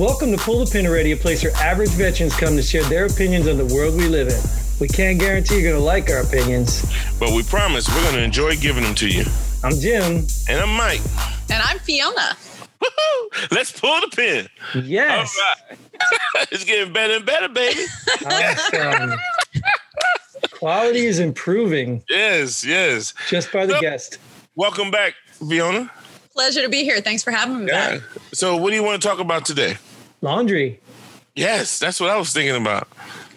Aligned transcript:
Welcome 0.00 0.30
to 0.34 0.38
Pull 0.38 0.64
the 0.64 0.70
Pin 0.70 0.86
Already, 0.86 1.12
a 1.12 1.16
place 1.18 1.44
where 1.44 1.52
average 1.56 1.90
veterans 1.90 2.34
come 2.34 2.56
to 2.56 2.62
share 2.62 2.82
their 2.84 3.04
opinions 3.04 3.46
on 3.46 3.58
the 3.58 3.66
world 3.66 3.94
we 3.98 4.08
live 4.08 4.28
in. 4.28 4.40
We 4.80 4.88
can't 4.88 5.20
guarantee 5.20 5.56
you're 5.60 5.72
going 5.72 5.74
to 5.78 5.84
like 5.84 6.08
our 6.08 6.22
opinions. 6.22 6.90
But 7.18 7.34
we 7.34 7.42
promise 7.42 7.86
we're 7.86 8.02
going 8.04 8.14
to 8.14 8.22
enjoy 8.22 8.56
giving 8.56 8.82
them 8.82 8.94
to 8.94 9.06
you. 9.06 9.26
I'm 9.62 9.74
Jim. 9.78 10.26
And 10.48 10.58
I'm 10.58 10.74
Mike. 10.74 11.02
And 11.50 11.62
I'm 11.62 11.78
Fiona. 11.80 12.34
Woo-hoo! 12.80 13.28
Let's 13.50 13.78
pull 13.78 14.00
the 14.00 14.08
pin. 14.16 14.48
Yes. 14.82 15.38
All 15.38 15.66
right. 15.68 16.48
it's 16.50 16.64
getting 16.64 16.94
better 16.94 17.16
and 17.16 17.26
better, 17.26 17.50
baby. 17.50 17.82
Awesome. 18.24 19.12
Quality 20.52 21.04
is 21.04 21.18
improving 21.18 22.02
Yes, 22.08 22.64
yes. 22.64 23.12
just 23.28 23.52
by 23.52 23.66
the 23.66 23.74
So- 23.74 23.80
guest. 23.82 24.16
Welcome 24.54 24.90
back, 24.90 25.12
Fiona. 25.46 25.90
Pleasure 26.32 26.62
to 26.62 26.70
be 26.70 26.84
here. 26.84 27.02
Thanks 27.02 27.22
for 27.22 27.32
having 27.32 27.66
me 27.66 27.70
Yeah. 27.70 27.98
back. 27.98 28.02
So, 28.32 28.56
what 28.56 28.70
do 28.70 28.76
you 28.76 28.82
want 28.82 29.02
to 29.02 29.06
talk 29.06 29.18
about 29.18 29.44
today? 29.44 29.76
Laundry. 30.22 30.80
Yes, 31.34 31.78
that's 31.78 32.00
what 32.00 32.10
I 32.10 32.16
was 32.18 32.32
thinking 32.32 32.56
about. 32.60 32.88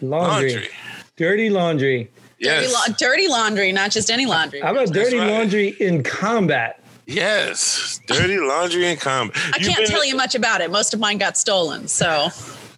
Laundry. 0.02 0.52
Laundry. 0.54 0.70
Dirty 1.16 1.50
laundry. 1.50 1.98
Dirty, 2.04 2.66
Yes. 2.66 2.74
la- 2.74 2.96
dirty 2.96 3.28
laundry, 3.28 3.72
not 3.72 3.92
just 3.92 4.10
any 4.12 4.26
laundry. 4.26 4.60
How 4.60 4.72
about 4.72 4.90
dirty 4.94 5.18
right. 5.18 5.30
laundry 5.32 5.70
in 5.80 6.04
combat? 6.04 6.82
Yes. 7.06 8.00
Dirty 8.08 8.38
laundry 8.40 8.88
and 8.88 9.00
combat. 9.00 9.38
I 9.54 9.60
can't 9.60 9.86
tell 9.88 10.04
you 10.06 10.16
much 10.16 10.36
about 10.36 10.60
it. 10.62 10.72
Most 10.72 10.94
of 10.94 11.00
mine 11.00 11.18
got 11.18 11.38
stolen. 11.38 11.88
So, 11.88 12.30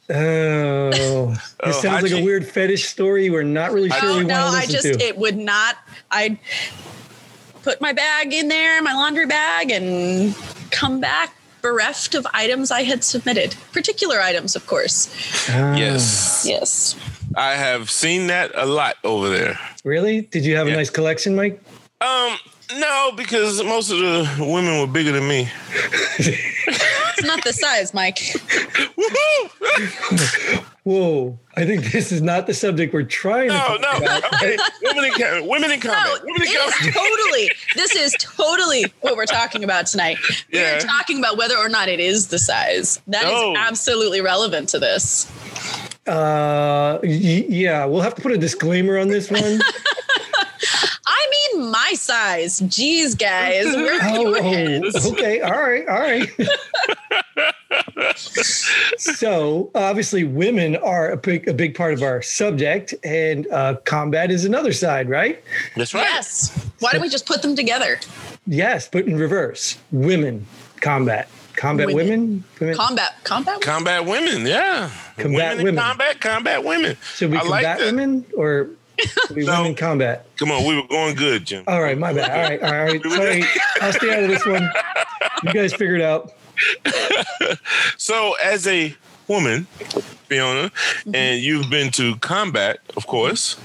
Oh, 0.08 0.90
this 0.92 1.00
Oh, 1.64 1.72
sounds 1.72 1.84
how'd 1.86 2.04
like 2.04 2.12
a 2.12 2.24
weird 2.24 2.48
fetish 2.48 2.88
story 2.88 3.32
we're 3.32 3.42
not 3.42 3.72
really 3.72 3.90
sure 3.90 4.00
oh 4.12 4.18
we 4.20 4.24
no, 4.26 4.40
want 4.46 4.56
to 4.56 4.62
I 4.62 4.66
just, 4.68 4.84
to. 4.84 5.04
it 5.04 5.18
would 5.18 5.36
not, 5.36 5.78
I'd 6.12 6.38
put 7.64 7.82
my 7.82 7.92
bag 7.92 8.32
in 8.32 8.48
there, 8.48 8.84
my 8.84 8.94
laundry 8.94 9.26
bag, 9.26 9.72
and 9.72 10.36
come 10.70 11.00
back 11.00 11.34
bereft 11.66 12.14
of 12.14 12.28
items 12.32 12.70
I 12.70 12.84
had 12.84 13.04
submitted. 13.04 13.56
Particular 13.72 14.22
items, 14.22 14.56
of 14.56 14.68
course. 14.68 15.10
Ah, 15.50 15.76
Yes. 15.76 16.46
Yes. 16.48 16.96
I 17.36 17.54
have 17.56 17.90
seen 17.90 18.28
that 18.28 18.52
a 18.54 18.68
lot 18.68 18.98
over 19.04 19.30
there. 19.30 19.58
Really? 19.84 20.22
Did 20.22 20.46
you 20.46 20.56
have 20.58 20.68
a 20.68 20.72
nice 20.72 20.92
collection, 20.92 21.36
Mike? 21.36 21.60
Um, 22.02 22.38
no, 22.78 23.12
because 23.18 23.64
most 23.64 23.90
of 23.92 23.98
the 23.98 24.30
women 24.40 24.80
were 24.80 24.88
bigger 24.88 25.12
than 25.12 25.28
me. 25.28 25.50
It's 27.18 27.26
not 27.26 27.44
the 27.46 27.54
size, 27.54 27.94
Mike. 27.94 28.20
Woohoo! 30.86 30.92
Whoa, 30.92 31.40
I 31.58 31.66
think 31.66 31.92
this 31.92 32.12
is 32.12 32.22
not 32.22 32.46
the 32.46 32.54
subject 32.54 32.94
we're 32.94 33.04
trying 33.04 33.50
to 33.50 33.56
No, 33.56 33.78
no. 33.78 34.20
Okay. 34.36 34.56
women 34.84 35.06
in 35.06 35.12
com- 35.14 35.48
women 35.48 35.72
in 35.72 35.80
No, 35.80 35.94
combat. 35.94 36.24
women 36.24 36.42
in 36.44 36.48
it 36.48 36.60
combat. 36.60 36.88
is 36.88 36.94
totally. 36.94 37.52
This 37.76 37.96
is 37.96 38.16
totally 38.20 38.94
what 39.02 39.16
we're 39.18 39.26
talking 39.26 39.64
about 39.64 39.88
tonight. 39.88 40.18
Yeah. 40.52 40.74
We're 40.74 40.80
talking 40.82 41.18
about 41.18 41.38
whether 41.38 41.58
or 41.58 41.70
not 41.70 41.90
it 41.90 42.00
is 42.00 42.28
the 42.28 42.38
size. 42.38 43.02
That 43.08 43.24
is 43.26 43.32
Oh. 43.34 43.56
absolutely 43.58 44.22
relevant 44.22 44.70
to 44.70 44.80
this. 44.80 45.26
Uh, 46.08 47.00
y- 47.02 47.46
yeah, 47.50 47.86
we'll 47.86 48.02
have 48.02 48.14
to 48.16 48.22
put 48.22 48.32
a 48.32 48.38
disclaimer 48.38 49.00
on 49.00 49.08
this 49.08 49.32
one. 49.32 49.42
I 51.08 51.50
mean, 51.56 51.72
my 51.72 51.94
size. 51.96 52.62
Jeez, 52.62 53.18
guys, 53.18 53.66
we're 53.76 54.00
Oh, 54.04 54.36
oh, 54.36 55.12
okay. 55.14 55.42
All 55.42 55.52
right. 55.52 55.88
All 55.88 56.00
right. 56.00 56.30
so 58.98 59.72
obviously, 59.76 60.24
women 60.24 60.76
are 60.78 61.12
a 61.12 61.18
big, 61.18 61.48
a 61.48 61.54
big 61.54 61.76
part 61.76 61.94
of 61.94 62.02
our 62.04 62.22
subject, 62.22 62.94
and 63.04 63.48
uh, 63.52 63.76
combat 63.86 64.32
is 64.32 64.46
another 64.46 64.74
side, 64.74 65.10
right? 65.10 65.44
That's 65.76 65.94
right. 65.94 66.02
Yes. 66.04 66.52
Why 66.80 66.92
don't 66.92 67.02
we 67.02 67.10
just 67.10 67.26
put 67.26 67.42
them 67.42 67.56
together? 67.56 68.00
Yes, 68.48 68.88
but 68.92 69.06
in 69.06 69.18
reverse. 69.18 69.78
Women 69.92 70.46
combat, 70.82 71.28
combat 71.56 71.88
Women. 71.88 72.06
women. 72.10 72.44
women. 72.60 72.76
Combat. 72.78 73.16
Combat. 73.24 73.62
Combat 73.62 74.06
women, 74.06 74.46
yeah. 74.46 74.92
Combat 75.18 75.58
women. 75.58 75.64
women. 75.66 75.84
Combat, 75.84 76.22
combat 76.22 76.64
women. 76.64 76.98
Should 77.16 77.32
we 77.32 77.38
I 77.38 77.42
like 77.42 77.66
combat 77.66 77.80
that. 77.80 77.86
women 77.86 78.26
or 78.38 78.70
should 79.28 79.36
we 79.36 79.46
No. 79.46 79.62
women 79.62 79.76
combat? 79.76 80.26
Come 80.38 80.52
on, 80.52 80.66
we 80.66 80.76
were 80.76 80.88
going 80.88 81.16
good, 81.16 81.46
Jim. 81.46 81.64
All 81.68 81.82
right, 81.82 81.98
my 81.98 82.14
bad. 82.14 82.30
All 82.32 82.38
right, 82.38 82.62
all 82.64 82.84
right. 82.86 83.02
Sorry, 83.12 83.44
I'll 83.82 83.94
stay 83.94 84.14
out 84.16 84.24
of 84.24 84.30
this 84.30 84.46
one. 84.46 84.70
You 85.44 85.54
guys 85.54 85.74
figure 85.74 85.96
it 85.96 86.02
out. 86.02 86.32
So, 87.98 88.36
as 88.44 88.68
a 88.68 88.96
woman, 89.28 89.66
Fiona, 90.28 90.70
Mm-hmm. 90.70 91.16
and 91.16 91.42
you've 91.42 91.70
been 91.70 91.92
to 91.92 92.16
combat, 92.18 92.80
of 92.98 93.06
course. 93.08 93.58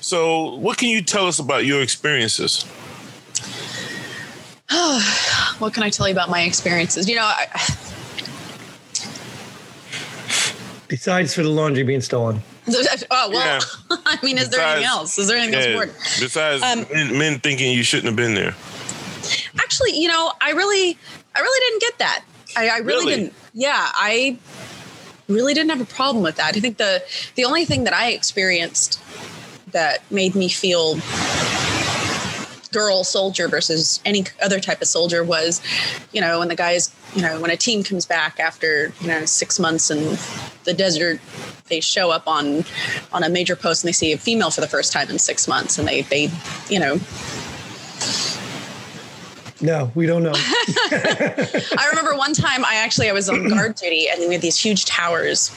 So, 0.00 0.54
what 0.56 0.78
can 0.78 0.88
you 0.88 1.02
tell 1.02 1.26
us 1.26 1.38
about 1.38 1.64
your 1.66 1.82
experiences? 1.82 2.64
What 5.58 5.74
can 5.74 5.82
I 5.82 5.90
tell 5.90 6.06
you 6.06 6.12
about 6.12 6.30
my 6.30 6.42
experiences? 6.42 7.08
You 7.08 7.16
know, 7.16 7.24
I, 7.24 7.46
Besides 10.88 11.34
for 11.34 11.42
the 11.42 11.48
laundry 11.50 11.82
being 11.82 12.00
stolen. 12.00 12.40
oh 12.68 13.30
well. 13.30 13.32
Yeah. 13.32 13.60
I 14.06 14.18
mean, 14.22 14.38
is 14.38 14.48
there 14.50 14.60
anything 14.60 14.86
else? 14.88 15.18
Is 15.18 15.26
there 15.28 15.36
anything 15.36 15.54
else 15.56 15.64
Yeah, 15.66 15.72
important? 15.72 15.98
besides 16.20 16.62
Um, 16.62 16.86
men, 16.92 17.18
men 17.18 17.40
thinking 17.40 17.72
you 17.72 17.82
shouldn't 17.82 18.06
have 18.06 18.16
been 18.16 18.34
there. 18.34 18.54
Actually 19.58 19.92
you 19.98 20.08
know 20.08 20.32
i 20.40 20.50
really 20.52 20.98
i 21.34 21.40
really 21.40 21.70
didn't 21.70 21.80
get 21.80 21.98
that 21.98 22.24
i, 22.56 22.68
I 22.68 22.78
really, 22.78 23.04
Really? 23.04 23.16
didn't 23.16 23.34
yeah 23.54 23.90
i 23.94 24.38
really 25.28 25.54
didn't 25.54 25.70
have 25.70 25.80
a 25.80 25.84
problem 25.94 26.22
with 26.22 26.36
that 26.36 26.56
i 26.56 26.60
think 26.60 26.76
the 26.78 27.02
the 27.34 27.44
only 27.44 27.64
thing 27.64 27.84
that 27.84 27.92
i 27.92 28.10
experienced 28.10 29.00
that 29.72 29.98
made 30.10 30.34
me 30.34 30.48
feel 30.48 30.98
girl 32.72 33.02
soldier 33.02 33.48
versus 33.48 34.00
any 34.04 34.24
other 34.42 34.60
type 34.60 34.82
of 34.82 34.88
soldier 34.88 35.24
was 35.24 35.62
you 36.12 36.20
know 36.20 36.38
when 36.38 36.48
the 36.48 36.54
guys 36.54 36.94
you 37.14 37.22
know 37.22 37.40
when 37.40 37.50
a 37.50 37.56
team 37.56 37.82
comes 37.82 38.04
back 38.04 38.38
after 38.38 38.92
you 39.00 39.08
know 39.08 39.24
six 39.24 39.58
months 39.58 39.90
in 39.90 40.18
the 40.64 40.74
desert 40.74 41.18
they 41.68 41.80
show 41.80 42.10
up 42.10 42.26
on 42.26 42.64
on 43.12 43.22
a 43.22 43.28
major 43.28 43.56
post 43.56 43.82
and 43.82 43.88
they 43.88 43.92
see 43.92 44.12
a 44.12 44.18
female 44.18 44.50
for 44.50 44.60
the 44.60 44.68
first 44.68 44.92
time 44.92 45.08
in 45.08 45.18
six 45.18 45.48
months 45.48 45.78
and 45.78 45.88
they 45.88 46.02
they 46.02 46.30
you 46.68 46.78
know 46.78 46.98
No, 49.60 49.90
we 49.94 50.06
don't 50.06 50.22
know. 50.22 50.32
I 50.34 51.86
remember 51.90 52.16
one 52.16 52.32
time 52.32 52.64
I 52.64 52.76
actually 52.76 53.08
I 53.08 53.12
was 53.12 53.28
on 53.28 53.48
guard 53.48 53.74
duty 53.74 54.08
and 54.08 54.20
we 54.28 54.34
had 54.34 54.42
these 54.42 54.58
huge 54.58 54.84
towers. 54.84 55.50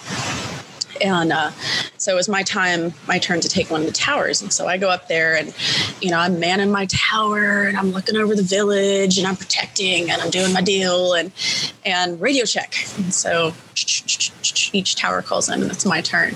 And 1.03 1.31
uh, 1.31 1.51
so 1.97 2.11
it 2.11 2.15
was 2.15 2.29
my 2.29 2.43
time, 2.43 2.93
my 3.07 3.17
turn 3.17 3.41
to 3.41 3.49
take 3.49 3.71
one 3.71 3.81
of 3.81 3.87
the 3.87 3.93
towers. 3.93 4.41
And 4.41 4.53
so 4.53 4.67
I 4.67 4.77
go 4.77 4.89
up 4.89 5.07
there 5.07 5.35
and, 5.35 5.53
you 5.99 6.11
know, 6.11 6.17
I'm 6.17 6.39
manning 6.39 6.71
my 6.71 6.85
tower 6.87 7.63
and 7.63 7.75
I'm 7.75 7.91
looking 7.91 8.15
over 8.17 8.35
the 8.35 8.43
village 8.43 9.17
and 9.17 9.25
I'm 9.25 9.35
protecting 9.35 10.11
and 10.11 10.21
I'm 10.21 10.29
doing 10.29 10.53
my 10.53 10.61
deal 10.61 11.13
and, 11.13 11.31
and 11.85 12.21
radio 12.21 12.45
check. 12.45 12.75
And 12.97 13.13
so 13.13 13.53
each 14.73 14.95
tower 14.95 15.21
calls 15.21 15.49
in 15.49 15.61
and 15.61 15.71
it's 15.71 15.85
my 15.85 16.01
turn. 16.01 16.35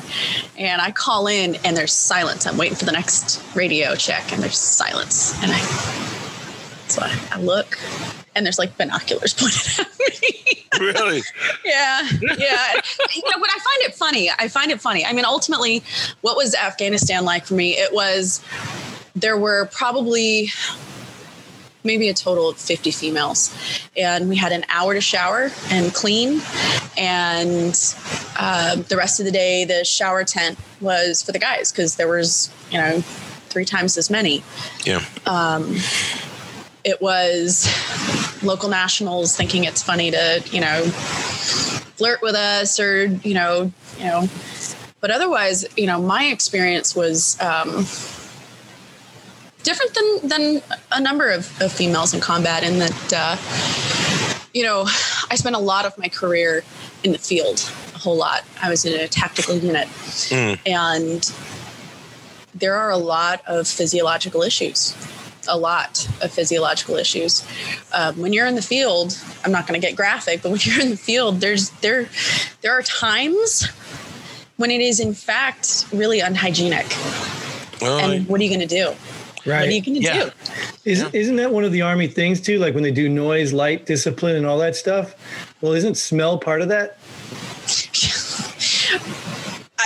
And 0.58 0.82
I 0.82 0.92
call 0.92 1.28
in 1.28 1.56
and 1.64 1.78
there's 1.78 1.94
silence. 1.94 2.48
I'm 2.48 2.58
waiting 2.58 2.76
for 2.76 2.86
the 2.86 2.92
next 2.92 3.44
radio 3.56 3.96
check 3.96 4.32
and 4.32 4.42
there's 4.42 4.58
silence. 4.58 5.36
And 5.44 5.52
I, 5.54 6.15
so 6.96 7.02
I, 7.04 7.38
I 7.38 7.42
look 7.42 7.78
and 8.36 8.46
there's 8.46 8.60
like 8.60 8.78
binoculars 8.78 9.34
pointed 9.38 9.80
at 9.80 10.00
me. 10.00 10.66
Really? 10.80 11.22
yeah, 11.66 12.08
yeah. 12.38 12.74
You 13.16 13.24
know, 13.30 13.40
but 13.40 13.50
I 13.50 13.60
find 13.60 13.82
it 13.82 13.96
funny. 13.96 14.30
I 14.38 14.48
find 14.48 14.72
it 14.72 14.82
funny. 14.82 15.06
I 15.06 15.14
mean, 15.14 15.26
ultimately, 15.26 15.84
what 16.22 16.36
was 16.36 16.54
Afghanistan 16.56 17.24
like 17.24 17.46
for 17.46 17.54
me? 17.54 17.72
It 17.78 17.94
was 17.94 18.44
there 19.16 19.38
were 19.38 19.70
probably 19.72 20.50
maybe 21.86 22.10
a 22.10 22.14
total 22.14 22.50
of 22.50 22.58
50 22.58 22.90
females 22.92 23.56
and 23.96 24.28
we 24.28 24.36
had 24.36 24.52
an 24.52 24.66
hour 24.70 24.96
to 24.96 25.02
shower 25.02 25.52
and 25.70 25.94
clean 25.94 26.42
and 26.98 27.96
um, 28.40 28.82
the 28.90 28.96
rest 28.98 29.20
of 29.20 29.26
the 29.28 29.32
day 29.32 29.66
the 29.66 29.86
shower 29.86 30.24
tent 30.24 30.58
was 30.82 31.22
for 31.22 31.32
the 31.32 31.38
guys 31.38 31.72
because 31.72 31.96
there 31.96 32.08
was 32.08 32.50
you 32.72 32.80
know 32.80 33.02
three 33.50 33.66
times 33.66 33.98
as 34.00 34.10
many 34.10 34.44
Yeah. 34.84 35.06
It 36.86 37.02
was 37.02 37.68
local 38.44 38.70
nationals 38.70 39.36
thinking 39.36 39.66
it's 39.66 39.82
funny 39.82 40.12
to 40.12 40.42
you 40.52 40.62
know 40.62 40.84
flirt 41.98 42.22
with 42.22 42.36
us 42.36 42.80
or 42.80 43.06
you 43.06 43.34
know 43.34 43.72
you 43.98 44.06
know. 44.06 44.30
But 45.02 45.12
otherwise 45.12 45.66
you 45.76 45.88
know 45.88 46.02
my 46.02 46.26
experience 46.26 46.96
was 46.96 47.42
um, 47.42 47.86
different 49.64 49.94
than 49.96 50.30
than 50.30 50.62
a 50.92 51.02
number 51.02 51.30
of, 51.30 51.62
of 51.62 51.72
females 51.74 52.14
in 52.14 52.22
combat 52.22 52.64
in 52.64 52.80
that 52.80 53.14
uh, 53.14 53.36
you 54.54 54.64
know 54.64 54.86
i 55.32 55.36
spent 55.36 55.56
a 55.56 55.60
lot 55.60 55.86
of 55.86 55.98
my 55.98 56.08
career 56.08 56.64
in 57.04 57.12
the 57.12 57.18
field 57.18 57.70
a 57.94 57.98
whole 57.98 58.18
lot. 58.18 58.44
I 58.62 58.70
was 58.70 58.84
in 58.84 59.00
a 59.00 59.08
tactical 59.08 59.56
unit. 59.56 59.88
And 60.66 61.32
there 62.54 62.76
are 62.76 62.90
a 62.90 62.98
lot 62.98 63.42
of 63.48 63.68
physiological 63.68 64.42
issues 64.42 64.96
a 65.48 65.58
lot 65.58 66.08
of 66.22 66.32
physiological 66.32 66.96
issues. 66.96 67.46
Um, 67.94 68.18
when 68.20 68.34
you're 68.34 68.48
in 68.48 68.56
the 68.56 68.62
field, 68.62 69.18
I'm 69.44 69.52
not 69.52 69.68
going 69.68 69.80
to 69.80 69.86
get 69.86 69.96
graphic, 69.96 70.42
but 70.42 70.52
when 70.52 70.60
you're 70.64 70.82
in 70.82 70.90
the 70.92 70.98
field, 70.98 71.42
there's 71.42 71.70
there 71.82 72.08
there 72.62 72.72
are 72.74 72.82
times 72.82 73.68
when 74.58 74.72
it 74.72 74.82
is 74.82 75.00
in 75.00 75.14
fact 75.14 75.86
really 75.92 76.20
unhygienic. 76.22 76.86
Well, 77.82 78.00
And 78.00 78.28
what 78.28 78.40
are 78.40 78.44
you 78.44 78.50
going 78.50 78.68
to 78.68 78.76
do? 78.76 78.88
Right. 79.46 79.60
What 79.60 79.68
are 79.68 79.72
you 79.72 79.78
Right. 79.78 79.86
going 79.86 79.96
to 79.96 80.02
Yeah. 80.02 80.24
do? 80.26 80.32
Isn't, 80.86 81.14
isn't 81.14 81.36
that 81.36 81.52
one 81.52 81.64
of 81.64 81.72
the 81.72 81.82
army 81.82 82.08
things 82.08 82.40
too? 82.42 82.58
Like 82.58 82.74
when 82.74 82.84
they 82.84 82.92
do 82.92 83.10
noise, 83.10 83.54
light, 83.54 83.86
discipline, 83.86 84.36
and 84.36 84.46
all 84.46 84.58
that 84.60 84.76
stuff? 84.76 85.14
Well, 85.62 85.74
isn't 85.74 85.96
smell 85.96 86.38
part 86.38 86.62
of 86.62 86.70
that? 86.70 86.98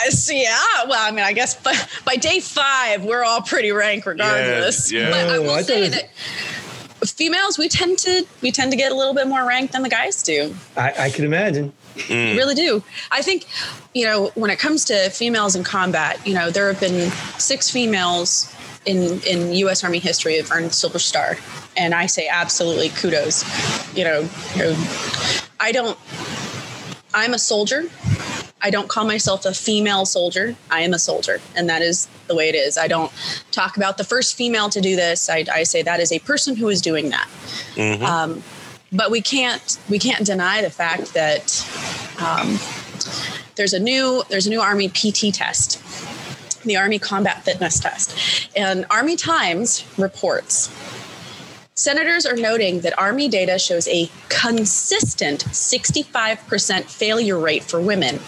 So, 0.09 0.33
yeah. 0.33 0.57
Well, 0.87 0.99
I 1.07 1.11
mean, 1.11 1.25
I 1.25 1.33
guess 1.33 1.55
by, 1.61 1.75
by 2.05 2.15
day 2.15 2.39
five, 2.39 3.03
we're 3.03 3.23
all 3.23 3.41
pretty 3.41 3.71
rank 3.71 4.05
regardless. 4.05 4.91
yeah. 4.91 5.09
But 5.09 5.29
I 5.29 5.37
Oh, 5.37 5.41
will 5.43 5.51
I 5.51 5.61
say 5.61 5.89
that 5.89 6.09
females, 7.05 7.57
we 7.57 7.67
tend 7.69 7.97
to 7.99 8.25
we 8.41 8.51
tend 8.51 8.71
to 8.71 8.77
get 8.77 8.91
a 8.91 8.95
little 8.95 9.13
bit 9.13 9.27
more 9.27 9.45
rank 9.47 9.71
than 9.71 9.83
the 9.83 9.89
guys 9.89 10.21
do. 10.23 10.53
I, 10.75 10.93
I 11.05 11.09
can 11.09 11.25
imagine. 11.25 11.71
Hmm. 11.95 12.13
We 12.13 12.37
really 12.37 12.55
do. 12.55 12.83
I 13.11 13.21
think, 13.21 13.45
you 13.93 14.05
know, 14.05 14.31
when 14.35 14.51
it 14.51 14.59
comes 14.59 14.85
to 14.85 15.09
females 15.09 15.55
in 15.55 15.63
combat, 15.63 16.19
you 16.25 16.33
know, 16.33 16.49
there 16.49 16.67
have 16.71 16.79
been 16.79 17.09
six 17.37 17.69
females 17.69 18.53
in 18.85 19.19
in 19.21 19.53
U.S. 19.55 19.83
Army 19.83 19.99
history 19.99 20.37
have 20.37 20.51
earned 20.51 20.73
Silver 20.73 20.99
Star, 20.99 21.35
and 21.75 21.93
I 21.93 22.05
say 22.05 22.27
absolutely 22.29 22.89
kudos. 22.89 23.43
You 23.97 24.03
know, 24.05 24.29
you 24.55 24.63
know, 24.63 24.85
I 25.59 25.71
don't. 25.71 25.97
I'm 27.13 27.33
a 27.33 27.39
soldier. 27.39 27.83
I 28.61 28.69
don't 28.69 28.89
call 28.89 29.05
myself 29.05 29.45
a 29.45 29.53
female 29.53 30.05
soldier. 30.05 30.55
I 30.69 30.81
am 30.81 30.93
a 30.93 30.99
soldier, 30.99 31.39
and 31.55 31.69
that 31.69 31.81
is 31.81 32.07
the 32.27 32.35
way 32.35 32.49
it 32.49 32.55
is. 32.55 32.77
I 32.77 32.87
don't 32.87 33.11
talk 33.51 33.77
about 33.77 33.97
the 33.97 34.03
first 34.03 34.35
female 34.35 34.69
to 34.69 34.81
do 34.81 34.95
this. 34.95 35.29
I, 35.29 35.45
I 35.51 35.63
say 35.63 35.81
that 35.81 35.99
is 35.99 36.11
a 36.11 36.19
person 36.19 36.55
who 36.55 36.67
is 36.67 36.81
doing 36.81 37.09
that. 37.09 37.29
Um, 38.03 38.43
but 38.91 39.11
we 39.11 39.21
can't 39.21 39.77
we 39.89 39.99
can't 39.99 40.25
deny 40.25 40.61
the 40.61 40.69
fact 40.69 41.13
that 41.13 41.65
um, 42.21 42.57
there's 43.55 43.73
a 43.73 43.79
new 43.79 44.23
there's 44.29 44.47
a 44.47 44.49
new 44.49 44.61
Army 44.61 44.89
PT 44.89 45.33
test, 45.33 45.81
the 46.63 46.75
Army 46.75 46.99
Combat 46.99 47.43
Fitness 47.43 47.79
Test, 47.79 48.49
and 48.55 48.85
Army 48.89 49.15
Times 49.15 49.85
reports. 49.97 50.69
Senators 51.79 52.25
are 52.25 52.35
noting 52.35 52.81
that 52.81 52.99
Army 52.99 53.29
data 53.29 53.57
shows 53.57 53.87
a 53.87 54.09
consistent 54.27 55.45
65% 55.45 56.83
failure 56.83 57.39
rate 57.39 57.63
for 57.63 57.79
women 57.79 58.19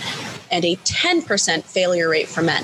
and 0.49 0.63
a 0.63 0.77
10% 0.77 1.63
failure 1.63 2.07
rate 2.07 2.29
for 2.29 2.41
men. 2.41 2.63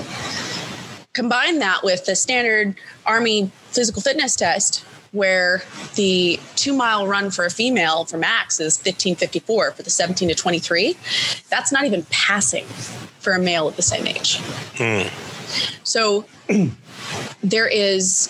Combine 1.12 1.60
that 1.60 1.84
with 1.84 2.06
the 2.06 2.16
standard 2.16 2.74
Army 3.06 3.51
physical 3.72 4.01
fitness 4.01 4.38
test, 4.38 4.86
where 5.12 5.62
the 5.95 6.39
two 6.56 6.72
mile 6.72 7.06
run 7.06 7.31
for 7.31 7.44
a 7.44 7.50
female 7.50 8.06
for 8.06 8.18
max 8.18 8.62
is 8.62 8.78
1554 8.78 9.72
for 9.72 9.83
the 9.83 9.90
17 9.90 10.30
to 10.30 10.36
23. 10.36 10.95
That's 11.50 11.74
not 11.74 11.83
even 11.83 12.04
passing 12.12 12.63
for 13.19 13.33
a 13.33 13.40
male 13.40 13.68
of 13.68 13.75
the 13.75 13.81
same 13.81 14.07
age. 14.07 14.40
Hmm. 14.78 15.10
So 15.83 16.24
there 17.44 17.68
is 17.68 18.30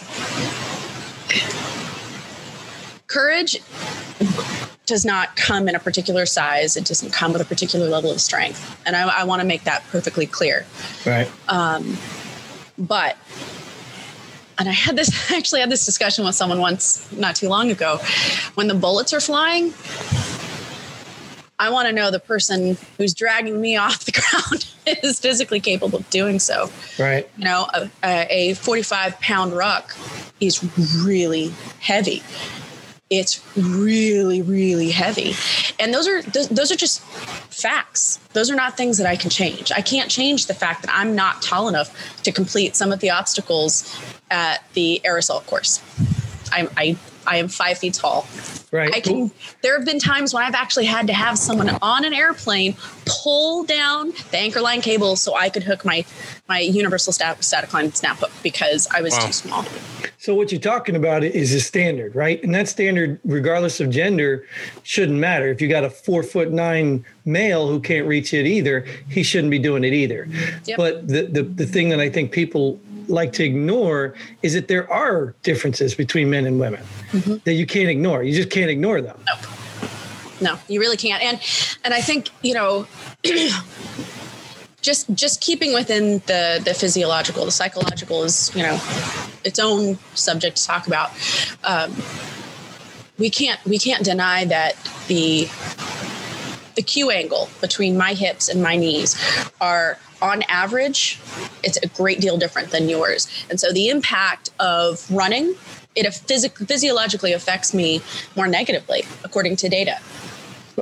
courage 3.07 3.59
does 4.86 5.04
not 5.06 5.36
come 5.36 5.68
in 5.68 5.75
a 5.75 5.80
particular 5.80 6.25
size. 6.25 6.77
It 6.77 6.86
doesn't 6.86 7.12
come 7.12 7.33
with 7.33 7.42
a 7.42 7.45
particular 7.45 7.89
level 7.89 8.09
of 8.09 8.21
strength. 8.21 8.81
And 8.86 8.95
I, 8.95 9.21
I 9.21 9.24
want 9.25 9.42
to 9.42 9.48
make 9.48 9.65
that 9.65 9.83
perfectly 9.89 10.25
clear. 10.25 10.65
Right. 11.06 11.30
Um, 11.50 11.98
but, 12.77 13.18
and 14.57 14.69
I 14.69 14.71
had 14.71 14.95
this, 14.95 15.09
I 15.31 15.38
actually 15.38 15.59
had 15.59 15.69
this 15.69 15.86
discussion 15.86 16.25
with 16.25 16.36
someone 16.36 16.59
once 16.59 17.12
not 17.12 17.36
too 17.36 17.50
long 17.50 17.69
ago. 17.69 18.00
When 18.56 18.68
the 18.68 18.75
bullets 18.75 19.13
are 19.13 19.19
flying, 19.19 19.74
I 21.60 21.69
want 21.69 21.88
to 21.88 21.94
know 21.94 22.12
the 22.12 22.19
person 22.19 22.77
who's 22.98 23.13
dragging 23.13 23.60
me 23.60 23.75
off 23.77 24.06
the 24.06 24.12
ground 24.13 24.68
is 25.03 25.19
physically 25.19 25.60
capable 25.60 26.00
of 26.00 26.10
doing 26.10 26.39
so. 26.39 26.71
right. 26.98 27.30
You 27.38 27.44
know, 27.44 27.68
a, 27.74 27.89
a 28.30 28.53
45 28.53 29.19
pound 29.19 29.53
ruck 29.53 29.95
is 30.39 30.63
really 31.03 31.51
heavy. 31.80 32.24
It's 33.09 33.42
really, 33.56 34.42
really 34.42 34.92
heavy. 34.92 35.33
And 35.80 35.94
those 35.94 36.07
are 36.07 36.21
those, 36.24 36.71
are 36.71 36.75
just 36.75 37.01
facts. 37.01 38.18
Those 38.33 38.51
are 38.51 38.56
not 38.56 38.75
things 38.75 38.98
that 38.98 39.07
I 39.07 39.15
can 39.15 39.30
change. 39.30 39.71
I 39.71 39.81
can't 39.81 40.12
change 40.12 40.48
the 40.48 40.54
fact 40.54 40.81
that 40.83 40.92
I'm 40.94 41.15
not 41.15 41.42
tall 41.42 41.69
enough 41.69 42.21
to 42.24 42.31
complete 42.31 42.75
some 42.75 42.92
of 42.92 43.00
the 43.00 43.09
obstacles 43.09 43.98
at 44.30 44.63
the 44.74 45.01
air 45.06 45.18
assault 45.18 45.45
course. 45.45 45.81
I'm 46.51 46.69
I 46.75 46.98
I 47.27 47.38
am 47.38 47.47
five 47.50 47.77
feet 47.77 47.94
tall. 47.94 48.25
Right. 48.71 48.94
I 48.94 49.00
can. 49.00 49.31
There 49.62 49.77
have 49.77 49.85
been 49.85 50.00
times 50.00 50.33
when 50.33 50.44
I've 50.44 50.56
actually 50.56 50.85
had 50.85 51.07
to 51.07 51.13
have 51.13 51.38
someone 51.38 51.69
on 51.81 52.06
an 52.06 52.13
airplane 52.13 52.75
pull 53.06 53.63
down 53.63 54.12
the 54.31 54.38
anchor 54.38 54.62
line 54.62 54.81
cable 54.81 55.15
so 55.15 55.35
I 55.35 55.50
could 55.50 55.63
hook 55.63 55.85
my 55.85 56.06
my 56.50 56.59
universal 56.59 57.13
stat, 57.13 57.44
static 57.44 57.74
line 57.74 57.91
snap 57.94 58.18
hook 58.18 58.31
because 58.44 58.88
I 58.94 59.01
was 59.01 59.13
Wow. 59.13 59.25
too 59.25 59.31
small. 59.33 59.65
So 60.19 60.33
what 60.35 60.51
you're 60.51 60.59
talking 60.62 60.95
about 60.95 61.24
is 61.24 61.53
a 61.53 61.59
standard, 61.59 62.15
right? 62.15 62.41
And 62.44 62.53
that 62.56 62.68
standard, 62.68 63.19
regardless 63.24 63.79
of 63.79 63.89
gender, 63.89 64.45
shouldn't 64.83 65.19
matter. 65.19 65.50
If 65.50 65.62
you 65.62 65.68
got 65.68 65.83
a 65.83 65.89
four 65.89 66.24
foot 66.24 66.51
nine 66.51 67.06
male 67.25 67.68
who 67.68 67.79
can't 67.79 68.07
reach 68.07 68.33
it 68.33 68.45
either, 68.45 68.85
he 69.09 69.24
shouldn't 69.24 69.51
be 69.51 69.59
doing 69.59 69.83
it 69.83 69.94
either. 69.94 70.27
Yep. 70.65 70.77
But 70.77 71.07
the, 71.07 71.24
the 71.24 71.44
the 71.44 71.65
thing 71.65 71.89
that 71.89 72.00
I 72.00 72.09
think 72.09 72.31
people 72.31 72.79
like 73.07 73.33
to 73.33 73.44
ignore 73.44 74.13
is 74.44 74.54
that 74.54 74.68
there 74.68 74.92
are 74.92 75.36
differences 75.44 75.95
between 75.95 76.30
men 76.30 76.45
and 76.45 76.59
women 76.59 76.81
that 77.44 77.54
you 77.54 77.65
can't 77.65 77.89
ignore. 77.89 78.24
You 78.24 78.33
just 78.33 78.50
can't 78.50 78.69
ignore 78.69 79.01
them. 79.01 79.19
No, 79.25 79.33
No, 80.51 80.59
you 80.68 80.80
really 80.80 80.98
can't. 80.98 81.24
And 81.24 81.39
and 81.83 81.94
I 81.94 82.01
think 82.01 82.30
you 82.42 82.54
know. 82.54 82.88
Just, 84.80 85.13
just 85.15 85.42
keeping 85.42 85.74
within 85.74 86.19
the 86.27 86.62
the 86.63 86.74
physiological, 86.74 87.44
the 87.44 87.51
psychological 87.51 88.24
is 88.24 88.56
you 88.56 88.63
know 88.63 88.80
its 89.44 89.60
own 89.60 89.98
subject 90.13 90.56
to 90.57 90.65
talk 90.65 90.88
about. 90.88 91.12
Um, 91.65 91.94
we 93.18 93.30
can't 93.30 93.60
we 93.65 93.80
can't 93.80 94.06
deny 94.06 94.45
that 94.45 94.75
the 95.07 95.50
the 96.75 96.83
Q 96.83 97.10
angle 97.10 97.50
between 97.60 97.98
my 97.98 98.13
hips 98.13 98.48
and 98.48 98.62
my 98.62 98.77
knees 98.77 99.18
are 99.60 99.98
on 100.22 100.44
average 100.50 101.19
it's 101.64 101.78
a 101.78 101.88
great 101.90 102.19
deal 102.19 102.38
different 102.38 102.72
than 102.72 102.90
yours 102.90 103.28
and 103.50 103.60
so 103.60 103.72
the 103.72 103.90
impact 103.90 104.50
of 104.60 105.10
running 105.12 105.56
it 105.96 106.12
physic- 106.14 106.58
physiologically 106.58 107.34
affects 107.34 107.74
me 107.74 108.02
more 108.36 108.48
negatively 108.48 109.04
according 109.24 109.56
to 109.56 109.68
data 109.69 109.98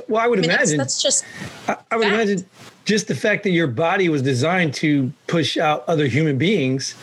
Well, 0.08 0.22
I 0.22 0.26
would 0.26 0.38
I 0.38 0.42
mean, 0.42 0.50
imagine. 0.50 0.76
that's 0.78 1.02
just 1.02 1.24
I, 1.68 1.76
I 1.90 1.96
would 1.96 2.04
fact. 2.08 2.14
imagine 2.14 2.46
just 2.84 3.08
the 3.08 3.14
fact 3.14 3.42
that 3.44 3.50
your 3.50 3.66
body 3.66 4.08
was 4.08 4.22
designed 4.22 4.72
to 4.74 5.12
push 5.26 5.56
out 5.56 5.82
other 5.88 6.06
human 6.06 6.38
beings, 6.38 6.94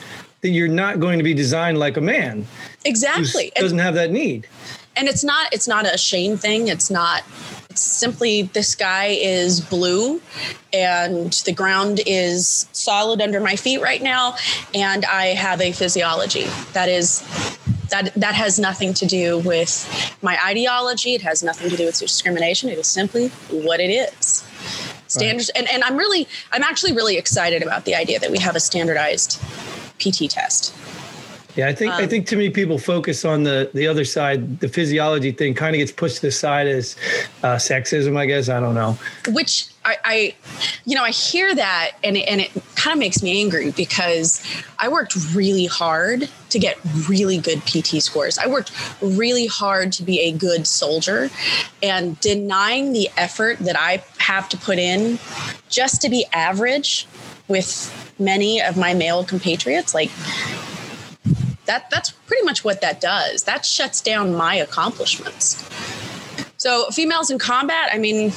that 0.42 0.50
you're 0.50 0.70
not 0.70 1.00
going 1.02 1.18
to 1.18 1.24
be 1.24 1.34
designed 1.34 1.78
like 1.78 1.98
a 1.98 2.02
man 2.02 2.46
exactly 2.86 3.52
and, 3.56 3.62
doesn't 3.64 3.80
have 3.80 3.96
that 3.96 4.12
need. 4.12 4.48
and 4.96 5.08
it's 5.08 5.24
not 5.24 5.52
it's 5.54 5.68
not 5.68 5.86
a 5.92 5.98
shame 5.98 6.38
thing 6.38 6.68
it's 6.68 6.90
not 6.92 7.24
simply 7.76 8.44
the 8.44 8.64
sky 8.64 9.08
is 9.08 9.62
blue 9.62 10.22
and 10.72 11.34
the 11.46 11.54
ground 11.54 12.02
is 12.06 12.68
solid 12.72 13.22
under 13.22 13.40
my 13.40 13.56
feet 13.56 13.82
right 13.82 14.02
now 14.02 14.36
and 14.74 15.06
i 15.06 15.28
have 15.28 15.62
a 15.62 15.72
physiology. 15.72 16.46
That 16.74 16.90
is 16.90 17.22
that 17.90 18.14
that 18.16 18.34
has 18.36 18.58
nothing 18.58 18.94
to 18.96 19.06
do 19.06 19.40
with 19.40 20.18
my 20.22 20.38
ideology. 20.44 21.14
It 21.14 21.22
has 21.22 21.44
nothing 21.44 21.70
to 21.70 21.78
do 21.78 21.86
with 21.86 22.00
discrimination. 22.00 22.70
It 22.70 22.78
is 22.80 22.88
simply 22.88 23.28
what 23.50 23.80
it 23.80 23.90
is. 23.90 24.44
Standards 25.08 25.50
and, 25.50 25.70
and 25.70 25.84
i'm 25.84 25.96
really 25.96 26.28
i'm 26.52 26.64
actually 26.64 26.92
really 26.92 27.18
excited 27.18 27.62
about 27.62 27.86
the 27.86 27.94
idea 27.94 28.18
that 28.20 28.32
we 28.32 28.40
have 28.40 28.56
a 28.56 28.60
standardized 28.60 29.40
pt 30.00 30.32
test 30.32 30.74
Yeah, 31.56 31.68
I 31.68 31.74
think 31.76 31.94
I 31.94 32.04
Um, 32.04 32.10
think 32.10 32.28
too 32.28 32.36
many 32.38 32.50
people 32.50 32.78
focus 32.80 33.24
on 33.26 33.44
the 33.44 33.70
the 33.74 33.88
other 33.88 34.06
side. 34.06 34.60
The 34.60 34.68
physiology 34.68 35.32
thing 35.32 35.54
kind 35.54 35.76
of 35.76 35.80
gets 35.80 35.92
pushed 35.92 36.16
to 36.18 36.22
the 36.24 36.32
side 36.32 36.68
as 36.68 36.96
uh, 37.44 37.56
sexism. 37.58 38.18
I 38.18 38.26
guess 38.26 38.50
I 38.50 38.60
don't 38.60 38.74
know. 38.76 38.98
which 39.30 39.68
I, 39.86 39.98
I 40.06 40.36
you 40.86 40.96
know 40.96 41.04
i 41.04 41.10
hear 41.12 41.54
that 41.54 41.92
and 42.06 42.16
it, 42.16 42.22
and 42.22 42.40
it 42.40 42.52
kind 42.76 42.94
of 42.94 43.00
makes 43.00 43.22
me 43.22 43.42
angry 43.42 43.72
because 43.72 44.42
i 44.80 44.88
worked 44.88 45.14
really 45.36 45.66
hard 45.66 46.30
to 46.52 46.58
get 46.58 46.78
really 47.10 47.38
good 47.38 47.62
pt 47.66 48.02
scores 48.02 48.38
i 48.38 48.48
worked 48.48 48.72
really 49.02 49.46
hard 49.46 49.92
to 49.94 50.04
be 50.04 50.22
a 50.22 50.32
good 50.32 50.66
soldier 50.66 51.30
and 51.82 52.18
denying 52.22 52.94
the 52.94 53.10
effort 53.18 53.60
that 53.60 53.76
i 53.78 54.02
have 54.20 54.48
to 54.48 54.58
put 54.58 54.80
in 54.80 55.20
just 55.70 56.02
to 56.02 56.08
be 56.10 56.26
average 56.32 57.06
with 57.50 57.92
many 58.18 58.62
of 58.62 58.78
my 58.78 58.94
male 58.94 59.26
compatriots 59.26 59.94
like 59.94 60.10
that 61.66 61.90
that's 61.90 62.12
pretty 62.12 62.44
much 62.44 62.64
what 62.64 62.82
that 62.82 63.00
does 63.00 63.44
that 63.44 63.66
shuts 63.66 64.02
down 64.02 64.34
my 64.36 64.56
accomplishments 64.56 65.68
so 66.58 66.86
females 66.92 67.30
in 67.30 67.38
combat 67.40 67.90
i 67.92 67.98
mean 67.98 68.32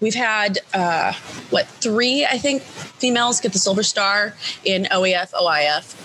We've 0.00 0.14
had 0.14 0.58
uh, 0.72 1.12
what 1.50 1.66
three, 1.66 2.24
I 2.24 2.38
think, 2.38 2.62
females 2.62 3.40
get 3.40 3.52
the 3.52 3.58
Silver 3.58 3.82
Star 3.82 4.34
in 4.64 4.84
OEF, 4.84 5.32
OIF. 5.32 5.96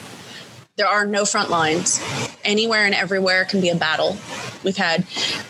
There 0.75 0.88
are 0.88 1.05
no 1.05 1.25
front 1.25 1.51
lines. 1.51 2.01
Anywhere 2.43 2.86
and 2.86 2.96
everywhere 2.96 3.46
can 3.46 3.62
be 3.62 3.70
a 3.70 3.75
battle. 3.75 4.17
We've 4.63 4.77
had 4.77 5.05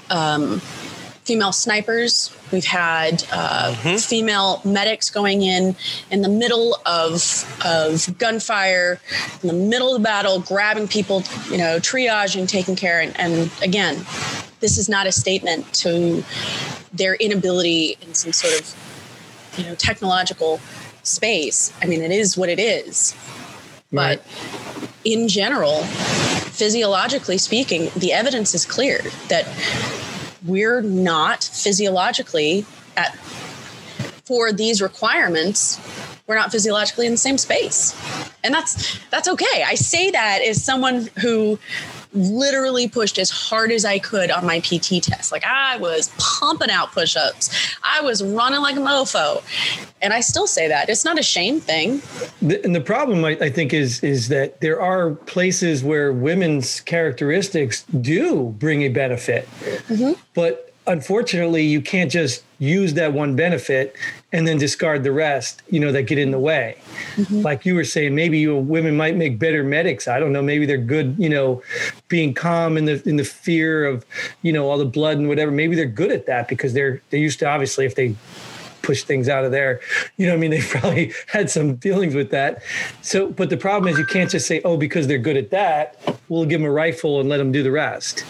um, 0.09 0.61
female 1.25 1.51
snipers. 1.51 2.35
We've 2.51 2.65
had 2.65 3.23
uh, 3.31 3.73
female 3.97 4.61
medics 4.65 5.09
going 5.09 5.41
in 5.41 5.75
in 6.11 6.21
the 6.21 6.29
middle 6.29 6.77
of 6.85 7.45
of 7.65 8.17
gunfire, 8.17 8.99
in 9.41 9.47
the 9.47 9.53
middle 9.53 9.95
of 9.95 10.01
the 10.01 10.03
battle, 10.03 10.39
grabbing 10.41 10.87
people, 10.87 11.23
you 11.49 11.57
know, 11.57 11.79
triaging, 11.79 12.47
taking 12.47 12.75
care. 12.75 12.99
And, 12.99 13.17
and 13.19 13.51
again, 13.61 14.05
this 14.59 14.77
is 14.77 14.89
not 14.89 15.07
a 15.07 15.11
statement 15.11 15.71
to 15.75 16.23
their 16.93 17.15
inability 17.15 17.97
in 18.01 18.13
some 18.13 18.33
sort 18.33 18.59
of 18.59 19.57
you 19.57 19.65
know 19.65 19.75
technological 19.75 20.59
space. 21.03 21.73
I 21.81 21.85
mean, 21.85 22.01
it 22.01 22.11
is 22.11 22.37
what 22.37 22.49
it 22.49 22.59
is. 22.59 23.15
Right. 23.91 24.19
But 24.19 24.25
in 25.05 25.27
general, 25.27 25.83
physiologically 25.83 27.37
speaking, 27.37 27.89
the 27.95 28.11
evidence 28.11 28.53
is 28.53 28.65
clear 28.65 29.01
that 29.29 29.45
we're 30.45 30.81
not 30.81 31.43
physiologically 31.43 32.65
at 32.97 33.15
for 34.25 34.51
these 34.53 34.81
requirements 34.81 35.79
we're 36.27 36.35
not 36.35 36.51
physiologically 36.51 37.05
in 37.05 37.11
the 37.11 37.17
same 37.17 37.37
space. 37.37 37.93
And 38.43 38.53
that's 38.53 38.99
that's 39.09 39.27
okay. 39.27 39.63
I 39.65 39.75
say 39.75 40.11
that 40.11 40.39
as 40.41 40.63
someone 40.63 41.09
who 41.21 41.59
literally 42.13 42.87
pushed 42.87 43.17
as 43.17 43.29
hard 43.29 43.71
as 43.71 43.85
i 43.85 43.99
could 43.99 44.31
on 44.31 44.45
my 44.45 44.59
pt 44.61 45.03
test. 45.03 45.31
Like 45.31 45.43
i 45.45 45.77
was 45.77 46.11
pumping 46.17 46.69
out 46.69 46.91
push-ups. 46.91 47.49
I 47.83 48.01
was 48.01 48.23
running 48.23 48.61
like 48.61 48.75
a 48.75 48.79
mofo. 48.79 49.43
And 50.01 50.13
i 50.13 50.19
still 50.19 50.47
say 50.47 50.67
that. 50.67 50.89
It's 50.89 51.05
not 51.05 51.19
a 51.19 51.23
shame 51.23 51.59
thing. 51.59 52.01
And 52.41 52.75
the 52.75 52.81
problem, 52.81 53.23
I, 53.25 53.31
I 53.41 53.49
think, 53.49 53.73
is 53.73 54.03
is 54.03 54.27
that 54.29 54.61
there 54.61 54.81
are 54.81 55.11
places 55.11 55.83
where 55.83 56.11
women's 56.11 56.81
characteristics 56.81 57.83
do 58.01 58.55
bring 58.59 58.83
a 58.83 58.89
benefit, 58.89 59.47
mm-hmm. 59.87 60.19
but 60.33 60.72
unfortunately, 60.87 61.63
you 61.63 61.81
can't 61.81 62.11
just 62.11 62.43
use 62.59 62.93
that 62.93 63.13
one 63.13 63.35
benefit 63.35 63.95
and 64.31 64.47
then 64.47 64.57
discard 64.57 65.03
the 65.03 65.11
rest. 65.11 65.61
You 65.69 65.79
know 65.79 65.91
that 65.91 66.03
get 66.03 66.17
in 66.17 66.31
the 66.31 66.39
way. 66.39 66.77
Mm-hmm. 67.15 67.41
Like 67.41 67.65
you 67.65 67.75
were 67.75 67.83
saying, 67.83 68.15
maybe 68.15 68.39
you, 68.39 68.55
women 68.55 68.95
might 68.95 69.15
make 69.15 69.39
better 69.39 69.63
medics. 69.63 70.07
I 70.07 70.19
don't 70.19 70.31
know. 70.31 70.41
Maybe 70.41 70.65
they're 70.65 70.77
good. 70.77 71.15
You 71.17 71.29
know, 71.29 71.63
being 72.07 72.33
calm 72.33 72.77
in 72.77 72.85
the 72.85 73.01
in 73.07 73.17
the 73.17 73.25
fear 73.25 73.85
of 73.85 74.05
you 74.41 74.53
know 74.53 74.69
all 74.69 74.77
the 74.77 74.85
blood 74.85 75.17
and 75.17 75.27
whatever. 75.27 75.51
Maybe 75.51 75.75
they're 75.75 75.85
good 75.85 76.11
at 76.11 76.25
that 76.25 76.47
because 76.47 76.73
they're 76.73 77.01
they're 77.09 77.19
used 77.19 77.39
to 77.39 77.47
obviously 77.47 77.85
if 77.85 77.95
they 77.95 78.15
push 78.83 79.03
things 79.03 79.27
out 79.27 79.43
of 79.45 79.51
there. 79.51 79.79
You 80.17 80.27
know, 80.27 80.33
what 80.33 80.37
I 80.37 80.41
mean, 80.41 80.51
they 80.51 80.61
probably 80.61 81.13
had 81.27 81.49
some 81.49 81.75
dealings 81.75 82.13
with 82.13 82.29
that. 82.29 82.61
So, 83.01 83.27
but 83.27 83.49
the 83.49 83.57
problem 83.57 83.91
is 83.91 83.97
you 83.97 84.05
can't 84.05 84.29
just 84.29 84.45
say, 84.45 84.61
oh, 84.63 84.77
because 84.77 85.07
they're 85.07 85.17
good 85.17 85.37
at 85.37 85.49
that, 85.49 85.97
we'll 86.29 86.45
give 86.45 86.61
them 86.61 86.69
a 86.69 86.71
rifle 86.71 87.19
and 87.19 87.29
let 87.29 87.37
them 87.37 87.51
do 87.51 87.63
the 87.63 87.71
rest. 87.71 88.23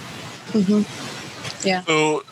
Mm-hmm. 0.51 1.67
yeah 1.67 1.81
So, 1.81 2.23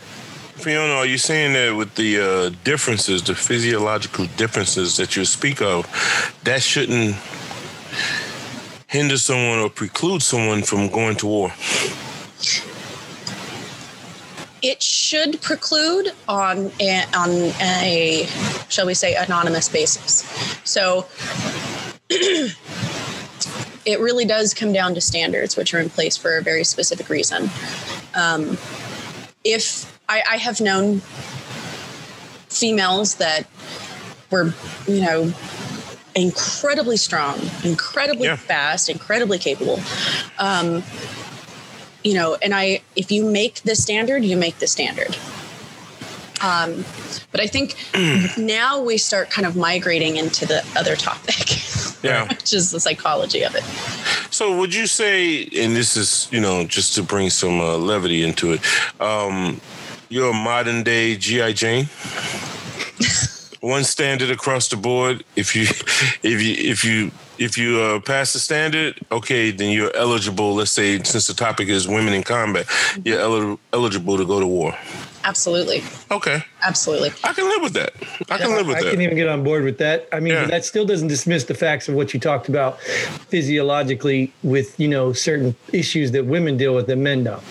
Fiona, 0.62 0.94
are 0.94 1.06
you 1.08 1.18
saying 1.18 1.54
that 1.54 1.76
with 1.76 1.96
the 1.96 2.20
uh, 2.20 2.50
differences, 2.64 3.24
the 3.24 3.34
physiological 3.34 4.28
differences 4.38 4.96
that 4.98 5.16
you 5.16 5.26
speak 5.26 5.60
of, 5.60 5.88
that 6.44 6.62
shouldn't 6.62 7.16
hinder 8.88 9.18
someone 9.18 9.58
or 9.58 9.70
preclude 9.70 10.22
someone 10.22 10.62
from 10.62 10.88
going 10.90 11.16
to 11.18 11.26
war? 11.26 11.52
it 14.62 14.84
should 14.84 15.42
preclude 15.42 16.14
on 16.28 16.72
a, 16.80 17.04
on 17.16 17.30
a 17.62 18.28
shall 18.70 18.86
we 18.86 18.94
say 18.94 19.16
anonymous 19.16 19.68
basis 19.68 20.24
so 20.64 21.08
it 22.10 24.00
really 24.00 24.24
does 24.24 24.54
come 24.54 24.72
down 24.72 24.94
to 24.94 25.02
standards 25.02 25.58
which 25.58 25.74
are 25.74 25.80
in 25.80 25.90
place 25.90 26.16
for 26.16 26.38
a 26.38 26.44
very 26.44 26.64
specific 26.64 27.10
reason 27.10 27.50
um, 28.14 28.56
if 29.44 30.00
I, 30.12 30.24
I 30.32 30.38
have 30.38 30.60
known 30.60 31.00
females 32.50 33.16
that 33.16 33.48
were 34.30 34.54
you 34.86 35.02
know 35.02 35.34
incredibly 36.16 36.98
strong 36.98 37.40
incredibly 37.64 38.26
Yeah. 38.28 38.36
fast 38.36 38.90
incredibly 38.90 39.40
capable 39.40 39.80
um, 40.38 40.84
you 42.04 42.14
know 42.14 42.36
and 42.42 42.54
i 42.54 42.82
if 42.98 43.10
you 43.10 43.24
make 43.24 43.62
the 43.62 43.76
standard 43.76 44.26
you 44.26 44.36
make 44.36 44.58
the 44.60 44.68
standard 44.68 45.16
um, 46.42 46.84
but 47.32 47.40
i 47.40 47.48
think 47.48 47.76
now 48.38 48.82
we 48.82 48.98
start 48.98 49.30
kind 49.30 49.48
of 49.48 49.56
migrating 49.56 50.18
into 50.18 50.46
the 50.46 50.62
other 50.76 50.98
topic 50.98 51.48
Yeah. 52.04 52.28
which 52.28 52.52
is 52.52 52.72
the 52.72 52.80
psychology 52.80 53.44
of 53.44 53.54
it 53.56 53.64
So, 54.32 54.58
would 54.58 54.74
you 54.74 54.88
say, 54.88 55.44
and 55.56 55.76
this 55.76 55.96
is, 55.98 56.28
you 56.32 56.40
know, 56.40 56.64
just 56.64 56.96
to 56.96 57.04
bring 57.04 57.30
some 57.30 57.60
uh, 57.60 57.76
levity 57.78 58.24
into 58.24 58.54
it, 58.54 58.62
um, 59.02 59.60
you're 60.12 60.30
a 60.32 60.34
modern 60.34 60.84
day 60.84 61.16
GI 61.16 61.54
Jane? 61.54 61.86
One 63.62 63.84
standard 63.86 64.30
across 64.30 64.68
the 64.68 64.76
board. 64.76 65.24
If 65.36 65.56
you, 65.56 65.64
if 65.64 66.42
you, 66.42 66.72
if 66.72 66.84
you, 66.84 67.12
if 67.42 67.58
you 67.58 67.80
uh, 67.82 68.00
pass 68.00 68.34
the 68.34 68.40
standard, 68.40 69.00
okay, 69.12 69.50
then 69.50 69.72
you're 69.72 69.94
eligible. 69.96 70.54
Let's 70.54 70.70
say, 70.72 71.02
since 71.02 71.26
the 71.26 71.34
topic 71.34 71.70
is 71.70 71.88
women 71.88 72.14
in 72.14 72.22
combat, 72.22 72.68
you're 73.04 73.20
eli- 73.20 73.58
eligible 73.74 74.16
to 74.18 74.26
go 74.26 74.40
to 74.40 74.46
war. 74.46 74.78
absolutely 75.24 75.84
Okay, 76.10 76.44
absolutely 76.64 77.12
I 77.24 77.34
can 77.34 77.46
live 77.48 77.62
with 77.62 77.74
that. 77.74 77.94
I 78.32 78.38
can 78.40 78.50
live 78.58 78.66
with 78.68 78.78
I 78.78 78.82
that. 78.82 78.88
I 78.88 78.92
can 78.92 79.02
even 79.02 79.16
get 79.16 79.28
on 79.28 79.44
board 79.44 79.64
with 79.64 79.78
that. 79.78 80.08
I 80.12 80.20
mean, 80.20 80.34
Yeah. 80.34 80.46
that 80.46 80.66
still 80.66 80.86
doesn't 80.86 81.10
dismiss 81.10 81.44
the 81.46 81.54
facts 81.54 81.88
of 81.88 81.94
what 81.96 82.14
you 82.14 82.20
talked 82.20 82.48
about 82.50 82.80
physiologically 83.30 84.32
with, 84.44 84.80
you 84.80 84.88
know, 84.88 85.14
certain 85.14 85.56
issues 85.72 86.12
that 86.12 86.26
women 86.26 86.58
deal 86.58 86.74
with 86.76 86.88
that 86.88 86.98
men 86.98 87.24
don't. 87.24 87.44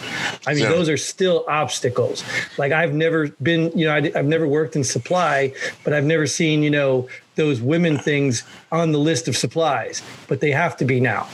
I 0.47 0.55
mean, 0.55 0.65
Yeah. 0.65 0.71
those 0.71 0.89
are 0.89 0.97
still 0.97 1.45
obstacles. 1.49 2.23
Like 2.59 2.73
I've 2.73 2.95
never 2.95 3.29
been, 3.43 3.71
you 3.79 3.87
know, 3.87 3.95
I, 3.95 4.01
have 4.15 4.27
never 4.27 4.47
worked 4.47 4.75
in 4.77 4.85
supply, 4.85 5.53
but 5.85 5.93
I've 5.93 6.05
never 6.05 6.27
seen, 6.27 6.63
you 6.63 6.71
know, 6.71 7.09
those 7.41 7.61
women 7.63 7.97
things 7.97 8.45
on 8.71 8.93
the 8.93 8.99
list 8.99 9.27
of 9.27 9.35
supplies, 9.37 10.03
but 10.29 10.41
they 10.41 10.51
have 10.53 10.77
to 10.77 10.85
be 10.85 11.01
now. 11.01 11.27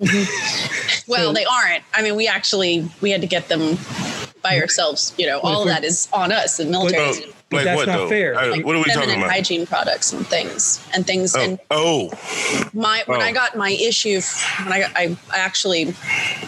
well 0.00 1.28
So- 1.28 1.32
they 1.34 1.44
aren't 1.44 1.84
i 1.92 2.00
mean 2.00 2.16
we 2.16 2.26
actually 2.26 2.88
we 3.02 3.10
had 3.10 3.20
to 3.20 3.26
get 3.26 3.48
them 3.48 3.76
by 4.40 4.58
ourselves 4.58 5.12
you 5.18 5.26
know 5.26 5.38
all 5.40 5.60
of 5.60 5.68
that 5.68 5.84
is 5.84 6.08
on 6.14 6.32
us 6.32 6.56
the 6.56 6.64
military 6.64 7.02
Uh, 7.10 7.12
But 7.50 7.56
like 7.56 7.64
that's 7.66 7.76
what 7.76 7.86
not 7.88 7.96
though? 7.98 8.08
fair. 8.08 8.38
I- 8.38 8.46
Like 8.48 8.64
what 8.64 8.76
are 8.76 8.78
we 8.78 8.84
talking 8.94 9.18
about? 9.18 9.28
hygiene 9.30 9.66
products 9.66 10.12
and 10.14 10.26
things 10.26 10.80
and 10.94 11.06
things 11.06 11.36
Oh, 11.36 11.40
and 11.42 11.58
oh, 11.70 12.08
my 12.72 13.02
when 13.06 13.20
Oh. 13.20 13.24
I 13.28 13.32
got 13.32 13.56
my 13.58 13.72
issue 13.72 14.20
when 14.64 14.72
I 14.72 14.78
got 14.84 14.92
I, 14.96 15.04
I 15.34 15.38
actually 15.48 15.92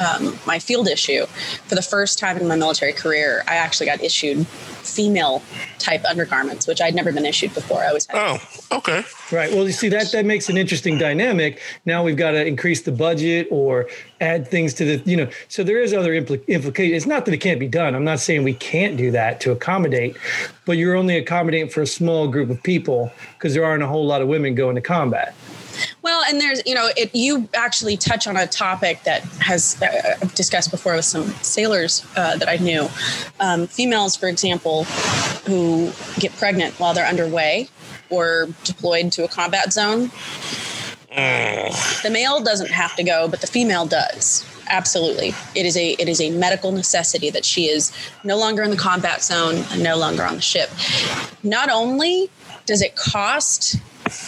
um, 0.07 0.39
my 0.47 0.59
field 0.59 0.89
issue 0.89 1.27
for 1.69 1.75
the 1.75 1.83
first 1.95 2.19
time 2.19 2.39
in 2.39 2.49
my 2.49 2.57
military 2.57 2.95
career 2.95 3.45
I 3.47 3.57
actually 3.57 3.87
got 3.93 4.01
issued 4.03 4.47
female 4.83 5.43
type 5.79 6.05
undergarments 6.05 6.67
which 6.67 6.81
I'd 6.81 6.95
never 6.95 7.13
been 7.13 7.27
issued 7.27 7.55
before 7.55 7.83
I 7.83 7.89
always 7.89 8.07
had 8.07 8.19
oh, 8.19 8.39
okay. 8.71 9.05
Right. 9.31 9.51
Well, 9.53 9.67
you 9.67 9.73
see 9.73 9.89
that 9.89 10.13
that 10.13 10.25
makes 10.27 10.49
an 10.49 10.57
interesting 10.57 10.99
dynamic. 10.99 11.61
Now 11.87 12.05
we've 12.05 12.17
got 12.17 12.33
to 12.33 12.47
increase 12.47 12.83
the 12.83 12.93
budget 12.93 13.49
or 13.51 13.89
add 14.21 14.47
things 14.47 14.75
to 14.75 14.85
the, 14.85 15.11
you 15.11 15.17
know. 15.17 15.31
So 15.49 15.65
there 15.65 15.81
is 15.81 15.93
other 15.93 16.13
impl- 16.13 16.47
implications. 16.49 16.97
It's 16.99 17.07
not 17.07 17.25
that 17.25 17.35
it 17.35 17.39
can't 17.39 17.59
be 17.59 17.69
done. 17.69 17.95
I'm 17.95 18.05
not 18.05 18.21
saying 18.21 18.45
we 18.45 18.55
can't 18.55 18.97
do 18.97 19.11
that 19.13 19.41
to 19.43 19.53
accommodate, 19.53 20.17
but 20.67 20.77
you're 20.77 20.95
only 20.95 21.17
accommodating 21.17 21.69
for 21.69 21.83
a 21.83 21.87
small 21.87 22.29
group 22.29 22.51
of 22.51 22.63
people 22.63 23.13
because 23.39 23.55
there 23.55 23.65
aren't 23.65 23.83
a 23.83 23.87
whole 23.87 24.07
lot 24.07 24.21
of 24.21 24.29
women 24.29 24.55
going 24.55 24.75
to 24.75 24.83
combat. 24.83 25.35
Well, 26.03 26.23
and 26.29 26.41
there's, 26.41 26.63
you 26.67 26.75
know, 26.75 26.91
it, 26.97 27.15
you 27.15 27.49
actually 27.55 27.97
touch 27.97 28.27
on 28.27 28.37
a 28.37 28.47
topic 28.47 29.03
that 29.05 29.23
has 29.41 29.81
uh, 29.83 30.17
I've 30.21 30.35
discussed 30.35 30.71
before 30.71 30.95
with 30.95 31.05
some 31.05 31.29
sailors 31.43 32.05
uh, 32.17 32.37
that 32.37 32.49
I 32.49 32.57
knew. 32.57 32.89
Um, 33.41 33.67
females, 33.67 34.17
for 34.17 34.29
example, 34.29 34.85
who 35.47 35.93
get 36.19 36.35
pregnant 36.37 36.79
while 36.79 36.95
they're 36.95 37.07
underway 37.07 37.69
or 38.11 38.49
deployed 38.65 39.13
to 39.13 39.25
a 39.25 39.29
combat 39.29 39.73
zone. 39.73 40.11
The 42.03 42.11
male 42.11 42.41
doesn't 42.41 42.71
have 42.71 42.97
to 42.97 43.03
go, 43.03 43.29
but 43.29 43.41
the 43.41 43.47
female 43.47 43.87
does. 43.87 44.47
Absolutely, 44.69 45.35
it 45.55 45.67
is 45.67 45.77
a 45.77 45.91
it 45.99 46.09
is 46.09 46.21
a 46.21 46.31
medical 46.31 46.73
necessity 46.73 47.31
that 47.31 47.45
she 47.45 47.69
is 47.69 47.93
no 48.25 48.39
longer 48.39 48.63
in 48.63 48.71
the 48.71 48.77
combat 48.77 49.23
zone 49.23 49.57
and 49.71 49.83
no 49.83 49.97
longer 49.97 50.23
on 50.23 50.37
the 50.37 50.41
ship. 50.41 50.71
Not 51.43 51.69
only 51.69 52.31
does 52.65 52.81
it 52.81 52.97
cost 52.97 53.77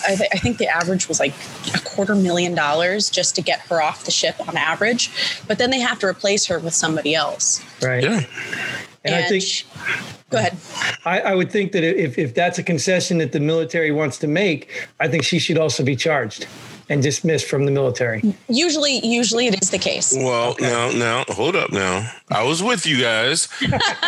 I, 0.07 0.17
th- 0.17 0.31
I 0.33 0.38
think 0.38 0.59
the 0.59 0.69
average 0.69 1.09
was 1.09 1.21
like 1.21 1.35
a 1.75 1.81
quarter 1.81 2.14
million 2.14 2.55
dollars 2.55 3.11
just 3.11 3.35
to 3.37 3.43
get 3.43 3.61
her 3.61 3.83
off 3.83 4.05
the 4.05 4.11
ship 4.11 4.37
on 4.49 4.57
average. 4.57 5.11
But 5.47 5.59
then 5.59 5.71
they 5.71 5.81
have 5.81 5.99
to 6.00 6.07
replace 6.07 6.47
her 6.47 6.59
with 6.59 6.75
somebody 6.75 7.14
else. 7.14 7.62
Right. 7.83 8.03
Yeah. 8.03 8.23
And 9.05 9.14
I 9.14 9.23
think 9.23 9.43
sh- 9.43 9.64
go 10.31 10.38
ahead. 10.38 10.57
I, 11.05 11.21
I 11.21 11.35
would 11.35 11.50
think 11.50 11.73
that 11.73 11.85
if, 11.85 12.19
if 12.19 12.35
that's 12.35 12.59
a 12.59 12.62
concession 12.62 13.19
that 13.19 13.33
the 13.33 13.41
military 13.41 13.93
wants 13.93 14.19
to 14.19 14.26
make, 14.26 14.88
I 15.00 15.09
think 15.09 15.25
she 15.25 15.38
should 15.38 15.59
also 15.59 15.85
be 15.85 15.95
charged 15.95 16.47
and 16.88 17.03
dismissed 17.03 17.47
from 17.47 17.64
the 17.64 17.71
military. 17.71 18.35
Usually, 18.49 19.05
usually 19.07 19.47
it 19.47 19.61
is 19.62 19.71
the 19.71 19.79
case. 19.79 20.14
Well, 20.17 20.55
now, 20.61 20.91
now, 20.91 21.25
hold 21.29 21.57
up. 21.57 21.73
Now, 21.73 22.11
I 22.31 22.43
was 22.45 22.62
with 22.62 22.87
you 22.87 23.00
guys, 23.00 23.49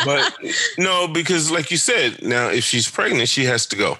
but 0.04 0.36
no, 0.78 1.08
because 1.08 1.50
like 1.50 1.70
you 1.70 1.78
said, 1.78 2.22
now 2.22 2.48
if 2.48 2.64
she's 2.64 2.90
pregnant, 2.90 3.28
she 3.28 3.44
has 3.44 3.66
to 3.66 3.76
go 3.76 3.98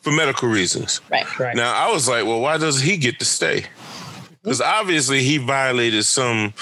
for 0.00 0.10
medical 0.12 0.48
reasons. 0.48 1.00
Right. 1.10 1.38
Right. 1.38 1.56
Now, 1.56 1.72
I 1.74 1.92
was 1.92 2.08
like, 2.08 2.24
well, 2.24 2.40
why 2.40 2.58
does 2.58 2.80
he 2.80 2.96
get 2.96 3.18
to 3.18 3.24
stay? 3.24 3.66
Because 4.42 4.62
obviously 4.62 5.22
he 5.22 5.36
violated 5.36 6.04
some, 6.06 6.54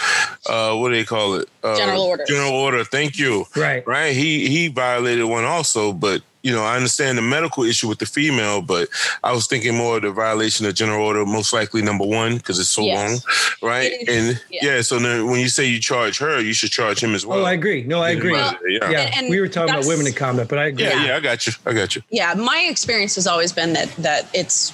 uh, 0.49 0.75
what 0.75 0.89
do 0.89 0.97
they 0.97 1.05
call 1.05 1.35
it? 1.35 1.49
Uh, 1.63 1.77
General 1.77 2.03
orders. 2.03 2.29
General 2.29 2.51
order. 2.51 2.85
Thank 2.85 3.19
you. 3.19 3.45
Right. 3.55 3.87
Right. 3.87 4.15
He 4.15 4.49
he 4.49 4.67
violated 4.67 5.27
one 5.27 5.45
also, 5.45 5.93
but 5.93 6.23
you 6.49 6.55
you 6.55 6.55
know, 6.57 6.65
I 6.65 6.77
understand 6.77 7.19
the 7.19 7.23
medical 7.23 7.63
issue 7.63 7.89
with 7.89 7.99
the 7.99 8.07
female, 8.07 8.63
but 8.63 8.89
I 9.23 9.33
was 9.33 9.47
thinking 9.47 9.77
more 9.77 9.97
of 9.97 10.03
the 10.03 10.11
violation 10.13 10.65
of 10.65 10.75
general 10.75 11.05
order, 11.07 11.27
most 11.27 11.53
likely 11.53 11.83
number 11.83 12.07
one, 12.07 12.39
because 12.39 12.59
it's 12.59 12.71
so 12.71 12.81
Yes. 12.83 12.97
long, 12.97 13.71
right? 13.71 13.93
And 14.09 14.41
yeah. 14.49 14.61
yeah. 14.77 14.81
so 14.81 14.99
then 14.99 15.27
when 15.31 15.41
you 15.41 15.51
say 15.51 15.67
you 15.67 15.79
charge 15.79 16.17
her, 16.21 16.41
you 16.41 16.55
should 16.55 16.71
charge 16.71 17.03
him 17.03 17.15
as 17.15 17.27
well. 17.27 17.41
Oh, 17.41 17.45
I 17.45 17.53
agree. 17.53 17.83
No, 17.83 18.01
I 18.01 18.11
agree. 18.11 18.33
Well, 18.33 18.57
yeah. 18.67 18.89
yeah, 18.91 19.01
And- 19.01 19.15
and 19.17 19.29
we 19.29 19.41
were 19.41 19.49
talking 19.49 19.75
about 19.75 19.85
women 19.87 20.07
in 20.07 20.15
combat, 20.15 20.49
but 20.49 20.59
I 20.59 20.69
agree. 20.69 20.85
yeah, 20.85 20.95
Yeah. 20.95 21.07
yeah, 21.09 21.17
I 21.17 21.21
got 21.21 21.47
you. 21.47 21.53
I 21.67 21.73
got 21.75 21.95
you. 21.95 22.03
yeah 22.11 22.33
my 22.33 22.61
experience 22.71 23.15
has 23.17 23.27
always 23.27 23.53
been 23.53 23.75
that 23.75 23.95
that 23.97 24.27
it's 24.33 24.73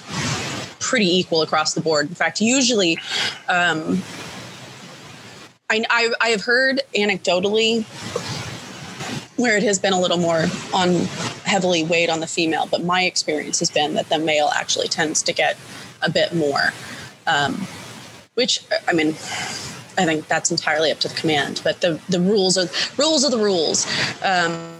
pretty 0.79 1.09
equal 1.19 1.41
across 1.41 1.73
the 1.73 1.81
board 1.81 2.07
in 2.07 2.15
fact 2.15 2.39
usually 2.39 2.97
um 3.49 4.01
i 5.69 5.83
i, 5.89 6.09
I 6.21 6.29
have 6.29 6.41
heard 6.43 6.79
anecdotally 6.95 7.83
where 9.37 9.57
it 9.57 9.63
has 9.63 9.79
been 9.79 9.93
a 9.93 9.99
little 9.99 10.17
more 10.17 10.45
on 10.73 10.93
heavily 11.45 11.83
weighed 11.83 12.09
on 12.09 12.19
the 12.19 12.27
female 12.27 12.67
but 12.69 12.83
my 12.83 13.03
experience 13.03 13.59
has 13.59 13.69
been 13.69 13.93
that 13.93 14.09
the 14.09 14.19
male 14.19 14.49
actually 14.55 14.87
tends 14.87 15.21
to 15.21 15.33
get 15.33 15.57
a 16.01 16.09
bit 16.09 16.33
more 16.33 16.73
um 17.27 17.67
which 18.35 18.61
i 18.87 18.93
mean 18.93 19.15
I 19.97 20.05
think 20.05 20.27
that's 20.27 20.51
entirely 20.51 20.91
up 20.91 20.99
to 20.99 21.07
the 21.07 21.15
command, 21.15 21.61
but 21.63 21.81
the, 21.81 21.99
the 22.09 22.19
rules 22.19 22.57
are 22.57 22.67
rules 22.97 23.23
are 23.23 23.31
the 23.31 23.37
rules. 23.37 23.85
Um, 24.23 24.75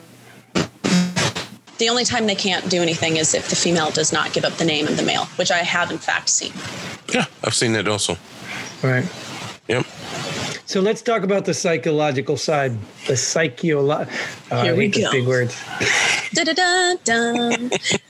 the 1.77 1.89
only 1.89 2.05
time 2.05 2.25
they 2.25 2.35
can't 2.35 2.69
do 2.69 2.81
anything 2.81 3.17
is 3.17 3.33
if 3.33 3.49
the 3.49 3.55
female 3.55 3.91
does 3.91 4.13
not 4.13 4.33
give 4.33 4.45
up 4.45 4.53
the 4.53 4.65
name 4.65 4.87
of 4.87 4.97
the 4.97 5.03
male, 5.03 5.25
which 5.35 5.51
I 5.51 5.57
have 5.57 5.91
in 5.91 5.97
fact 5.97 6.29
seen. 6.29 6.53
Yeah, 7.13 7.25
I've 7.43 7.53
seen 7.53 7.73
that 7.73 7.87
also. 7.87 8.13
All 8.83 8.89
right. 8.89 9.05
Yep. 9.67 9.85
So 10.65 10.81
let's 10.81 11.01
talk 11.01 11.21
about 11.23 11.45
the 11.45 11.53
psychological 11.53 12.37
side. 12.37 12.77
The 13.05 13.13
psycholo. 13.13 14.09
Uh, 14.51 14.63
Here 14.63 14.75
we 14.75 14.87
go. 14.87 15.11
big 15.11 15.27
words. 15.27 15.55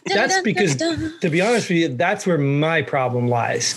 That's 0.05 0.41
because, 0.41 0.75
to 0.77 1.29
be 1.29 1.41
honest 1.41 1.69
with 1.69 1.77
you, 1.77 1.89
that's 1.89 2.25
where 2.25 2.37
my 2.37 2.81
problem 2.81 3.27
lies. 3.27 3.75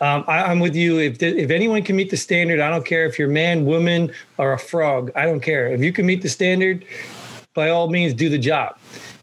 Um, 0.00 0.24
I, 0.26 0.44
I'm 0.44 0.60
with 0.60 0.74
you. 0.74 0.98
If 0.98 1.22
if 1.22 1.50
anyone 1.50 1.82
can 1.82 1.96
meet 1.96 2.10
the 2.10 2.16
standard, 2.16 2.60
I 2.60 2.70
don't 2.70 2.86
care 2.86 3.06
if 3.06 3.18
you're 3.18 3.28
man, 3.28 3.66
woman, 3.66 4.10
or 4.38 4.52
a 4.52 4.58
frog. 4.58 5.12
I 5.14 5.26
don't 5.26 5.40
care. 5.40 5.68
If 5.68 5.80
you 5.82 5.92
can 5.92 6.06
meet 6.06 6.22
the 6.22 6.28
standard, 6.28 6.84
by 7.54 7.68
all 7.68 7.88
means, 7.88 8.14
do 8.14 8.28
the 8.28 8.38
job. 8.38 8.78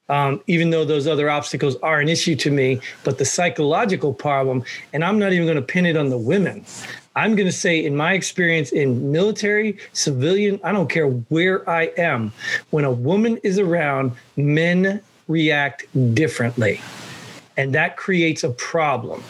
Um, 0.09 0.41
even 0.47 0.71
though 0.71 0.83
those 0.83 1.07
other 1.07 1.29
obstacles 1.29 1.77
are 1.77 2.01
an 2.01 2.09
issue 2.09 2.35
to 2.35 2.51
me, 2.51 2.81
but 3.05 3.17
the 3.17 3.23
psychological 3.23 4.13
problem, 4.13 4.63
and 4.91 5.05
I'm 5.05 5.17
not 5.17 5.31
even 5.31 5.45
going 5.45 5.55
to 5.55 5.61
pin 5.61 5.85
it 5.85 5.95
on 5.95 6.09
the 6.09 6.17
women. 6.17 6.65
I'm 7.15 7.35
going 7.35 7.47
to 7.47 7.53
say, 7.53 7.83
in 7.83 7.95
my 7.95 8.13
experience 8.13 8.71
in 8.71 9.11
military, 9.11 9.77
civilian, 9.91 10.59
I 10.63 10.71
don't 10.71 10.89
care 10.89 11.07
where 11.07 11.69
I 11.69 11.91
am, 11.97 12.31
when 12.69 12.85
a 12.85 12.91
woman 12.91 13.37
is 13.43 13.59
around, 13.59 14.13
men 14.37 15.01
react 15.27 15.85
differently. 16.13 16.79
And 17.57 17.75
that 17.75 17.97
creates 17.97 18.43
a 18.43 18.49
problem. 18.51 19.23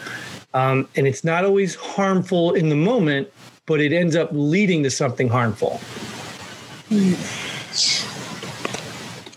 Um, 0.54 0.88
and 0.94 1.06
it's 1.08 1.24
not 1.24 1.44
always 1.44 1.74
harmful 1.74 2.52
in 2.52 2.68
the 2.68 2.76
moment, 2.76 3.32
but 3.66 3.80
it 3.80 3.92
ends 3.92 4.14
up 4.14 4.28
leading 4.32 4.82
to 4.84 4.90
something 4.90 5.28
harmful. 5.28 5.80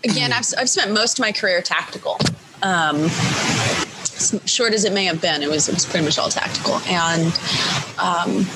Again, 0.04 0.32
I've, 0.32 0.46
I've 0.58 0.70
spent 0.70 0.92
most 0.92 1.18
of 1.18 1.22
my 1.22 1.32
career 1.32 1.62
tactical. 1.62 2.18
Um, 2.62 3.08
short 4.46 4.72
as 4.72 4.84
it 4.84 4.92
may 4.92 5.04
have 5.04 5.20
been, 5.20 5.42
it 5.42 5.50
was 5.50 5.68
it 5.68 5.74
was 5.74 5.86
pretty 5.86 6.04
much 6.04 6.18
all 6.18 6.28
tactical, 6.28 6.76
and 6.86 7.26
um, 7.98 8.46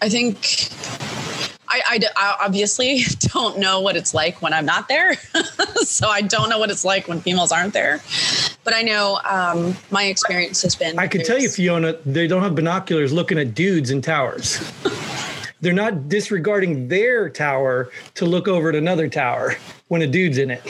I 0.00 0.08
think 0.08 0.68
I—I 1.68 2.36
obviously 2.40 3.02
don't 3.18 3.58
know 3.58 3.80
what 3.80 3.96
it's 3.96 4.14
like 4.14 4.40
when 4.42 4.52
I'm 4.52 4.66
not 4.66 4.88
there, 4.88 5.14
so 5.82 6.08
I 6.08 6.22
don't 6.22 6.48
know 6.48 6.58
what 6.58 6.70
it's 6.70 6.84
like 6.84 7.08
when 7.08 7.20
females 7.20 7.52
aren't 7.52 7.72
there. 7.72 8.02
But 8.64 8.74
I 8.74 8.82
know 8.82 9.20
um, 9.24 9.76
my 9.90 10.04
experience 10.04 10.62
has 10.62 10.74
been. 10.74 10.98
I 10.98 11.06
can 11.06 11.24
tell 11.24 11.38
you, 11.38 11.48
Fiona, 11.48 11.96
they 12.06 12.26
don't 12.26 12.42
have 12.42 12.54
binoculars 12.54 13.12
looking 13.12 13.38
at 13.38 13.54
dudes 13.54 13.90
in 13.90 14.00
towers. 14.00 14.60
They're 15.60 15.72
not 15.72 16.10
disregarding 16.10 16.88
their 16.88 17.30
tower 17.30 17.90
to 18.16 18.26
look 18.26 18.48
over 18.48 18.68
at 18.68 18.74
another 18.74 19.08
tower 19.08 19.56
when 19.88 20.02
a 20.02 20.06
dude's 20.06 20.36
in 20.36 20.50
it. 20.50 20.60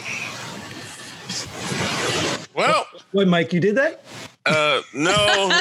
What, 3.14 3.29
Mike, 3.29 3.53
you 3.53 3.61
did 3.61 3.77
that? 3.77 4.03
uh, 4.44 4.83
no, 4.92 5.12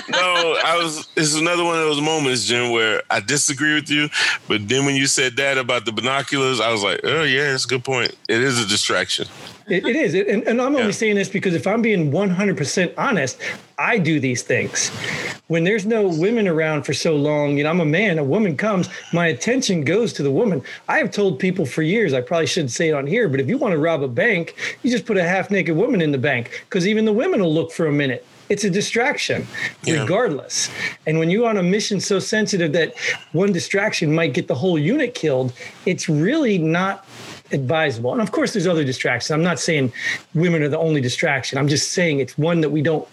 no. 0.09 0.57
I 0.65 0.79
was. 0.81 1.07
Is 1.15 1.35
another 1.35 1.63
one 1.63 1.75
of 1.75 1.81
those 1.81 2.01
moments, 2.01 2.45
Jim, 2.45 2.71
where 2.71 3.03
I 3.11 3.19
disagree 3.19 3.75
with 3.75 3.91
you. 3.91 4.09
But 4.47 4.67
then 4.67 4.87
when 4.87 4.95
you 4.95 5.05
said 5.05 5.35
that 5.35 5.59
about 5.59 5.85
the 5.85 5.91
binoculars, 5.91 6.59
I 6.59 6.71
was 6.71 6.81
like, 6.81 7.01
oh 7.03 7.21
yeah, 7.21 7.51
that's 7.51 7.65
a 7.65 7.67
good 7.67 7.83
point. 7.83 8.15
It 8.27 8.41
is 8.41 8.59
a 8.59 8.67
distraction. 8.67 9.27
It, 9.69 9.85
it 9.85 9.95
is. 9.95 10.13
And, 10.13 10.43
and 10.43 10.61
I'm 10.61 10.75
only 10.75 10.85
Yeah. 10.87 10.91
saying 10.91 11.15
this 11.15 11.29
because 11.29 11.53
if 11.53 11.65
I'm 11.67 11.81
being 11.81 12.11
100% 12.11 12.93
honest, 12.97 13.39
I 13.77 13.97
do 13.97 14.19
these 14.19 14.41
things. 14.43 14.89
When 15.47 15.63
there's 15.63 15.85
no 15.85 16.07
women 16.07 16.47
around 16.47 16.83
for 16.83 16.93
so 16.93 17.15
long, 17.15 17.57
you 17.57 17.63
know, 17.63 17.69
I'm 17.69 17.79
a 17.79 17.85
man, 17.85 18.19
a 18.19 18.23
woman 18.23 18.55
comes, 18.57 18.89
my 19.13 19.27
attention 19.27 19.83
goes 19.83 20.13
to 20.13 20.23
the 20.23 20.31
woman. 20.31 20.61
I 20.87 20.97
have 20.97 21.11
told 21.11 21.39
people 21.39 21.65
for 21.65 21.81
years, 21.81 22.13
I 22.13 22.21
probably 22.21 22.47
shouldn't 22.47 22.71
say 22.71 22.89
it 22.89 22.93
on 22.93 23.07
here, 23.07 23.27
but 23.29 23.39
if 23.39 23.47
you 23.47 23.57
want 23.57 23.73
to 23.73 23.77
rob 23.79 24.03
a 24.03 24.07
bank, 24.07 24.55
you 24.83 24.91
just 24.91 25.05
put 25.05 25.17
a 25.17 25.23
half 25.23 25.49
naked 25.51 25.75
woman 25.75 26.01
in 26.01 26.11
the 26.11 26.17
bank 26.17 26.63
because 26.69 26.87
even 26.87 27.05
the 27.05 27.13
women 27.13 27.41
will 27.41 27.53
look 27.53 27.71
for 27.71 27.87
a 27.87 27.91
minute. 27.91 28.25
It's 28.49 28.65
a 28.65 28.69
distraction, 28.69 29.47
Yeah. 29.83 30.01
regardless. 30.01 30.69
And 31.07 31.17
when 31.17 31.29
you're 31.29 31.47
on 31.49 31.57
a 31.57 31.63
mission 31.63 31.99
so 31.99 32.19
sensitive 32.19 32.73
that 32.73 32.93
one 33.31 33.51
distraction 33.53 34.13
might 34.13 34.33
get 34.33 34.47
the 34.47 34.55
whole 34.55 34.77
unit 34.77 35.15
killed, 35.15 35.53
it's 35.85 36.07
really 36.09 36.57
not 36.57 37.05
advisable. 37.53 38.11
And 38.11 38.21
of 38.21 38.31
course, 38.31 38.53
there's 38.53 38.67
other 38.67 38.83
distractions. 38.83 39.31
I'm 39.31 39.43
not 39.43 39.59
saying 39.59 39.91
women 40.33 40.63
are 40.63 40.69
the 40.69 40.79
only 40.79 41.01
distraction. 41.01 41.57
I'm 41.57 41.67
just 41.67 41.91
saying 41.91 42.19
it's 42.19 42.37
one 42.37 42.61
that 42.61 42.69
we 42.69 42.81
don't. 42.81 43.07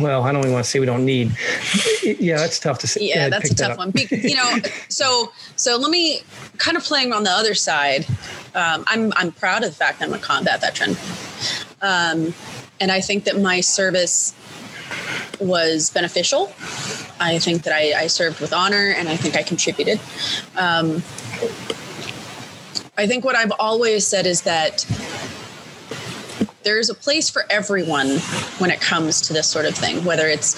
Well, 0.00 0.22
I 0.22 0.30
don't 0.30 0.42
even 0.42 0.52
want 0.52 0.64
to 0.64 0.70
say 0.70 0.78
we 0.78 0.86
don't 0.86 1.04
need. 1.04 1.32
Yeah, 2.04 2.36
that's 2.36 2.60
tough 2.60 2.78
to 2.80 2.86
say. 2.86 3.00
yeah 3.02 3.28
that's 3.28 3.50
a 3.50 3.54
tough 3.54 3.72
up. 3.72 3.78
one 3.78 3.92
you 4.10 4.36
know 4.36 4.58
so 4.88 5.32
so 5.56 5.76
let 5.76 5.90
me 5.90 6.20
kind 6.58 6.76
of 6.76 6.84
playing 6.84 7.12
on 7.12 7.24
the 7.24 7.30
other 7.30 7.54
side 7.54 8.06
um, 8.54 8.84
i'm 8.86 9.12
i'm 9.16 9.32
proud 9.32 9.62
of 9.64 9.70
the 9.70 9.74
fact 9.74 9.98
that 9.98 10.08
i'm 10.08 10.14
a 10.14 10.18
combat 10.18 10.60
veteran 10.60 10.96
um, 11.82 12.32
and 12.80 12.92
i 12.92 13.00
think 13.00 13.24
that 13.24 13.40
my 13.40 13.60
service 13.60 14.34
was 15.40 15.90
beneficial 15.90 16.52
i 17.20 17.38
think 17.38 17.62
that 17.62 17.74
i, 17.74 18.02
I 18.02 18.06
served 18.06 18.40
with 18.40 18.52
honor 18.52 18.94
and 18.96 19.08
i 19.08 19.16
think 19.16 19.34
i 19.36 19.42
contributed 19.42 19.98
um, 20.56 21.02
i 22.96 23.06
think 23.06 23.24
what 23.24 23.36
i've 23.36 23.52
always 23.58 24.06
said 24.06 24.26
is 24.26 24.42
that 24.42 24.84
there's 26.66 26.90
a 26.90 26.94
place 26.94 27.30
for 27.30 27.44
everyone 27.48 28.18
when 28.58 28.72
it 28.72 28.80
comes 28.80 29.20
to 29.20 29.32
this 29.32 29.46
sort 29.46 29.66
of 29.66 29.74
thing, 29.76 30.04
whether 30.04 30.26
it's 30.26 30.56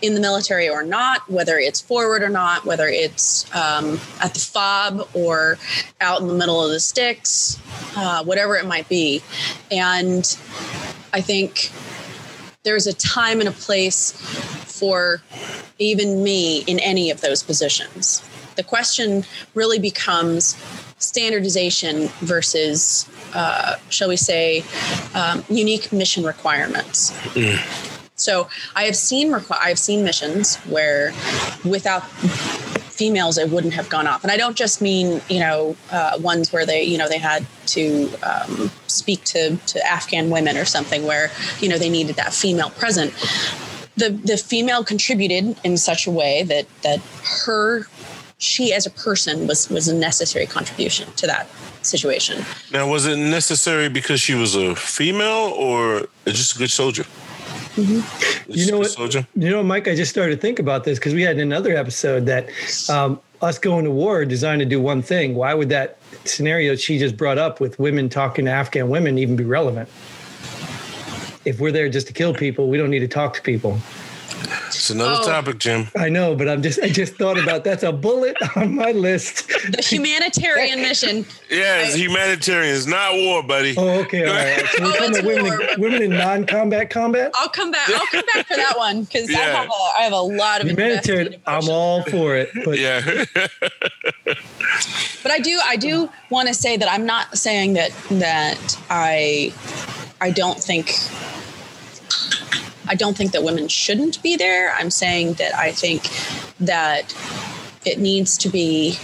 in 0.00 0.14
the 0.14 0.20
military 0.20 0.70
or 0.70 0.82
not, 0.82 1.20
whether 1.30 1.58
it's 1.58 1.82
forward 1.82 2.22
or 2.22 2.30
not, 2.30 2.64
whether 2.64 2.88
it's 2.88 3.44
um, 3.54 4.00
at 4.22 4.32
the 4.32 4.40
fob 4.40 5.06
or 5.12 5.58
out 6.00 6.22
in 6.22 6.28
the 6.28 6.34
middle 6.34 6.64
of 6.64 6.70
the 6.70 6.80
sticks, 6.80 7.60
uh, 7.94 8.24
whatever 8.24 8.56
it 8.56 8.66
might 8.66 8.88
be. 8.88 9.22
And 9.70 10.24
I 11.12 11.20
think 11.20 11.70
there's 12.62 12.86
a 12.86 12.94
time 12.94 13.40
and 13.40 13.48
a 13.48 13.52
place 13.52 14.12
for 14.12 15.20
even 15.78 16.24
me 16.24 16.60
in 16.66 16.78
any 16.78 17.10
of 17.10 17.20
those 17.20 17.42
positions. 17.42 18.26
The 18.56 18.62
question 18.62 19.24
really 19.54 19.78
becomes 19.78 20.56
standardization 21.04 22.08
versus, 22.20 23.08
uh, 23.34 23.76
shall 23.90 24.08
we 24.08 24.16
say, 24.16 24.64
um, 25.14 25.44
unique 25.48 25.92
mission 25.92 26.24
requirements. 26.24 27.12
So 28.16 28.48
I 28.76 28.84
have 28.84 28.96
seen 28.96 29.30
requ- 29.30 29.58
I've 29.60 29.78
seen 29.78 30.04
missions 30.04 30.56
where 30.66 31.12
without 31.64 32.08
females 32.94 33.38
it 33.38 33.50
wouldn't 33.50 33.74
have 33.74 33.88
gone 33.88 34.06
off, 34.06 34.22
and 34.22 34.30
I 34.30 34.36
don't 34.36 34.56
just 34.56 34.80
mean 34.80 35.20
you 35.28 35.40
know 35.40 35.76
uh, 35.90 36.16
ones 36.20 36.52
where 36.52 36.64
they 36.64 36.84
you 36.84 36.96
know 36.96 37.08
they 37.08 37.18
had 37.18 37.44
to 37.66 38.08
um, 38.22 38.70
speak 38.86 39.24
to 39.24 39.56
to 39.56 39.86
Afghan 39.86 40.30
women 40.30 40.56
or 40.56 40.64
something 40.64 41.04
where 41.04 41.30
you 41.60 41.68
know 41.68 41.76
they 41.76 41.90
needed 41.90 42.16
that 42.16 42.32
female 42.32 42.70
present. 42.70 43.12
The 43.96 44.10
the 44.10 44.36
female 44.36 44.84
contributed 44.84 45.56
in 45.64 45.76
such 45.76 46.06
a 46.06 46.10
way 46.10 46.44
that 46.44 46.66
that 46.82 47.00
her 47.46 47.88
she 48.44 48.72
as 48.72 48.86
a 48.86 48.90
person 48.90 49.46
was 49.46 49.70
was 49.70 49.88
a 49.88 49.94
necessary 49.94 50.46
contribution 50.46 51.10
to 51.16 51.26
that 51.26 51.48
situation. 51.82 52.44
Now, 52.72 52.88
was 52.88 53.06
it 53.06 53.16
necessary 53.16 53.88
because 53.88 54.20
she 54.20 54.34
was 54.34 54.54
a 54.54 54.74
female 54.74 55.52
or 55.56 56.06
just 56.26 56.54
a 56.56 56.58
good 56.58 56.70
soldier? 56.70 57.04
You 57.76 58.70
know 58.70 58.78
what? 58.78 58.90
Soldier. 58.90 59.26
You 59.34 59.50
know, 59.50 59.62
Mike, 59.62 59.88
I 59.88 59.96
just 59.96 60.10
started 60.10 60.36
to 60.36 60.40
think 60.40 60.58
about 60.58 60.84
this 60.84 60.98
because 60.98 61.14
we 61.14 61.22
had 61.22 61.38
another 61.38 61.76
episode 61.76 62.26
that 62.26 62.48
um, 62.88 63.20
us 63.42 63.58
going 63.58 63.84
to 63.84 63.90
war 63.90 64.24
designed 64.24 64.60
to 64.60 64.66
do 64.66 64.80
one 64.80 65.02
thing. 65.02 65.34
Why 65.34 65.54
would 65.54 65.70
that 65.70 65.98
scenario 66.24 66.76
she 66.76 66.98
just 66.98 67.16
brought 67.16 67.38
up 67.38 67.60
with 67.60 67.78
women 67.78 68.08
talking 68.08 68.44
to 68.44 68.50
Afghan 68.50 68.88
women 68.88 69.18
even 69.18 69.34
be 69.34 69.44
relevant? 69.44 69.88
If 71.44 71.60
we're 71.60 71.72
there 71.72 71.88
just 71.88 72.06
to 72.06 72.12
kill 72.12 72.32
people, 72.32 72.68
we 72.68 72.78
don't 72.78 72.90
need 72.90 73.00
to 73.00 73.08
talk 73.08 73.34
to 73.34 73.42
people. 73.42 73.78
It's 74.84 74.90
another 74.90 75.16
Oh. 75.18 75.26
topic, 75.26 75.56
Jim. 75.60 75.88
I 75.96 76.10
know, 76.10 76.34
but 76.36 76.46
I'm 76.46 76.60
just 76.60 76.78
I 76.78 76.90
just 76.90 77.14
thought 77.14 77.42
about 77.42 77.64
that's 77.64 77.82
a 77.82 77.90
bullet 77.90 78.36
on 78.56 78.74
my 78.74 78.90
list. 78.92 79.48
The 79.48 79.80
humanitarian 79.82 80.82
mission. 80.82 81.24
Yeah, 81.50 81.78
it's 81.86 81.94
humanitarian. 81.96 82.76
It's 82.76 82.86
not 82.86 83.14
war, 83.14 83.42
buddy. 83.42 83.72
Oh, 83.78 84.00
okay, 84.00 84.26
all 84.26 84.34
right. 84.34 84.62
So 84.76 84.82
we're 84.84 84.90
Oh, 84.90 85.04
it's 85.08 85.22
women, 85.22 85.44
war. 85.44 85.62
in, 85.62 85.80
women 85.80 86.02
in 86.02 86.10
non-combat 86.10 86.90
combat. 86.90 87.30
I'll 87.34 87.48
come 87.48 87.70
back. 87.70 87.88
I'll 87.88 88.06
come 88.08 88.24
back 88.34 88.46
for 88.46 88.56
that 88.56 88.74
one 88.76 89.04
because 89.04 89.30
I 89.30 89.38
have 89.38 89.68
a 89.70 89.72
I 89.72 90.02
have 90.02 90.12
a 90.12 90.20
lot 90.20 90.60
of 90.60 90.68
Humanitarian. 90.68 91.40
I'm 91.46 91.66
all 91.70 92.02
for 92.02 92.36
it, 92.36 92.50
but 92.66 92.78
Yeah. 92.78 93.24
But 95.22 95.32
I 95.32 95.38
do 95.38 95.58
I 95.64 95.76
do 95.76 96.10
want 96.28 96.48
to 96.48 96.54
say 96.54 96.76
that 96.76 96.90
I'm 96.92 97.06
not 97.06 97.38
saying 97.38 97.72
that 97.74 97.92
that 98.10 98.78
I 98.90 99.54
I 100.20 100.30
don't 100.30 100.58
think 100.62 100.92
I 102.86 102.94
don't 102.94 103.16
think 103.16 103.32
that 103.32 103.42
women 103.42 103.68
shouldn't 103.68 104.22
be 104.22 104.36
there. 104.36 104.72
I'm 104.74 104.90
saying 104.90 105.34
that 105.34 105.54
I 105.54 105.72
think 105.72 106.08
that 106.60 107.14
it 107.84 107.98
needs 107.98 108.38
to 108.38 108.48
be 108.48 108.98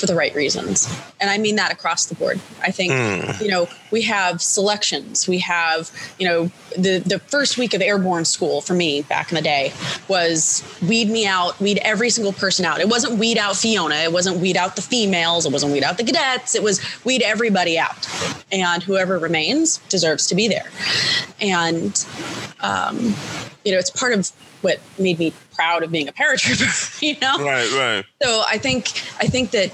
for 0.00 0.06
the 0.06 0.14
right 0.14 0.34
reasons. 0.34 0.88
And 1.20 1.28
I 1.28 1.36
mean 1.36 1.56
that 1.56 1.70
across 1.70 2.06
the 2.06 2.14
board. 2.14 2.40
I 2.62 2.70
think, 2.70 2.92
you 3.40 3.48
know, 3.48 3.68
we 3.90 4.00
have 4.02 4.40
selections. 4.40 5.28
We 5.28 5.38
have, 5.38 5.90
you 6.18 6.26
know, 6.26 6.50
the 6.76 6.98
the 7.04 7.18
first 7.18 7.58
week 7.58 7.74
of 7.74 7.82
airborne 7.82 8.24
school 8.24 8.62
for 8.62 8.74
me 8.74 9.02
back 9.02 9.30
in 9.30 9.36
the 9.36 9.42
day 9.42 9.72
was 10.08 10.64
weed 10.88 11.10
me 11.10 11.26
out, 11.26 11.60
weed 11.60 11.78
every 11.82 12.08
single 12.10 12.32
person 12.32 12.64
out. 12.64 12.80
It 12.80 12.88
wasn't 12.88 13.18
weed 13.18 13.36
out 13.36 13.56
Fiona, 13.56 13.96
it 13.96 14.12
wasn't 14.12 14.38
weed 14.38 14.56
out 14.56 14.76
the 14.76 14.82
females, 14.82 15.44
it 15.44 15.52
wasn't 15.52 15.72
weed 15.72 15.84
out 15.84 15.98
the 15.98 16.04
cadets, 16.04 16.54
it 16.54 16.62
was 16.62 16.80
weed 17.04 17.22
everybody 17.22 17.78
out. 17.78 18.08
And 18.50 18.82
whoever 18.82 19.18
remains 19.18 19.78
deserves 19.88 20.26
to 20.28 20.34
be 20.34 20.48
there. 20.48 20.70
And 21.40 22.04
um, 22.60 23.14
you 23.64 23.72
know, 23.72 23.78
it's 23.78 23.90
part 23.90 24.12
of 24.12 24.30
what 24.62 24.80
made 24.98 25.18
me 25.18 25.32
proud 25.54 25.82
of 25.82 25.90
being 25.90 26.08
a 26.08 26.12
paratrooper, 26.12 27.02
you 27.02 27.16
know? 27.20 27.36
right, 27.44 27.70
right. 27.72 28.04
So 28.22 28.42
I 28.48 28.58
think 28.58 28.88
I 29.18 29.26
think 29.26 29.50
that 29.52 29.72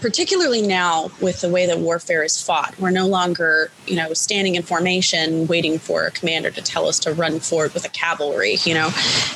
particularly 0.00 0.62
now 0.62 1.10
with 1.20 1.40
the 1.40 1.48
way 1.48 1.66
that 1.66 1.78
warfare 1.78 2.22
is 2.22 2.40
fought, 2.40 2.78
we're 2.78 2.90
no 2.90 3.06
longer, 3.06 3.70
you 3.86 3.96
know, 3.96 4.12
standing 4.14 4.54
in 4.54 4.62
formation 4.62 5.46
waiting 5.46 5.78
for 5.78 6.06
a 6.06 6.10
commander 6.10 6.50
to 6.50 6.62
tell 6.62 6.86
us 6.86 6.98
to 7.00 7.12
run 7.12 7.40
forward 7.40 7.74
with 7.74 7.84
a 7.84 7.90
cavalry. 7.90 8.58
You 8.64 8.74
know, 8.74 8.88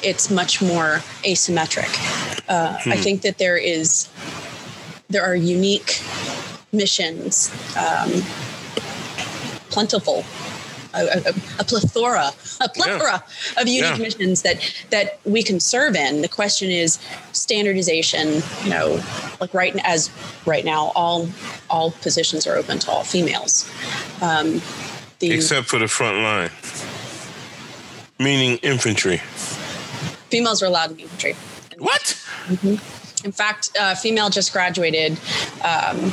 it's 0.02 0.30
much 0.30 0.62
more 0.62 1.00
asymmetric. 1.24 1.92
Uh, 2.48 2.78
I 2.86 2.96
think 2.96 3.22
that 3.22 3.38
there 3.38 3.56
is 3.56 4.08
there 5.08 5.24
are 5.24 5.36
unique 5.36 6.02
missions, 6.72 7.50
um, 7.76 8.10
plentiful. 9.70 10.24
A, 10.94 11.04
a, 11.04 11.18
a 11.58 11.64
plethora, 11.64 12.30
a 12.60 12.68
plethora 12.68 13.24
of 13.56 13.66
unique 13.66 13.82
Yeah. 13.82 13.96
missions 13.96 14.42
that 14.42 14.58
that 14.90 15.18
we 15.24 15.42
can 15.42 15.58
serve 15.60 15.96
in. 15.96 16.20
The 16.22 16.28
question 16.28 16.70
is 16.70 16.98
standardization. 17.32 18.42
You 18.64 18.70
know, 18.70 19.02
like 19.40 19.54
right 19.54 19.74
as 19.84 20.10
right 20.46 20.64
now, 20.64 20.92
all 20.94 21.28
all 21.70 21.92
positions 22.02 22.46
are 22.46 22.56
open 22.56 22.78
to 22.80 22.90
all 22.90 23.04
females. 23.04 23.64
Um, 24.20 24.60
the 25.20 25.32
Except 25.32 25.66
for 25.68 25.78
the 25.78 25.88
front 25.88 26.18
line, 26.18 26.50
meaning 28.18 28.58
infantry. 28.58 29.18
females 30.30 30.62
are 30.62 30.66
allowed 30.66 30.90
in 30.92 30.98
infantry. 31.00 31.34
What? 31.78 32.18
In 33.24 33.32
fact, 33.32 33.70
uh, 33.78 33.94
female 33.94 34.30
just 34.30 34.52
graduated 34.52 35.12
um, 35.64 36.12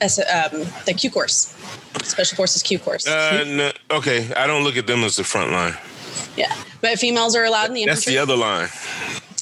as, 0.00 0.18
um, 0.18 0.64
the 0.86 0.94
Q 0.94 1.10
course, 1.10 1.54
Special 2.02 2.36
Forces 2.36 2.62
Q 2.62 2.78
course. 2.78 3.06
Uh, 3.06 3.44
no, 3.46 3.72
okay, 3.90 4.32
I 4.34 4.46
don't 4.46 4.64
look 4.64 4.76
at 4.76 4.86
them 4.86 5.04
as 5.04 5.16
the 5.16 5.24
front 5.24 5.52
line. 5.52 5.76
yeah, 6.36 6.54
but 6.80 6.98
females 6.98 7.36
are 7.36 7.44
allowed 7.44 7.68
in 7.68 7.74
the 7.74 7.84
That's 7.86 8.04
the 8.04 8.18
other 8.18 8.36
line. 8.36 8.68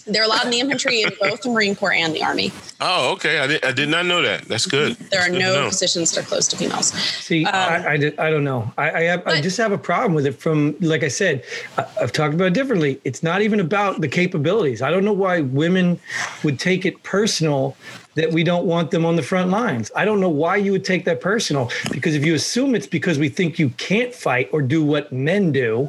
They're 0.08 0.24
allowed 0.24 0.44
in 0.44 0.50
the 0.50 0.60
infantry 0.60 1.02
in 1.02 1.10
both 1.20 1.42
the 1.42 1.50
Marine 1.50 1.74
Corps 1.76 1.92
and 1.92 2.14
the 2.14 2.22
Army. 2.22 2.52
Oh, 2.80 3.12
okay. 3.12 3.38
I 3.40 3.46
did, 3.46 3.64
I 3.64 3.72
did 3.72 3.88
not 3.88 4.06
know 4.06 4.22
that. 4.22 4.44
That's 4.44 4.66
good. 4.66 4.92
Mm-hmm. 4.92 5.08
There 5.10 5.20
are 5.20 5.28
good 5.30 5.38
no 5.38 5.68
positions 5.68 6.12
that 6.12 6.24
are 6.24 6.28
closed 6.28 6.50
to 6.52 6.56
females. 6.56 6.92
See, 6.92 7.44
I, 7.44 7.76
um, 7.76 7.86
I, 7.86 7.96
di- 7.96 8.18
I 8.18 8.30
don't 8.30 8.44
know. 8.44 8.72
I 8.78 8.90
I, 8.90 9.02
have, 9.02 9.26
I 9.26 9.40
just 9.40 9.56
have 9.58 9.72
a 9.72 9.78
problem 9.78 10.14
with 10.14 10.26
it. 10.26 10.32
From 10.32 10.76
like 10.80 11.02
I 11.02 11.08
said, 11.08 11.44
I, 11.76 11.86
I've 12.00 12.12
talked 12.12 12.34
about 12.34 12.46
it 12.46 12.54
differently. 12.54 13.00
It's 13.04 13.22
not 13.22 13.42
even 13.42 13.60
about 13.60 14.00
the 14.00 14.08
capabilities. 14.08 14.82
I 14.82 14.90
don't 14.90 15.04
know 15.04 15.12
why 15.12 15.40
women 15.42 15.98
would 16.42 16.58
take 16.58 16.86
it 16.86 17.02
personal 17.02 17.76
that 18.14 18.32
we 18.32 18.42
don't 18.42 18.66
want 18.66 18.90
them 18.90 19.04
on 19.04 19.14
the 19.14 19.22
front 19.22 19.50
lines. 19.50 19.92
I 19.94 20.04
don't 20.04 20.20
know 20.20 20.28
why 20.28 20.56
you 20.56 20.72
would 20.72 20.84
take 20.84 21.04
that 21.04 21.20
personal 21.20 21.70
because 21.92 22.16
if 22.16 22.24
you 22.24 22.34
assume 22.34 22.74
it's 22.74 22.86
because 22.86 23.16
we 23.16 23.28
think 23.28 23.60
you 23.60 23.68
can't 23.70 24.12
fight 24.12 24.48
or 24.52 24.60
do 24.60 24.84
what 24.84 25.12
men 25.12 25.52
do, 25.52 25.88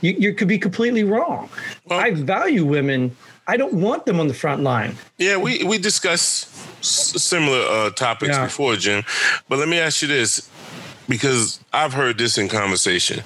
you, 0.00 0.12
you 0.12 0.32
could 0.32 0.48
be 0.48 0.58
completely 0.58 1.04
wrong. 1.04 1.50
Well- 1.84 2.00
I 2.00 2.12
value 2.12 2.64
women. 2.64 3.14
I 3.48 3.56
don't 3.56 3.74
want 3.74 4.04
them 4.04 4.20
on 4.20 4.28
the 4.28 4.34
front 4.34 4.62
line. 4.62 4.94
Yeah, 5.16 5.38
we 5.38 5.64
we 5.64 5.78
discussed 5.78 6.48
s- 6.80 7.20
similar 7.22 7.62
uh, 7.66 7.90
topics 7.90 8.36
Yeah. 8.36 8.44
before, 8.44 8.76
Jim. 8.76 9.02
But 9.48 9.58
let 9.58 9.68
me 9.68 9.78
ask 9.80 10.02
you 10.02 10.08
this, 10.08 10.48
because 11.08 11.58
I've 11.72 11.94
heard 11.94 12.18
this 12.18 12.36
in 12.36 12.48
conversation. 12.48 13.22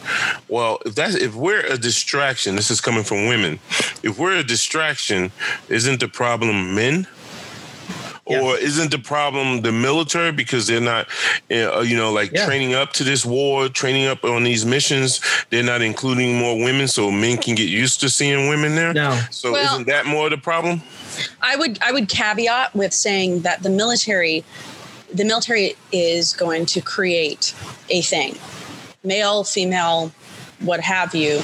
Well, 0.49 0.79
if 0.87 0.95
that's 0.95 1.17
if 1.17 1.35
we're 1.35 1.67
a 1.67 1.77
distraction, 1.77 2.55
this 2.55 2.71
is 2.71 2.81
coming 2.81 3.03
from 3.05 3.27
women. 3.27 3.59
If 4.05 4.19
we're 4.19 4.37
a 4.39 4.45
distraction, 4.45 5.33
isn't 5.69 5.99
the 6.01 6.09
problem 6.09 6.75
men? 6.75 7.07
Or 8.25 8.57
isn't 8.57 8.93
the 8.93 8.99
problem 9.01 9.63
the 9.63 9.73
military 9.73 10.31
because 10.31 10.69
they're 10.69 10.81
not, 10.81 11.09
uh, 11.51 11.81
you 11.81 11.97
know, 11.97 12.13
like 12.13 12.31
Yeah. 12.33 12.47
training 12.47 12.73
up 12.73 12.93
to 12.95 13.05
this 13.05 13.25
war, 13.25 13.69
training 13.69 14.07
up 14.07 14.25
on 14.25 14.45
these 14.45 14.65
missions? 14.65 15.21
They're 15.51 15.65
not 15.65 15.83
including 15.83 16.37
more 16.37 16.57
women, 16.57 16.87
so 16.87 17.11
men 17.11 17.37
can 17.39 17.57
get 17.57 17.69
used 17.69 18.01
to 18.01 18.09
seeing 18.09 18.49
women 18.49 18.77
there. 18.77 18.93
No. 18.95 19.19
So 19.31 19.53
Well- 19.53 19.73
isn't 19.75 19.89
that 19.89 20.07
more 20.07 20.27
of 20.27 20.31
the 20.31 20.39
problem? 20.39 20.83
I 21.43 21.57
would 21.57 21.79
I 21.83 21.91
would 21.93 22.09
caveat 22.09 22.75
with 22.75 22.95
saying 22.95 23.41
that 23.43 23.63
the 23.65 23.71
military 23.71 24.45
the 25.13 25.25
military 25.25 25.77
is 25.91 26.33
going 26.33 26.65
to 26.67 26.81
create 26.81 27.53
a 27.91 28.01
thing. 28.03 28.39
Male, 29.05 29.45
female, 29.45 30.13
what 30.65 30.81
have 30.81 31.15
you, 31.15 31.41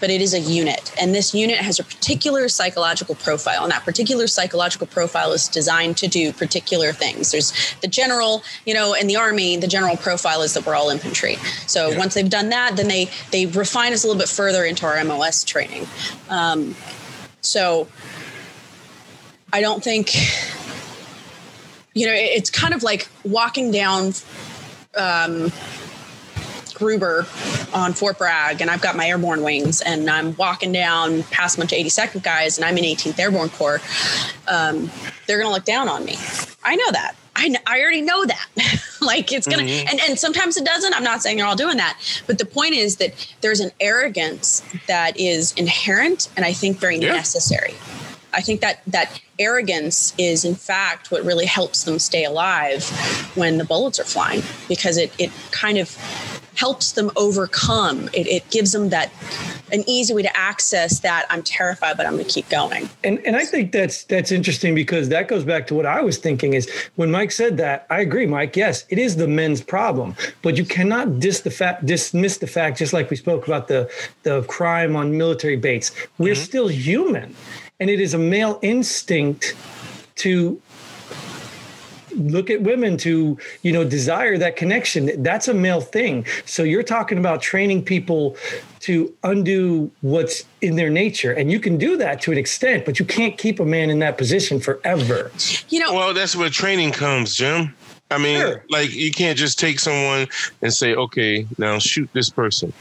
but 0.00 0.10
it 0.10 0.20
is 0.20 0.34
a 0.34 0.38
unit. 0.40 0.92
And 1.00 1.14
this 1.14 1.34
unit 1.34 1.56
has 1.58 1.78
a 1.78 1.84
particular 1.84 2.48
psychological 2.48 3.14
profile. 3.14 3.62
And 3.62 3.72
that 3.72 3.84
particular 3.84 4.26
psychological 4.26 4.86
profile 4.86 5.32
is 5.32 5.48
designed 5.48 5.96
to 5.98 6.08
do 6.08 6.32
particular 6.32 6.92
things. 6.92 7.30
There's 7.32 7.52
the 7.80 7.88
general, 7.88 8.42
you 8.64 8.74
know, 8.74 8.94
in 8.94 9.06
the 9.06 9.16
army, 9.16 9.56
the 9.56 9.66
general 9.66 9.96
profile 9.96 10.42
is 10.42 10.54
that 10.54 10.66
we're 10.66 10.74
all 10.74 10.90
infantry. 10.90 11.36
So 11.66 11.90
Yeah. 11.90 11.98
once 11.98 12.14
they've 12.14 12.28
done 12.28 12.48
that, 12.50 12.76
then 12.76 12.88
they 12.88 13.10
they 13.30 13.46
refine 13.46 13.92
us 13.92 14.04
a 14.04 14.06
little 14.06 14.20
bit 14.20 14.28
further 14.28 14.64
into 14.64 14.86
our 14.86 15.02
MOS 15.04 15.44
training. 15.44 15.86
Um, 16.28 16.74
so 17.40 17.88
I 19.52 19.60
don't 19.60 19.82
think, 19.84 20.14
you 21.94 22.06
know, 22.06 22.12
it's 22.14 22.50
kind 22.50 22.72
of 22.72 22.82
like 22.82 23.08
walking 23.24 23.70
down 23.70 24.14
um, 24.96 25.52
Gruber 26.82 27.26
on 27.72 27.92
Fort 27.92 28.18
Bragg, 28.18 28.60
and 28.60 28.68
I've 28.68 28.80
got 28.82 28.96
my 28.96 29.06
airborne 29.06 29.42
wings, 29.44 29.80
and 29.82 30.10
I'm 30.10 30.34
walking 30.36 30.72
down 30.72 31.22
past 31.24 31.56
a 31.56 31.60
bunch 31.60 31.72
of 31.72 31.78
82nd 31.78 32.24
guys, 32.24 32.58
and 32.58 32.64
I'm 32.64 32.76
in 32.76 32.82
18th 32.84 33.18
Airborne 33.20 33.50
Corps. 33.50 33.80
Um, 34.48 34.90
they're 35.26 35.38
going 35.38 35.48
to 35.48 35.52
look 35.54 35.64
down 35.64 35.88
on 35.88 36.04
me. 36.04 36.16
I 36.64 36.74
know 36.74 36.90
that. 36.90 37.14
I, 37.36 37.42
kn- 37.48 37.62
I 37.66 37.80
already 37.80 38.02
know 38.02 38.24
that. 38.26 38.46
like 39.00 39.32
it's 39.32 39.46
gonna, 39.46 39.62
and, 39.62 40.00
and 40.08 40.18
sometimes 40.18 40.56
it 40.56 40.64
doesn't. 40.64 40.92
I'm 40.94 41.04
not 41.04 41.22
saying 41.22 41.36
they're 41.36 41.46
all 41.46 41.56
doing 41.56 41.76
that, 41.76 41.98
but 42.26 42.38
the 42.38 42.44
point 42.44 42.74
is 42.74 42.96
that 42.96 43.14
there's 43.40 43.60
an 43.60 43.70
arrogance 43.80 44.62
that 44.88 45.18
is 45.18 45.52
inherent, 45.52 46.28
and 46.36 46.44
I 46.44 46.52
think 46.52 46.78
very 46.78 46.98
Yeah. 46.98 47.12
necessary. 47.14 47.74
I 48.34 48.40
think 48.40 48.60
that 48.62 48.82
that 48.86 49.20
arrogance 49.38 50.14
is 50.18 50.44
in 50.44 50.54
fact 50.54 51.10
what 51.10 51.22
really 51.24 51.46
helps 51.46 51.84
them 51.84 51.98
stay 51.98 52.24
alive 52.24 52.86
when 53.34 53.58
the 53.58 53.64
bullets 53.64 53.98
are 54.00 54.04
flying 54.04 54.42
because 54.68 54.96
it 54.96 55.12
it 55.18 55.30
kind 55.50 55.76
of 55.78 55.98
helps 56.56 56.92
them 56.92 57.10
overcome 57.16 58.08
it, 58.12 58.26
it 58.26 58.50
gives 58.50 58.72
them 58.72 58.90
that 58.90 59.12
an 59.72 59.82
easy 59.86 60.14
way 60.14 60.22
to 60.22 60.36
access 60.36 61.00
that 61.00 61.26
i'm 61.30 61.42
terrified 61.42 61.96
but 61.96 62.06
i'm 62.06 62.12
going 62.14 62.24
to 62.24 62.30
keep 62.30 62.48
going 62.48 62.88
And 63.04 63.18
and 63.26 63.36
I 63.36 63.44
think 63.44 63.72
that's 63.72 64.04
that's 64.04 64.30
interesting 64.30 64.74
because 64.74 65.08
that 65.08 65.28
goes 65.28 65.44
back 65.44 65.66
to 65.68 65.74
what 65.74 65.86
I 65.86 66.00
was 66.02 66.18
thinking 66.18 66.54
is 66.54 66.70
when 66.96 67.10
Mike 67.10 67.32
said 67.32 67.56
that, 67.56 67.86
I 67.90 68.00
agree, 68.00 68.26
Mike. 68.26 68.56
Yes, 68.56 68.84
it 68.88 68.98
is 68.98 69.16
the 69.16 69.28
men's 69.28 69.60
problem, 69.60 70.14
but 70.42 70.56
you 70.56 70.64
cannot 70.64 71.18
dis 71.18 71.40
the 71.40 71.50
fact 71.50 71.86
dismiss 71.86 72.38
the 72.38 72.46
fact, 72.46 72.78
just 72.78 72.92
like 72.92 73.10
we 73.10 73.16
spoke 73.16 73.46
about 73.46 73.68
the 73.68 73.90
the 74.22 74.42
crime 74.42 74.96
on 74.96 75.16
military 75.16 75.56
baits. 75.56 75.90
We're 76.18 76.34
mm-hmm. 76.34 76.42
still 76.42 76.68
human, 76.68 77.34
and 77.80 77.90
it 77.90 78.00
is 78.00 78.14
a 78.14 78.18
male 78.18 78.58
instinct 78.62 79.54
to 80.16 80.60
look 82.16 82.50
at 82.50 82.60
women 82.62 82.96
to 82.98 83.38
you 83.62 83.72
know 83.72 83.84
desire 83.84 84.36
that 84.38 84.56
connection 84.56 85.22
that's 85.22 85.48
a 85.48 85.54
male 85.54 85.80
thing 85.80 86.24
so 86.44 86.62
you're 86.62 86.82
talking 86.82 87.18
about 87.18 87.40
training 87.42 87.82
people 87.82 88.36
to 88.80 89.12
undo 89.22 89.90
what's 90.00 90.44
in 90.60 90.76
their 90.76 90.90
nature 90.90 91.32
and 91.32 91.50
you 91.50 91.60
can 91.60 91.78
do 91.78 91.96
that 91.96 92.20
to 92.20 92.32
an 92.32 92.38
extent 92.38 92.84
but 92.84 92.98
you 92.98 93.04
can't 93.04 93.38
keep 93.38 93.60
a 93.60 93.64
man 93.64 93.90
in 93.90 93.98
that 93.98 94.18
position 94.18 94.60
forever 94.60 95.30
you 95.68 95.78
know 95.80 95.92
Well, 95.94 96.14
that's 96.14 96.34
where 96.36 96.50
training 96.50 96.92
comes, 96.92 97.34
Jim. 97.36 97.74
I 98.10 98.18
mean, 98.18 98.40
Sure. 98.40 98.64
like 98.68 98.92
you 98.92 99.10
can't 99.10 99.38
just 99.38 99.58
take 99.58 99.78
someone 99.80 100.28
and 100.60 100.72
say, 100.72 100.94
"Okay, 100.94 101.46
now 101.56 101.78
shoot 101.78 102.10
this 102.12 102.28
person." 102.28 102.72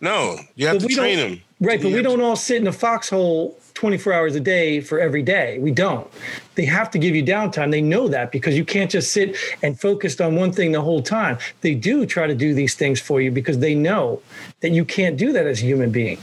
No, 0.00 0.38
you 0.56 0.66
have 0.66 0.80
But 0.80 0.88
to 0.88 0.94
train 0.94 1.18
them. 1.18 1.40
Right, 1.60 1.80
but 1.80 1.92
we 1.92 2.02
don't 2.02 2.20
all 2.20 2.34
sit 2.36 2.56
in 2.56 2.66
a 2.66 2.72
foxhole 2.72 3.56
24 3.80 4.12
hours 4.12 4.36
a 4.36 4.40
day 4.40 4.78
for 4.78 5.00
every 5.00 5.22
day. 5.22 5.58
We 5.58 5.70
don't. 5.70 6.06
They 6.54 6.66
have 6.66 6.90
to 6.90 6.98
give 6.98 7.16
you 7.16 7.24
downtime. 7.24 7.70
They 7.70 7.80
know 7.80 8.08
that 8.08 8.30
because 8.30 8.54
you 8.54 8.62
can't 8.62 8.90
just 8.90 9.10
sit 9.10 9.38
and 9.62 9.80
focused 9.80 10.20
on 10.20 10.36
one 10.36 10.52
thing 10.52 10.72
the 10.72 10.82
whole 10.82 11.00
time. 11.00 11.38
They 11.62 11.74
do 11.74 12.04
try 12.04 12.26
to 12.26 12.34
do 12.34 12.52
these 12.52 12.74
things 12.74 13.00
for 13.00 13.22
you 13.22 13.30
because 13.30 13.60
they 13.60 13.74
know 13.74 14.20
that 14.60 14.72
you 14.72 14.84
can't 14.84 15.16
do 15.16 15.32
that 15.32 15.46
as 15.46 15.62
a 15.62 15.64
human 15.64 15.90
being. 15.90 16.18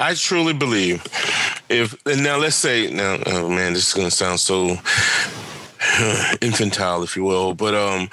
I 0.00 0.14
truly 0.14 0.52
believe 0.52 1.04
if 1.68 1.94
and 2.06 2.24
now 2.24 2.38
let's 2.38 2.56
say 2.56 2.90
now 2.90 3.18
oh 3.26 3.48
man 3.48 3.72
this 3.72 3.86
is 3.86 3.94
going 3.94 4.08
to 4.08 4.14
sound 4.14 4.40
so 4.40 4.70
infantile 6.40 7.04
if 7.04 7.16
you 7.16 7.22
will 7.22 7.54
but 7.54 7.74
um 7.74 8.08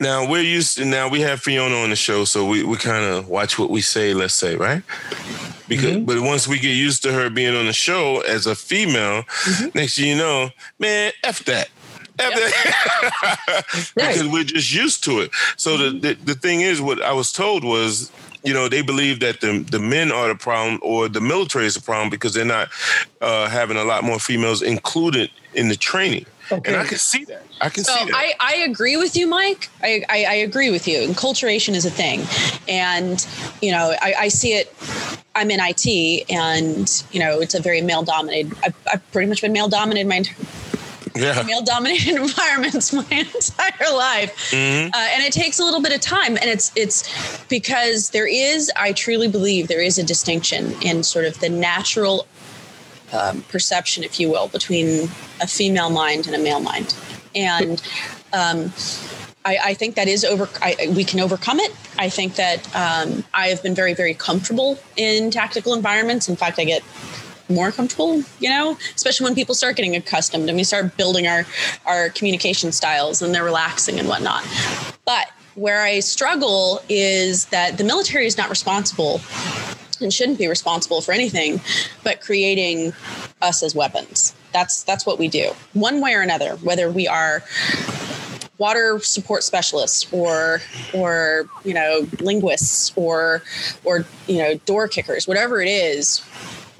now 0.00 0.28
we're 0.28 0.42
used 0.42 0.78
to 0.78 0.84
now 0.84 1.08
we 1.08 1.20
have 1.20 1.40
Fiona 1.40 1.76
on 1.76 1.90
the 1.90 1.96
show 1.96 2.24
so 2.24 2.46
we, 2.46 2.64
we 2.64 2.76
kind 2.76 3.04
of 3.04 3.28
watch 3.28 3.58
what 3.58 3.70
we 3.70 3.80
say 3.80 4.14
let's 4.14 4.34
say 4.34 4.56
right 4.56 4.82
because 5.68 5.96
mm-hmm. 5.96 6.04
but 6.04 6.20
once 6.20 6.48
we 6.48 6.58
get 6.58 6.74
used 6.74 7.02
to 7.02 7.12
her 7.12 7.30
being 7.30 7.54
on 7.54 7.66
the 7.66 7.72
show 7.72 8.20
as 8.20 8.46
a 8.46 8.54
female 8.54 9.22
mm-hmm. 9.22 9.78
next 9.78 9.96
thing 9.96 10.08
you 10.08 10.16
know 10.16 10.50
man 10.78 11.12
f 11.24 11.44
that 11.44 11.68
Yep. 12.18 12.34
because 13.94 14.22
right. 14.22 14.30
we're 14.30 14.44
just 14.44 14.74
used 14.74 15.02
to 15.04 15.20
it. 15.20 15.30
So 15.56 15.78
the, 15.78 15.98
the, 15.98 16.14
the 16.22 16.34
thing 16.34 16.60
is, 16.60 16.78
what 16.78 17.00
I 17.00 17.14
was 17.14 17.32
told 17.32 17.64
was 17.64 18.12
you 18.42 18.54
know, 18.54 18.68
they 18.68 18.82
believe 18.82 19.20
that 19.20 19.40
the 19.40 19.64
the 19.70 19.78
men 19.78 20.10
are 20.10 20.28
the 20.28 20.34
problem 20.34 20.80
or 20.82 21.08
the 21.08 21.20
military 21.20 21.66
is 21.66 21.74
the 21.74 21.80
problem 21.80 22.10
because 22.10 22.34
they're 22.34 22.44
not 22.44 22.68
uh, 23.20 23.48
having 23.48 23.76
a 23.76 23.84
lot 23.84 24.04
more 24.04 24.18
females 24.18 24.62
included 24.62 25.30
in 25.54 25.68
the 25.68 25.76
training. 25.76 26.24
Okay. 26.52 26.72
And 26.72 26.80
I 26.80 26.86
can 26.86 26.98
see 26.98 27.24
that. 27.24 27.42
I 27.60 27.68
can 27.68 27.84
so 27.84 27.94
see 27.94 28.04
that. 28.06 28.14
I, 28.14 28.34
I 28.40 28.54
agree 28.62 28.96
with 28.96 29.16
you, 29.16 29.26
Mike. 29.26 29.68
I, 29.82 30.04
I, 30.08 30.24
I 30.24 30.34
agree 30.34 30.70
with 30.70 30.88
you. 30.88 30.98
Enculturation 31.00 31.74
is 31.74 31.84
a 31.84 31.90
thing. 31.90 32.22
And, 32.68 33.24
you 33.62 33.72
know, 33.72 33.94
I, 34.00 34.14
I 34.18 34.28
see 34.28 34.52
it. 34.54 34.74
I'm 35.34 35.50
in 35.50 35.60
IT 35.62 36.28
and, 36.28 37.04
you 37.12 37.20
know, 37.20 37.40
it's 37.40 37.54
a 37.54 37.62
very 37.62 37.80
male 37.80 38.02
dominated. 38.02 38.52
I've, 38.64 38.74
I've 38.92 39.12
pretty 39.12 39.28
much 39.28 39.42
been 39.42 39.52
male 39.52 39.68
dominated 39.68 40.08
my 40.08 40.22
yeah. 41.16 41.42
male 41.46 41.62
dominated 41.62 42.16
environments 42.20 42.92
my 42.92 43.02
entire 43.10 43.94
life 43.94 44.50
mm-hmm. 44.50 44.88
uh, 44.92 45.08
and 45.12 45.22
it 45.22 45.32
takes 45.32 45.58
a 45.58 45.64
little 45.64 45.82
bit 45.82 45.92
of 45.92 46.00
time 46.00 46.36
and 46.36 46.44
it's 46.44 46.72
it's 46.76 47.44
because 47.46 48.10
there 48.10 48.28
is 48.28 48.70
i 48.76 48.92
truly 48.92 49.28
believe 49.28 49.68
there 49.68 49.82
is 49.82 49.98
a 49.98 50.04
distinction 50.04 50.72
in 50.82 51.02
sort 51.02 51.24
of 51.24 51.38
the 51.40 51.48
natural 51.48 52.26
um, 53.12 53.42
perception 53.42 54.04
if 54.04 54.18
you 54.20 54.30
will 54.30 54.48
between 54.48 55.08
a 55.40 55.46
female 55.46 55.90
mind 55.90 56.26
and 56.26 56.34
a 56.34 56.38
male 56.38 56.60
mind 56.60 56.94
and 57.34 57.82
um, 58.32 58.72
I, 59.44 59.58
I, 59.64 59.74
think 59.74 59.94
that 59.94 60.08
is 60.08 60.24
over. 60.24 60.48
I, 60.60 60.92
we 60.94 61.04
can 61.04 61.20
overcome 61.20 61.60
it. 61.60 61.74
I 61.98 62.08
think 62.08 62.34
that 62.34 62.66
um, 62.74 63.24
I 63.32 63.48
have 63.48 63.62
been 63.62 63.74
very, 63.74 63.94
very 63.94 64.14
comfortable 64.14 64.78
in 64.96 65.30
tactical 65.30 65.72
environments. 65.72 66.28
In 66.28 66.36
fact, 66.36 66.58
I 66.58 66.64
get 66.64 66.82
more 67.48 67.72
comfortable, 67.72 68.22
you 68.38 68.48
know, 68.48 68.78
especially 68.94 69.24
when 69.24 69.34
people 69.34 69.54
start 69.54 69.76
getting 69.76 69.96
accustomed 69.96 70.48
and 70.48 70.56
we 70.56 70.64
start 70.64 70.96
building 70.96 71.26
our, 71.26 71.44
our 71.86 72.10
communication 72.10 72.70
styles 72.70 73.22
and 73.22 73.34
they're 73.34 73.44
relaxing 73.44 73.98
and 73.98 74.08
whatnot. 74.08 74.46
But 75.04 75.30
where 75.56 75.82
I 75.82 76.00
struggle 76.00 76.80
is 76.88 77.46
that 77.46 77.76
the 77.76 77.84
military 77.84 78.26
is 78.26 78.36
not 78.36 78.50
responsible 78.50 79.20
and 80.00 80.12
shouldn't 80.12 80.38
be 80.38 80.48
responsible 80.48 81.00
for 81.00 81.12
anything 81.12 81.60
but 82.02 82.20
creating 82.20 82.92
us 83.42 83.62
as 83.62 83.74
weapons. 83.74 84.34
That's 84.52 84.82
that's 84.82 85.06
what 85.06 85.18
we 85.18 85.28
do. 85.28 85.52
One 85.72 86.00
way 86.00 86.14
or 86.14 86.20
another, 86.20 86.56
whether 86.56 86.90
we 86.90 87.06
are 87.06 87.42
water 88.58 89.00
support 89.00 89.42
specialists 89.42 90.06
or 90.12 90.60
or 90.92 91.48
you 91.64 91.72
know 91.72 92.06
linguists 92.20 92.92
or 92.96 93.42
or 93.84 94.04
you 94.26 94.36
know 94.36 94.54
door 94.66 94.86
kickers 94.86 95.26
whatever 95.26 95.62
it 95.62 95.68
is 95.68 96.22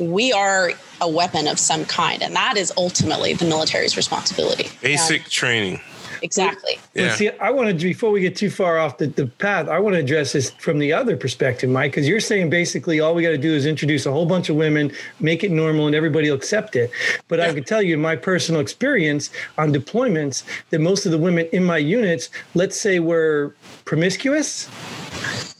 we 0.00 0.32
are 0.32 0.72
a 1.00 1.08
weapon 1.08 1.46
of 1.46 1.58
some 1.58 1.84
kind, 1.84 2.22
and 2.22 2.34
that 2.34 2.56
is 2.56 2.72
ultimately 2.76 3.34
the 3.34 3.44
military's 3.44 3.96
responsibility. 3.96 4.68
Basic 4.82 5.22
and 5.22 5.26
exactly. 5.26 5.80
Exactly. 6.22 6.78
Yeah. 6.94 7.14
see, 7.14 7.30
I 7.30 7.50
wanted 7.50 7.78
to, 7.78 7.84
before 7.84 8.10
we 8.10 8.20
get 8.20 8.36
too 8.36 8.50
far 8.50 8.78
off 8.78 8.98
the, 8.98 9.06
the 9.06 9.26
path, 9.26 9.68
I 9.68 9.78
want 9.78 9.94
to 9.94 10.00
address 10.00 10.32
this 10.32 10.50
from 10.50 10.78
the 10.78 10.92
other 10.92 11.16
perspective, 11.16 11.70
Mike, 11.70 11.92
because 11.92 12.08
you're 12.08 12.20
saying 12.20 12.50
basically 12.50 13.00
all 13.00 13.14
we 13.14 13.22
got 13.22 13.30
to 13.30 13.38
do 13.38 13.52
is 13.52 13.66
introduce 13.66 14.06
a 14.06 14.12
whole 14.12 14.26
bunch 14.26 14.48
of 14.48 14.56
women, 14.56 14.92
make 15.20 15.44
it 15.44 15.50
normal, 15.50 15.86
and 15.86 15.94
everybody 15.94 16.30
will 16.30 16.36
accept 16.36 16.76
it. 16.76 16.90
But 17.28 17.38
yeah. 17.38 17.46
I 17.46 17.52
can 17.54 17.64
tell 17.64 17.82
you, 17.82 17.94
in 17.94 18.00
my 18.00 18.16
personal 18.16 18.60
experience 18.60 19.30
on 19.58 19.72
deployments, 19.72 20.44
that 20.70 20.80
most 20.80 21.06
of 21.06 21.12
the 21.12 21.18
women 21.18 21.48
in 21.52 21.64
my 21.64 21.78
units, 21.78 22.30
let's 22.54 22.80
say, 22.80 23.00
were 23.00 23.54
promiscuous 23.84 24.68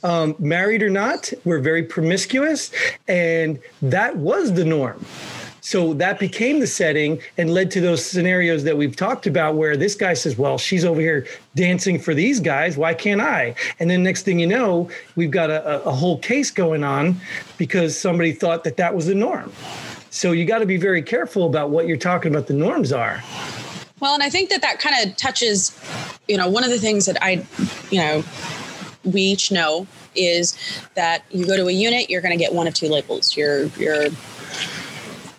um, 0.03 0.35
married 0.39 0.83
or 0.83 0.91
not, 0.91 1.33
were 1.45 1.59
very 1.59 1.83
promiscuous, 1.83 2.71
and 3.09 3.59
that 3.83 4.17
was 4.17 4.55
the 4.55 4.65
norm. 4.65 5.05
So 5.61 5.95
that 5.95 6.19
became 6.19 6.61
the 6.61 6.67
setting 6.67 7.21
and 7.39 7.53
led 7.53 7.71
to 7.73 7.81
those 7.81 8.05
scenarios 8.05 8.65
that 8.65 8.77
we've 8.77 8.97
talked 8.97 9.27
about 9.27 9.57
where 9.57 9.77
this 9.77 9.95
guy 9.95 10.15
says, 10.15 10.39
Well, 10.39 10.59
she's 10.59 10.85
over 10.85 11.01
here 11.01 11.27
dancing 11.55 11.99
for 11.99 12.15
these 12.15 12.41
guys. 12.41 12.77
Why 12.77 12.95
can't 12.95 13.21
I? 13.21 13.55
And 13.79 13.91
then 13.91 14.03
next 14.03 14.23
thing 14.23 14.39
you 14.39 14.47
know, 14.47 14.91
we've 15.17 15.31
got 15.31 15.51
a, 15.51 15.85
a 15.85 15.93
whole 15.93 16.19
case 16.19 16.51
going 16.51 16.85
on 16.85 17.17
because 17.59 17.99
somebody 17.99 18.33
thought 18.33 18.65
that 18.65 18.77
that 18.77 18.95
was 18.95 19.07
the 19.07 19.15
norm. 19.15 19.53
So 20.11 20.33
you 20.33 20.45
got 20.45 20.59
to 20.59 20.67
be 20.67 20.77
very 20.77 21.03
careful 21.03 21.47
about 21.47 21.71
what 21.71 21.87
you're 21.87 21.97
talking 21.97 22.33
about 22.33 22.49
the 22.49 22.55
norms 22.55 22.93
are. 22.93 23.23
Well, 24.01 24.15
and 24.15 24.23
I 24.23 24.31
think 24.31 24.49
that 24.49 24.63
that 24.63 24.81
kind 24.81 25.07
of 25.07 25.17
touches, 25.17 25.79
you 26.27 26.37
know, 26.37 26.49
one 26.49 26.65
of 26.65 26.71
the 26.71 26.79
things 26.79 27.07
that 27.07 27.23
I, 27.23 27.45
you 27.91 28.01
know, 28.01 28.25
we 29.05 29.21
each 29.21 29.53
know 29.53 29.87
is 30.15 30.57
that 30.95 31.25
you 31.31 31.47
go 31.47 31.57
to 31.57 31.69
a 31.69 31.73
unit, 31.73 32.11
you're 32.11 32.23
going 32.23 32.37
to 32.37 32.43
get 32.43 32.53
one 32.53 32.67
of 32.67 32.75
two 32.75 32.89
labels. 32.89 33.37
You're 33.37 33.67
you're 33.79 34.09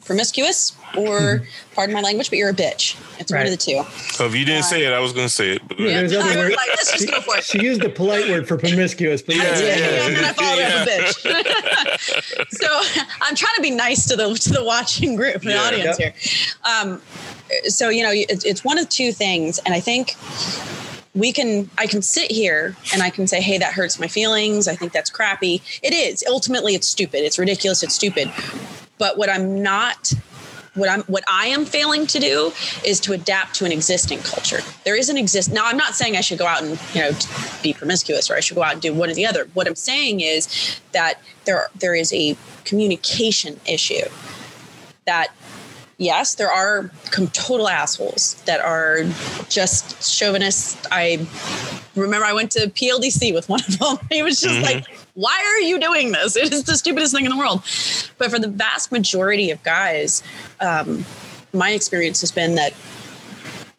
promiscuous, 0.05 0.75
or 0.97 1.19
mm-hmm. 1.19 1.73
pardon 1.73 1.93
my 1.93 2.01
language, 2.01 2.29
but 2.29 2.37
you're 2.37 2.49
a 2.49 2.53
bitch. 2.53 2.97
It's 3.19 3.31
right. 3.31 3.39
one 3.39 3.47
of 3.47 3.51
the 3.51 3.57
two. 3.57 3.83
So 4.13 4.25
if 4.25 4.35
you 4.35 4.45
didn't 4.45 4.63
uh, 4.63 4.67
say 4.67 4.85
it, 4.85 4.93
I 4.93 4.99
was 4.99 5.13
going 5.13 5.25
to 5.25 5.33
say 5.33 5.51
it. 5.55 5.67
But 5.67 5.79
yeah, 5.79 5.99
there's 5.99 6.13
other 6.13 6.37
word. 6.37 6.51
Like, 6.51 6.69
let's 6.69 7.05
go 7.05 7.17
it. 7.33 7.43
She 7.43 7.61
used 7.61 7.81
the 7.81 7.89
polite 7.89 8.29
word 8.29 8.47
for 8.47 8.57
promiscuous, 8.57 9.21
but 9.21 9.35
yeah, 9.35 9.43
yeah, 9.59 9.77
yeah, 9.77 10.07
yeah. 10.07 10.29
I 10.29 10.33
followed 10.33 10.57
yeah. 10.59 10.83
a 10.83 10.87
bitch. 10.87 12.49
so 12.49 12.67
I'm 13.21 13.35
trying 13.35 13.55
to 13.55 13.61
be 13.61 13.71
nice 13.71 14.07
to 14.07 14.15
the 14.15 14.33
to 14.33 14.49
the 14.49 14.63
watching 14.63 15.15
group, 15.15 15.41
the 15.41 15.57
audience 15.57 15.99
yep. 15.99 16.15
here. 16.15 16.61
Um, 16.65 17.01
so 17.67 17.89
you 17.89 18.03
know, 18.03 18.11
it's, 18.11 18.45
it's 18.45 18.63
one 18.63 18.77
of 18.77 18.89
two 18.89 19.11
things, 19.11 19.59
and 19.59 19.73
I 19.73 19.79
think 19.79 20.15
we 21.13 21.31
can 21.33 21.69
i 21.77 21.85
can 21.85 22.01
sit 22.01 22.31
here 22.31 22.75
and 22.93 23.03
i 23.03 23.09
can 23.09 23.27
say 23.27 23.41
hey 23.41 23.57
that 23.57 23.73
hurts 23.73 23.99
my 23.99 24.07
feelings 24.07 24.67
i 24.67 24.75
think 24.75 24.93
that's 24.93 25.09
crappy 25.09 25.61
it 25.83 25.93
is 25.93 26.23
ultimately 26.29 26.73
it's 26.73 26.87
stupid 26.87 27.23
it's 27.23 27.37
ridiculous 27.37 27.83
it's 27.83 27.95
stupid 27.95 28.31
but 29.01 29.17
what 29.17 29.29
i'm 29.29 29.63
not 29.63 30.13
what 30.75 30.87
i'm 30.87 31.01
what 31.03 31.23
i 31.27 31.47
am 31.47 31.65
failing 31.65 32.05
to 32.05 32.19
do 32.19 32.53
is 32.85 32.99
to 32.99 33.13
adapt 33.13 33.55
to 33.55 33.65
an 33.65 33.71
existing 33.71 34.19
culture 34.19 34.59
there 34.85 34.95
is 34.95 35.09
an 35.09 35.17
exist 35.17 35.51
now 35.51 35.65
i'm 35.65 35.75
not 35.75 35.95
saying 35.95 36.15
i 36.15 36.21
should 36.21 36.37
go 36.37 36.45
out 36.45 36.61
and 36.61 36.79
you 36.93 37.01
know 37.01 37.11
be 37.63 37.73
promiscuous 37.73 38.29
or 38.29 38.35
i 38.35 38.39
should 38.39 38.55
go 38.55 38.61
out 38.61 38.73
and 38.73 38.81
do 38.81 38.93
one 38.93 39.09
or 39.09 39.13
the 39.15 39.25
other 39.25 39.47
what 39.55 39.67
i'm 39.67 39.75
saying 39.75 40.21
is 40.21 40.79
that 40.91 41.15
there 41.45 41.67
there 41.79 41.95
is 41.95 42.13
a 42.13 42.37
communication 42.63 43.59
issue 43.65 44.05
that 45.05 45.33
yes, 46.01 46.35
there 46.35 46.51
are 46.51 46.89
total 47.31 47.69
assholes 47.69 48.41
that 48.45 48.59
are 48.59 49.03
just 49.49 50.03
chauvinists. 50.03 50.85
I 50.91 51.25
remember 51.95 52.25
I 52.25 52.33
went 52.33 52.51
to 52.51 52.67
PLDC 52.69 53.33
with 53.33 53.47
one 53.47 53.61
of 53.67 53.77
them. 53.79 53.97
He 54.11 54.23
was 54.23 54.41
just 54.41 54.55
mm-hmm. 54.55 54.63
like, 54.63 54.85
why 55.13 55.41
are 55.45 55.59
you 55.59 55.79
doing 55.79 56.11
this? 56.11 56.35
It 56.35 56.53
is 56.53 56.63
the 56.63 56.77
stupidest 56.77 57.13
thing 57.13 57.25
in 57.25 57.31
the 57.31 57.37
world. 57.37 57.63
But 58.17 58.31
for 58.31 58.39
the 58.39 58.47
vast 58.47 58.91
majority 58.91 59.51
of 59.51 59.61
guys, 59.63 60.23
um, 60.59 61.05
my 61.53 61.71
experience 61.71 62.21
has 62.21 62.31
been 62.31 62.55
that 62.55 62.73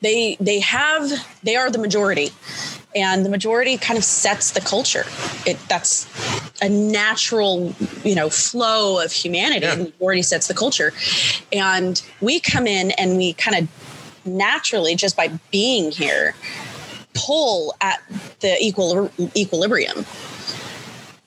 they 0.03 0.37
they 0.41 0.61
have 0.61 1.11
they 1.43 1.57
are 1.57 1.71
the 1.71 1.79
majority 1.79 2.31
and 2.95 3.25
the 3.25 3.31
majority 3.31 3.79
kind 3.79 3.97
of 3.97 4.05
sets 4.05 4.51
the 4.51 4.61
culture 4.61 5.05
it 5.47 5.57
that's 5.69 6.07
a 6.61 6.69
natural 6.69 7.75
you 8.05 8.15
know 8.15 8.29
flow 8.29 9.03
of 9.03 9.13
humanity 9.13 9.65
yeah. 9.65 9.75
the 9.77 9.85
majority 9.85 10.23
sets 10.23 10.49
the 10.49 10.55
culture 10.55 10.93
and 11.53 12.03
we 12.21 12.41
come 12.41 12.67
in 12.67 12.91
and 12.93 13.17
we 13.17 13.33
kind 13.35 13.57
of 13.57 14.27
naturally 14.27 14.95
just 14.95 15.17
by 15.17 15.29
being 15.51 15.91
here 15.91 16.35
pull 17.15 17.75
at 17.81 18.03
the 18.41 18.57
equal 18.61 19.11
equilibrium 19.37 20.05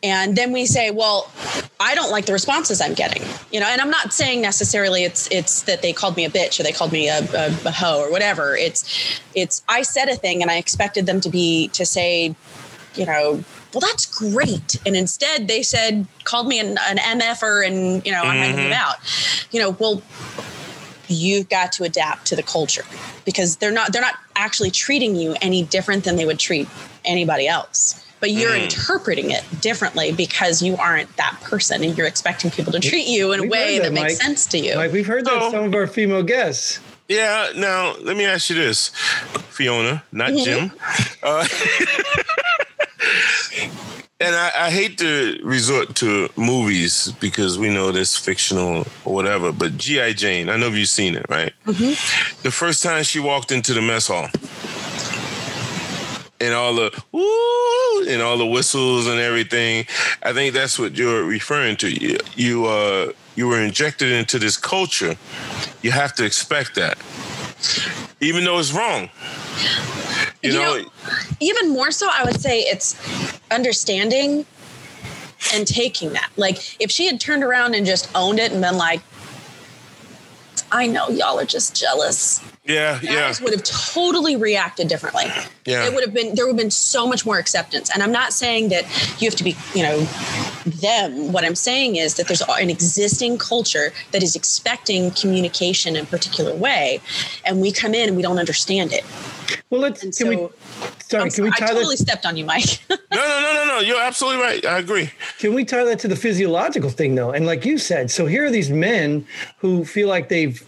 and 0.06 0.36
then 0.36 0.52
we 0.52 0.66
say 0.66 0.92
well 0.92 1.32
i 1.80 1.96
don't 1.96 2.12
like 2.12 2.26
the 2.26 2.34
responses 2.34 2.80
i'm 2.80 2.94
getting 2.94 3.24
you 3.52 3.60
know 3.60 3.66
and 3.66 3.82
i'm 3.82 3.90
not 3.90 4.14
saying 4.14 4.42
necessarily 4.42 5.04
it's 5.04 5.30
it's 5.32 5.64
that 5.64 5.82
they 5.82 5.92
called 5.92 6.16
me 6.16 6.26
a 6.26 6.30
bitch 6.30 6.60
or 6.60 6.64
they 6.64 6.72
called 6.72 6.92
me 6.92 7.10
a, 7.10 7.20
a, 7.20 7.48
a 7.66 7.72
hoe 7.72 8.02
or 8.02 8.12
whatever. 8.12 8.56
It's 8.56 9.20
it's 9.34 9.64
i 9.68 9.82
said 9.82 10.08
a 10.10 10.16
thing 10.16 10.42
and 10.42 10.52
i 10.52 10.58
expected 10.58 11.06
them 11.06 11.20
to 11.22 11.30
be 11.30 11.70
to 11.70 11.86
say 11.86 12.36
you 12.96 13.06
know 13.06 13.44
well 13.74 13.82
that's 13.82 14.06
great. 14.06 14.80
And 14.86 14.96
instead 14.96 15.48
they 15.48 15.64
said 15.64 16.08
called 16.24 16.48
me 16.48 16.60
an, 16.60 16.78
an 16.88 17.20
mf'er 17.20 17.66
and 17.66 18.06
you 18.06 18.12
know 18.12 18.22
i'm 18.22 18.56
mm-hmm. 18.56 18.74
out. 18.74 18.96
You 19.52 19.62
know 19.62 19.72
well 19.72 20.02
you've 21.08 21.50
got 21.50 21.72
to 21.74 21.84
adapt 21.84 22.26
to 22.28 22.36
the 22.36 22.44
culture 22.44 22.86
because 23.26 23.58
they're 23.58 23.72
not 23.72 23.92
they're 23.92 24.02
not 24.02 24.16
actually 24.36 24.72
treating 24.72 25.16
you 25.16 25.36
any 25.42 25.64
different 25.64 26.04
than 26.04 26.16
they 26.16 26.26
would 26.26 26.40
treat 26.40 26.68
anybody 27.04 27.48
else 27.48 28.05
but 28.26 28.32
you're 28.32 28.54
mm. 28.54 28.64
interpreting 28.64 29.30
it 29.30 29.44
differently 29.62 30.12
because 30.12 30.60
you 30.60 30.76
aren't 30.78 31.16
that 31.16 31.38
person 31.44 31.84
and 31.84 31.96
you're 31.96 32.08
expecting 32.08 32.50
people 32.50 32.74
to 32.74 32.80
treat 32.80 33.06
you 33.06 33.34
in 33.34 33.40
a 33.40 33.44
We've 33.44 33.52
way 33.52 33.78
that, 33.78 33.84
that, 33.84 33.94
makes 33.94 34.14
Mike. 34.14 34.22
sense 34.24 34.48
to 34.48 34.58
you. 34.58 34.74
Like 34.74 34.92
we've 34.92 35.06
heard 35.06 35.26
that 35.26 35.40
So- 35.40 35.52
some 35.52 35.66
of 35.66 35.76
our 35.76 35.86
female 35.86 36.24
guests. 36.24 36.80
Yeah. 37.08 37.52
Now 37.56 37.94
let 38.02 38.18
me 38.18 38.26
ask 38.26 38.50
you 38.50 38.56
this, 38.56 38.90
Fiona, 39.52 40.04
not 40.12 40.32
mm-hmm. 40.32 40.44
Jim. 40.44 40.72
Uh, 41.22 41.48
and 44.20 44.36
I, 44.36 44.52
I 44.56 44.72
hate 44.72 44.98
to 44.98 45.40
resort 45.44 45.96
to 45.98 46.28
movies 46.36 47.14
because 47.20 47.60
we 47.60 47.70
know 47.70 47.92
this 47.92 48.18
fictional 48.18 48.88
or 49.06 49.14
whatever. 49.14 49.52
But 49.52 49.78
GI 49.78 50.16
Jane, 50.16 50.50
I 50.50 50.58
know 50.58 50.70
you've 50.70 50.90
seen 50.90 51.14
it, 51.14 51.28
right? 51.30 51.54
Mm-hmm. 51.68 52.42
The 52.42 52.50
first 52.50 52.82
time 52.82 53.04
she 53.04 53.20
walked 53.20 53.52
into 53.52 53.76
the 53.76 53.84
mess 53.84 54.08
hall. 54.08 54.30
And 56.46 56.54
all 56.54 56.76
the 56.76 56.92
woo 57.12 58.08
and 58.08 58.22
all 58.22 58.38
the 58.38 58.46
whistles 58.46 59.08
and 59.08 59.20
everything. 59.20 59.86
I 60.22 60.32
think 60.32 60.54
that's 60.54 60.78
what 60.78 60.96
you're 60.96 61.24
referring 61.24 61.76
to. 61.78 61.90
You, 61.90 62.18
you 62.36 62.66
uh 62.68 63.14
you 63.36 63.48
were 63.48 63.60
injected 63.60 64.12
into 64.12 64.38
this 64.38 64.56
culture. 64.58 65.16
You 65.82 65.90
have 65.92 66.14
to 66.16 66.24
expect 66.26 66.76
that, 66.76 66.98
even 68.22 68.44
though 68.44 68.60
it's 68.60 68.72
wrong. 68.74 69.10
You, 70.44 70.52
You 70.52 70.54
know, 70.60 70.78
know- 70.78 70.90
even 71.40 71.70
more 71.72 71.90
so, 71.92 72.08
I 72.12 72.24
would 72.24 72.40
say 72.40 72.60
it's 72.62 72.96
understanding 73.50 74.46
and 75.54 75.66
taking 75.68 76.14
that. 76.14 76.30
Like 76.38 76.58
if 76.80 76.92
she 76.92 77.08
had 77.08 77.20
turned 77.20 77.44
around 77.44 77.74
and 77.74 77.86
just 77.88 78.08
owned 78.14 78.40
it 78.40 78.52
and 78.52 78.62
been 78.62 78.78
like, 78.78 79.02
I 80.72 80.86
know 80.88 81.10
y'all 81.10 81.40
are 81.40 81.46
just 81.46 81.76
jealous. 81.76 82.40
Yeah, 82.66 83.00
yeah, 83.02 83.16
Guys 83.16 83.42
would 83.42 83.54
have 83.54 83.64
totally 83.64 84.36
reacted 84.36 84.88
differently. 84.88 85.26
yeah. 85.66 85.86
It 85.86 85.94
would 85.94 86.04
have 86.04 86.14
been 86.14 86.36
there 86.36 86.46
would 86.46 86.54
have 86.54 86.58
been 86.58 86.72
so 86.72 87.08
much 87.08 87.26
more 87.26 87.38
acceptance. 87.38 87.90
And 87.94 88.02
I'm 88.02 88.12
not 88.12 88.34
saying 88.34 88.70
that 88.70 88.84
you 89.22 89.30
have 89.30 89.36
to 89.38 89.44
be, 89.44 89.56
you 89.74 89.84
know, 89.84 90.00
them. 90.66 91.32
What 91.32 91.44
I'm 91.46 91.56
saying 91.56 91.98
is 91.98 92.16
that 92.16 92.28
there's 92.28 92.42
an 92.42 92.70
existing 92.70 93.38
culture 93.38 93.94
that 94.12 94.24
is 94.24 94.36
expecting 94.36 95.12
communication 95.12 95.96
in 95.96 96.04
a 96.04 96.08
particular 96.08 96.56
way, 96.56 97.00
and 97.46 97.62
we 97.62 97.72
come 97.72 97.94
in 97.94 98.08
and 98.08 98.18
we 98.18 98.24
don't 98.24 98.40
understand 98.40 98.94
it. 98.94 99.04
Well, 99.70 99.82
let's 99.82 100.04
And 100.04 100.16
can 100.16 100.28
we 100.30 100.36
sorry, 100.36 101.24
I'm 101.24 101.30
can 101.30 101.44
we 101.44 101.52
sorry, 101.52 101.52
tie 101.52 101.66
I 101.66 101.68
totally 101.70 101.96
that 101.96 102.02
stepped 102.02 102.26
on 102.26 102.36
you, 102.36 102.46
Mike. 102.46 102.80
no, 102.90 102.98
no, 103.12 103.42
no, 103.42 103.54
no, 103.54 103.66
no. 103.76 103.80
You're 103.80 104.02
absolutely 104.02 104.42
right. 104.42 104.66
I 104.66 104.80
agree. 104.80 105.12
can 105.38 105.54
we 105.54 105.66
tie 105.66 105.84
that 105.84 106.00
to 106.00 106.08
the 106.08 106.16
physiological 106.16 106.90
thing 106.90 107.14
though? 107.16 107.32
And 107.32 107.46
like 107.46 107.64
you 107.66 107.78
said, 107.78 108.10
so 108.10 108.26
here 108.26 108.46
are 108.46 108.50
these 108.52 108.72
men 108.72 109.26
who 109.60 109.86
feel 109.86 110.08
like 110.08 110.30
they've 110.30 110.64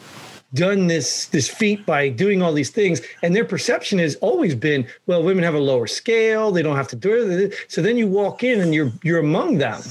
done 0.53 0.87
this 0.87 1.25
this 1.27 1.49
feat 1.49 1.85
by 1.85 2.09
doing 2.09 2.41
all 2.41 2.53
these 2.53 2.69
things. 2.69 3.01
And 3.21 3.35
their 3.35 3.45
perception 3.45 3.99
has 3.99 4.15
always 4.15 4.55
been 4.55 4.87
well 5.05 5.23
women 5.23 5.43
have 5.43 5.55
a 5.55 5.59
lower 5.59 5.87
scale. 5.87 6.51
They 6.51 6.61
don't 6.61 6.75
have 6.75 6.87
to 6.89 6.95
do 6.95 7.29
it. 7.29 7.53
So 7.67 7.81
then 7.81 7.97
you 7.97 8.07
walk 8.07 8.43
in 8.43 8.61
and 8.61 8.73
you're 8.73 8.91
you're 9.03 9.19
among 9.19 9.57
them. 9.57 9.81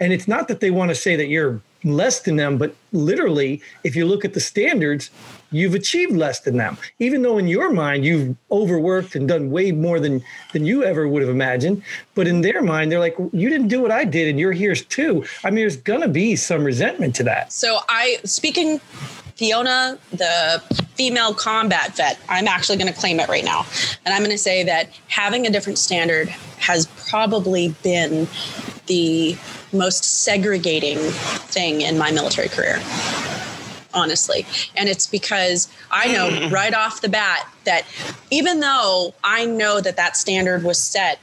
And 0.00 0.12
it's 0.12 0.28
not 0.28 0.48
that 0.48 0.60
they 0.60 0.70
want 0.70 0.90
to 0.90 0.94
say 0.94 1.16
that 1.16 1.28
you're 1.28 1.60
less 1.84 2.20
than 2.22 2.34
them 2.34 2.58
but 2.58 2.74
literally 2.90 3.62
if 3.84 3.94
you 3.94 4.04
look 4.04 4.24
at 4.24 4.34
the 4.34 4.40
standards 4.40 5.10
you've 5.52 5.74
achieved 5.74 6.12
less 6.12 6.40
than 6.40 6.56
them. 6.56 6.76
Even 6.98 7.22
though 7.22 7.38
in 7.38 7.46
your 7.46 7.70
mind 7.72 8.04
you've 8.04 8.36
overworked 8.50 9.14
and 9.14 9.28
done 9.28 9.50
way 9.50 9.72
more 9.72 10.00
than 10.00 10.22
than 10.52 10.64
you 10.64 10.84
ever 10.84 11.06
would 11.06 11.22
have 11.22 11.30
imagined. 11.30 11.82
But 12.14 12.26
in 12.26 12.40
their 12.40 12.62
mind 12.62 12.90
they're 12.90 12.98
like 12.98 13.16
you 13.32 13.48
didn't 13.48 13.68
do 13.68 13.80
what 13.80 13.90
i 13.90 14.04
did 14.04 14.28
and 14.28 14.40
you're 14.40 14.52
here 14.52 14.74
too. 14.74 15.24
I 15.44 15.50
mean 15.50 15.60
there's 15.60 15.76
gonna 15.76 16.08
be 16.08 16.34
some 16.34 16.64
resentment 16.64 17.14
to 17.16 17.22
that. 17.24 17.52
So 17.52 17.80
I 17.88 18.18
speaking 18.24 18.80
Fiona, 19.38 19.96
the 20.10 20.60
female 20.96 21.32
combat 21.32 21.96
vet, 21.96 22.18
I'm 22.28 22.48
actually 22.48 22.76
going 22.76 22.92
to 22.92 22.98
claim 22.98 23.20
it 23.20 23.28
right 23.28 23.44
now. 23.44 23.64
And 24.04 24.12
I'm 24.12 24.22
going 24.22 24.32
to 24.32 24.36
say 24.36 24.64
that 24.64 24.90
having 25.06 25.46
a 25.46 25.50
different 25.50 25.78
standard 25.78 26.28
has 26.58 26.86
probably 27.08 27.68
been 27.84 28.26
the 28.86 29.38
most 29.72 30.24
segregating 30.24 30.98
thing 30.98 31.82
in 31.82 31.96
my 31.98 32.10
military 32.10 32.48
career. 32.48 32.82
Honestly. 33.94 34.44
And 34.76 34.88
it's 34.88 35.06
because 35.06 35.68
I 35.88 36.12
know 36.12 36.48
right 36.50 36.74
off 36.74 37.00
the 37.00 37.08
bat 37.08 37.48
that 37.62 37.84
even 38.32 38.58
though 38.58 39.14
I 39.22 39.46
know 39.46 39.80
that 39.80 39.94
that 39.94 40.16
standard 40.16 40.64
was 40.64 40.78
set 40.78 41.20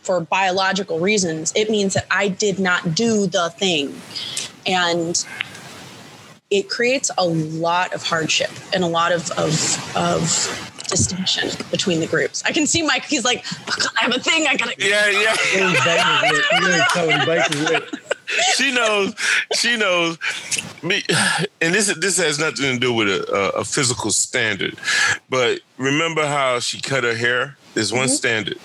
for 0.00 0.22
biological 0.22 1.00
reasons, 1.00 1.52
it 1.54 1.68
means 1.68 1.92
that 1.92 2.06
I 2.10 2.28
did 2.28 2.58
not 2.58 2.94
do 2.94 3.26
the 3.26 3.50
thing. 3.50 4.00
And 4.64 5.22
it 6.52 6.68
creates 6.68 7.10
a 7.18 7.26
lot 7.26 7.92
of 7.92 8.02
hardship 8.02 8.50
and 8.72 8.84
a 8.84 8.86
lot 8.86 9.12
of 9.12 9.30
of, 9.32 9.96
of 9.96 10.82
distinction 10.88 11.50
between 11.70 12.00
the 12.00 12.06
groups. 12.06 12.42
I 12.44 12.52
can 12.52 12.66
see 12.66 12.82
Mike. 12.82 13.04
He's 13.06 13.24
like, 13.24 13.44
oh, 13.50 13.74
God, 13.78 13.90
I 14.00 14.04
have 14.04 14.14
a 14.14 14.20
thing. 14.20 14.46
I 14.46 14.56
gotta. 14.56 14.74
Yeah, 14.78 15.08
yeah. 15.08 15.36
Really 15.54 15.76
biting 15.84 16.36
his 16.36 16.36
lip. 16.36 16.62
Really 16.62 16.84
telling 16.92 17.26
bites 17.26 17.54
his 17.54 17.70
lip. 17.70 17.96
she 18.56 18.72
knows. 18.72 19.14
She 19.54 19.76
knows. 19.76 20.18
Me, 20.82 21.02
and 21.60 21.74
this 21.74 21.94
this 21.96 22.18
has 22.18 22.38
nothing 22.38 22.74
to 22.74 22.78
do 22.78 22.92
with 22.92 23.08
a, 23.08 23.34
a, 23.34 23.60
a 23.60 23.64
physical 23.64 24.10
standard, 24.10 24.76
but 25.28 25.60
remember 25.78 26.26
how 26.26 26.60
she 26.60 26.80
cut 26.80 27.04
her 27.04 27.14
hair? 27.14 27.56
is 27.74 27.92
one 27.92 28.06
mm-hmm. 28.06 28.14
standard, 28.14 28.58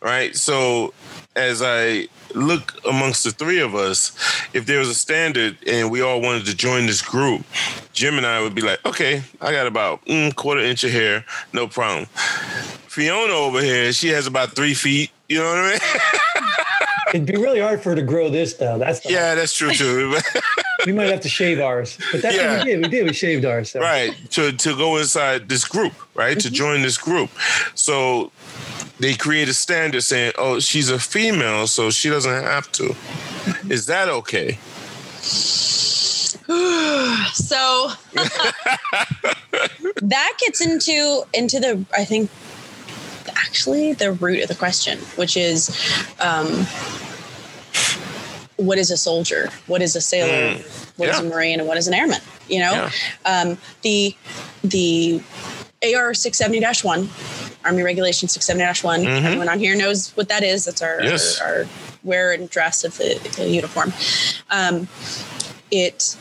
right? 0.00 0.34
So 0.36 0.94
as 1.36 1.62
I 1.62 2.08
look 2.34 2.74
amongst 2.88 3.24
the 3.24 3.30
three 3.30 3.60
of 3.60 3.74
us, 3.74 4.12
if 4.52 4.66
there 4.66 4.78
was 4.78 4.88
a 4.88 4.94
standard 4.94 5.56
and 5.66 5.90
we 5.90 6.00
all 6.02 6.20
wanted 6.20 6.46
to 6.46 6.56
join 6.56 6.86
this 6.86 7.02
group, 7.02 7.44
Jim 7.92 8.16
and 8.16 8.26
I 8.26 8.40
would 8.42 8.54
be 8.54 8.62
like, 8.62 8.84
okay, 8.84 9.22
I 9.40 9.52
got 9.52 9.66
about 9.66 10.04
mm, 10.06 10.34
quarter 10.34 10.60
inch 10.60 10.84
of 10.84 10.90
hair, 10.92 11.24
no 11.52 11.66
problem. 11.66 12.06
Fiona 12.06 13.32
over 13.32 13.60
here, 13.60 13.92
she 13.92 14.08
has 14.08 14.26
about 14.26 14.52
three 14.54 14.74
feet. 14.74 15.10
You 15.28 15.38
know 15.38 15.44
what 15.46 15.58
I 15.58 15.70
mean? 15.70 15.80
It'd 17.14 17.26
be 17.26 17.36
really 17.36 17.60
hard 17.60 17.80
for 17.82 17.90
her 17.90 17.96
to 17.96 18.02
grow 18.02 18.28
this 18.28 18.54
though. 18.54 18.78
That's 18.78 19.08
yeah, 19.08 19.34
that's 19.36 19.56
true 19.56 19.70
too. 19.72 20.16
we 20.86 20.92
might 20.92 21.08
have 21.10 21.20
to 21.20 21.28
shave 21.28 21.60
ours. 21.60 21.96
But 22.10 22.22
that's 22.22 22.36
Yeah. 22.36 22.56
what 22.58 22.66
we 22.66 22.72
did. 22.72 22.82
We 22.82 22.88
did. 22.88 23.06
We 23.06 23.12
shaved 23.12 23.44
ours. 23.44 23.70
So. 23.70 23.80
right 23.80 24.12
to 24.32 24.52
to 24.52 24.76
go 24.76 24.96
inside 24.96 25.48
this 25.48 25.64
group 25.64 25.92
right 26.14 26.38
to 26.40 26.50
join 26.50 26.82
this 26.82 26.98
group 26.98 27.30
so 27.74 28.30
they 29.04 29.12
create 29.14 29.50
a 29.50 29.54
standard 29.54 30.00
saying 30.02 30.32
oh 30.38 30.58
she's 30.58 30.88
a 30.88 30.98
female 30.98 31.66
so 31.66 31.90
she 31.90 32.08
doesn't 32.08 32.42
have 32.42 32.72
to 32.72 32.94
is 33.68 33.84
that 33.86 34.08
okay 34.08 34.58
So 37.34 37.90
that 40.02 40.32
gets 40.38 40.60
into 40.60 41.22
into 41.32 41.58
the 41.60 41.84
I 41.96 42.04
think 42.04 42.30
actually 43.36 43.92
the 43.94 44.12
root 44.12 44.42
of 44.42 44.48
the 44.48 44.54
question, 44.54 44.98
which 45.16 45.36
is 45.36 45.70
um, 46.20 46.66
what 48.56 48.78
is 48.78 48.90
a 48.90 48.96
soldier? 48.96 49.50
What 49.66 49.82
is 49.82 49.96
a 49.96 50.00
sailor? 50.00 50.58
What 50.96 51.08
is 51.08 51.18
Yeah. 51.20 51.26
a 51.26 51.30
marine? 51.30 51.60
And 51.60 51.68
what 51.68 51.76
is 51.78 51.88
an 51.88 51.94
airman? 51.94 52.20
You 52.48 52.60
know, 52.60 52.72
Yeah. 52.72 52.90
um, 53.24 53.58
the 53.82 54.14
the 54.62 55.22
AR 55.92 56.12
670-1, 56.12 57.08
Army 57.64 57.82
Regulation 57.82 58.28
six 58.28 58.46
seventy 58.46 58.64
one. 58.82 59.06
Everyone 59.06 59.48
on 59.48 59.58
here 59.58 59.76
knows 59.76 60.10
what 60.16 60.28
that 60.30 60.42
is. 60.42 60.64
That's 60.64 60.80
our 60.82 61.02
Yes. 61.02 61.40
our, 61.40 61.46
our 61.60 61.66
wear 62.02 62.32
and 62.32 62.48
dress 62.50 62.84
of 62.84 62.96
the, 62.98 63.18
the 63.36 63.48
uniform. 63.48 63.92
Um, 64.50 64.88
it 65.70 66.16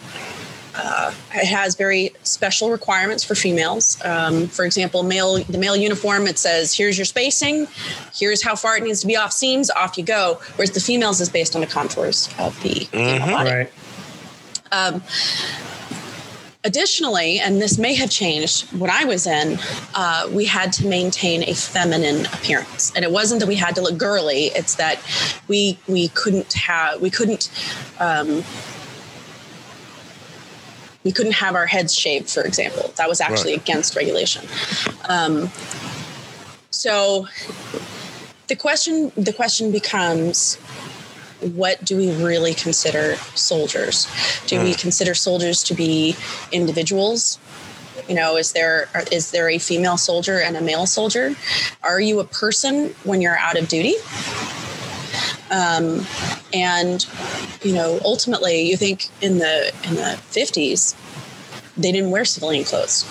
uh, 0.75 1.13
it 1.35 1.45
has 1.45 1.75
very 1.75 2.11
special 2.23 2.71
requirements 2.71 3.23
for 3.23 3.35
females. 3.35 3.97
Um, 4.03 4.47
for 4.47 4.65
example, 4.65 5.03
male 5.03 5.43
the 5.43 5.57
male 5.57 5.75
uniform 5.75 6.25
it 6.27 6.39
says 6.39 6.73
here's 6.75 6.97
your 6.97 7.05
spacing, 7.05 7.67
here's 8.13 8.41
how 8.41 8.55
far 8.55 8.77
it 8.77 8.83
needs 8.83 9.01
to 9.01 9.07
be 9.07 9.15
off 9.15 9.31
seams, 9.31 9.69
off 9.69 9.97
you 9.97 10.03
go. 10.03 10.39
Whereas 10.55 10.71
the 10.71 10.79
females 10.79 11.21
is 11.21 11.29
based 11.29 11.53
on 11.55 11.61
the 11.61 11.67
contours 11.67 12.27
of 12.39 12.59
the 12.63 12.85
female 12.85 13.19
body. 13.27 13.49
Right. 13.49 13.71
Additionally, 16.65 17.39
and 17.39 17.61
this 17.61 17.77
may 17.77 17.93
have 17.93 18.09
changed 18.09 18.71
when 18.79 18.89
I 18.89 19.03
was 19.03 19.27
in, 19.27 19.59
uh, 19.95 20.29
we 20.31 20.45
had 20.45 20.71
to 20.73 20.87
maintain 20.87 21.43
a 21.43 21.53
feminine 21.53 22.25
appearance, 22.27 22.93
and 22.95 23.03
it 23.03 23.11
wasn't 23.11 23.41
that 23.41 23.47
we 23.47 23.55
had 23.55 23.75
to 23.75 23.81
look 23.81 23.97
girly. 23.97 24.45
It's 24.55 24.75
that 24.75 24.97
we 25.49 25.77
we 25.89 26.07
couldn't 26.09 26.53
have 26.53 27.01
we 27.01 27.09
couldn't. 27.09 27.49
Um, 27.99 28.43
we 31.03 31.11
couldn't 31.11 31.33
have 31.33 31.53
our 31.55 31.65
heads 31.65 31.93
shaved, 31.93 32.29
for 32.29 32.43
example. 32.43 32.93
That 32.95 33.09
was 33.09 33.19
actually 33.19 33.51
Right. 33.53 33.61
against 33.61 33.97
regulation. 33.97 34.47
Um, 35.09 35.51
so 36.71 37.27
the 38.47 38.55
question 38.55 39.11
the 39.17 39.33
question 39.33 39.69
becomes 39.73 40.57
what 41.43 41.83
do 41.83 41.97
we 41.97 42.11
really 42.23 42.53
consider 42.53 43.15
soldiers? 43.35 44.07
Do 44.47 44.61
we 44.61 44.73
consider 44.73 45.13
soldiers 45.13 45.63
to 45.63 45.73
be 45.73 46.15
individuals? 46.51 47.39
You 48.07 48.15
know 48.15 48.37
is 48.37 48.53
there 48.53 48.89
is 49.11 49.31
there 49.31 49.49
a 49.49 49.59
female 49.59 49.97
soldier 49.97 50.39
and 50.39 50.57
a 50.57 50.61
male 50.61 50.85
soldier? 50.85 51.35
Are 51.83 52.01
you 52.01 52.19
a 52.19 52.25
person 52.25 52.95
when 53.03 53.21
you're 53.21 53.37
out 53.37 53.57
of 53.57 53.67
duty? 53.67 53.95
Um, 55.51 56.05
and 56.53 57.05
you 57.61 57.73
know 57.73 57.99
ultimately 58.03 58.61
you 58.61 58.77
think 58.77 59.09
in 59.21 59.37
the 59.37 59.73
in 59.83 59.95
the 59.95 60.19
50s 60.31 60.95
they 61.77 61.91
didn't 61.91 62.11
wear 62.11 62.25
civilian 62.25 62.63
clothes. 62.63 63.05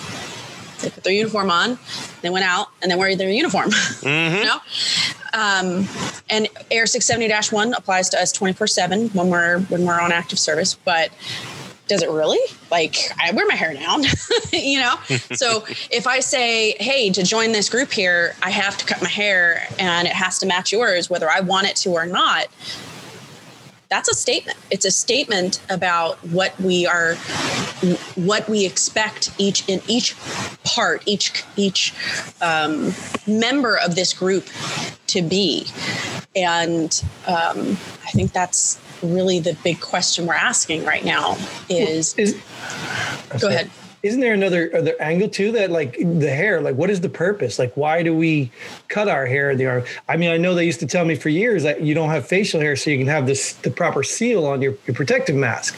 They 0.81 0.89
put 0.89 1.03
their 1.03 1.13
uniform 1.13 1.49
on 1.49 1.79
they 2.23 2.29
went 2.29 2.45
out 2.45 2.69
and 2.81 2.89
they 2.89 2.95
wear 2.95 3.15
their 3.15 3.29
uniform. 3.29 3.69
You 4.03 4.45
know 4.45 4.59
um, 5.33 5.87
and 6.29 6.47
AR 6.71 6.85
670-1 6.85 7.75
applies 7.77 8.09
to 8.09 8.21
us 8.21 8.31
24/7 8.31 9.13
when 9.13 9.29
we're 9.29 9.59
when 9.61 9.85
we're 9.85 9.99
on 9.99 10.11
active 10.11 10.39
service, 10.39 10.75
but 10.75 11.09
does 11.87 12.01
it 12.01 12.09
really? 12.09 12.39
Like 12.71 12.95
I 13.21 13.31
wear 13.31 13.45
my 13.47 13.55
hair 13.55 13.73
down, 13.73 14.03
you 14.51 14.79
know? 14.79 14.95
so 15.33 15.65
if 15.91 16.07
I 16.07 16.19
say, 16.19 16.75
hey, 16.79 17.09
to 17.11 17.23
join 17.23 17.51
this 17.51 17.69
group 17.69 17.91
here, 17.91 18.35
I 18.41 18.49
have 18.49 18.77
to 18.77 18.85
cut 18.85 19.01
my 19.01 19.09
hair 19.09 19.67
and 19.79 20.07
it 20.07 20.13
has 20.13 20.39
to 20.39 20.45
match 20.45 20.71
yours, 20.71 21.09
whether 21.09 21.29
I 21.29 21.41
want 21.41 21.67
it 21.67 21.75
to 21.77 21.89
or 21.91 22.05
not, 22.05 22.47
that's 23.93 24.09
a 24.09 24.15
statement. 24.15 24.57
It's 24.71 24.85
a 24.85 24.91
statement 24.91 25.61
about 25.69 26.17
what 26.29 26.59
we 26.59 26.87
are, 26.87 27.13
what 28.15 28.49
we 28.49 28.65
expect 28.65 29.29
each 29.37 29.69
in 29.69 29.83
each 29.87 30.15
part, 30.63 31.03
each 31.05 31.43
each 31.55 31.93
um, 32.41 32.91
member 33.27 33.77
of 33.77 33.93
this 33.93 34.11
group 34.11 34.47
to 35.07 35.21
be, 35.21 35.67
and 36.35 37.03
um, 37.27 37.77
I 38.03 38.09
think 38.13 38.33
that's 38.33 38.79
really 39.03 39.39
the 39.39 39.55
big 39.63 39.79
question 39.79 40.25
we're 40.25 40.33
asking 40.33 40.85
right 40.85 41.05
now. 41.05 41.37
Is, 41.69 42.17
Is, 42.17 42.33
go 43.39 43.49
ahead. 43.49 43.69
Isn't 44.03 44.19
there 44.19 44.33
another 44.33 44.69
other 44.75 45.01
angle 45.01 45.29
too 45.29 45.53
that 45.53 45.71
like 45.71 45.97
the 45.97 46.29
hair? 46.29 46.59
Like, 46.59 46.75
what 46.75 46.89
is 46.89 46.99
the 46.99 47.07
purpose? 47.07 47.57
Like, 47.57 47.77
why 47.77 48.03
do 48.03 48.13
we 48.13 48.51
cut 48.89 49.07
our 49.07 49.25
hair? 49.25 49.55
The 49.55 49.65
arm? 49.65 49.83
I 50.09 50.17
mean, 50.17 50.29
I 50.29 50.35
know 50.35 50.53
they 50.53 50.65
used 50.65 50.81
to 50.81 50.85
tell 50.85 51.05
me 51.05 51.15
for 51.15 51.29
years 51.29 51.63
that 51.63 51.81
you 51.81 51.93
don't 51.93 52.09
have 52.09 52.27
facial 52.27 52.59
hair, 52.59 52.75
so 52.75 52.89
you 52.89 52.97
can 52.97 53.07
have 53.07 53.27
this 53.27 53.53
the 53.53 53.71
proper 53.71 54.03
seal 54.03 54.45
on 54.45 54.61
your, 54.61 54.75
your 54.85 54.93
protective 54.93 55.37
mask. 55.37 55.77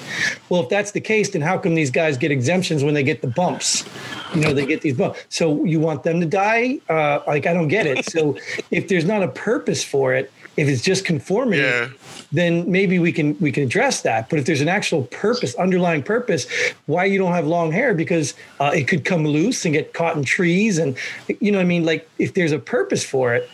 Well, 0.50 0.64
if 0.64 0.70
that's 0.70 0.92
the 0.92 1.02
case, 1.02 1.30
then 1.30 1.42
how 1.42 1.60
come 1.60 1.76
these 1.76 1.92
guys 1.92 2.18
get 2.18 2.32
exemptions 2.32 2.84
when 2.84 2.96
they 2.96 3.04
get 3.04 3.22
the 3.22 3.28
bumps? 3.28 3.86
You 4.34 4.42
know, 4.42 4.54
they 4.54 4.66
get 4.66 4.82
these 4.82 4.98
bumps. 4.98 5.24
So 5.30 5.64
you 5.64 5.80
want 5.80 6.02
them 6.02 6.20
to 6.20 6.26
die? 6.26 6.80
Uh, 6.90 7.20
like, 7.28 7.46
I 7.46 7.54
don't 7.54 7.68
get 7.68 7.86
it. 7.86 8.06
So 8.10 8.38
if 8.72 8.88
there's 8.88 9.06
not 9.06 9.22
a 9.22 9.28
purpose 9.28 9.84
for 9.84 10.16
it, 10.16 10.32
if 10.58 10.68
it's 10.68 10.82
just 10.82 11.04
conformity, 11.06 11.62
Yeah. 11.62 11.90
then 12.32 12.70
maybe 12.72 12.98
we 13.00 13.12
can 13.12 13.38
we 13.40 13.52
can 13.52 13.64
address 13.64 14.02
that. 14.02 14.30
But 14.30 14.40
if 14.40 14.46
there's 14.46 14.62
an 14.62 14.70
actual 14.70 15.04
purpose, 15.04 15.54
underlying 15.56 16.04
purpose, 16.04 16.48
why 16.86 17.06
you 17.06 17.18
don't 17.18 17.34
have 17.34 17.46
long 17.48 17.72
hair? 17.72 17.94
Because 17.94 18.34
uh, 18.60 18.72
it 18.74 18.88
could 18.88 19.04
come 19.06 19.26
loose 19.26 19.66
and 19.66 19.74
get 19.74 19.94
caught 19.94 20.16
in 20.16 20.24
trees, 20.24 20.78
and 20.78 20.96
you 21.40 21.52
know, 21.52 21.58
what 21.58 21.64
I 21.64 21.68
mean, 21.68 21.86
like 21.86 22.10
if 22.20 22.34
there's 22.34 22.52
a 22.52 22.60
purpose 22.60 23.04
for 23.06 23.36
it, 23.36 23.50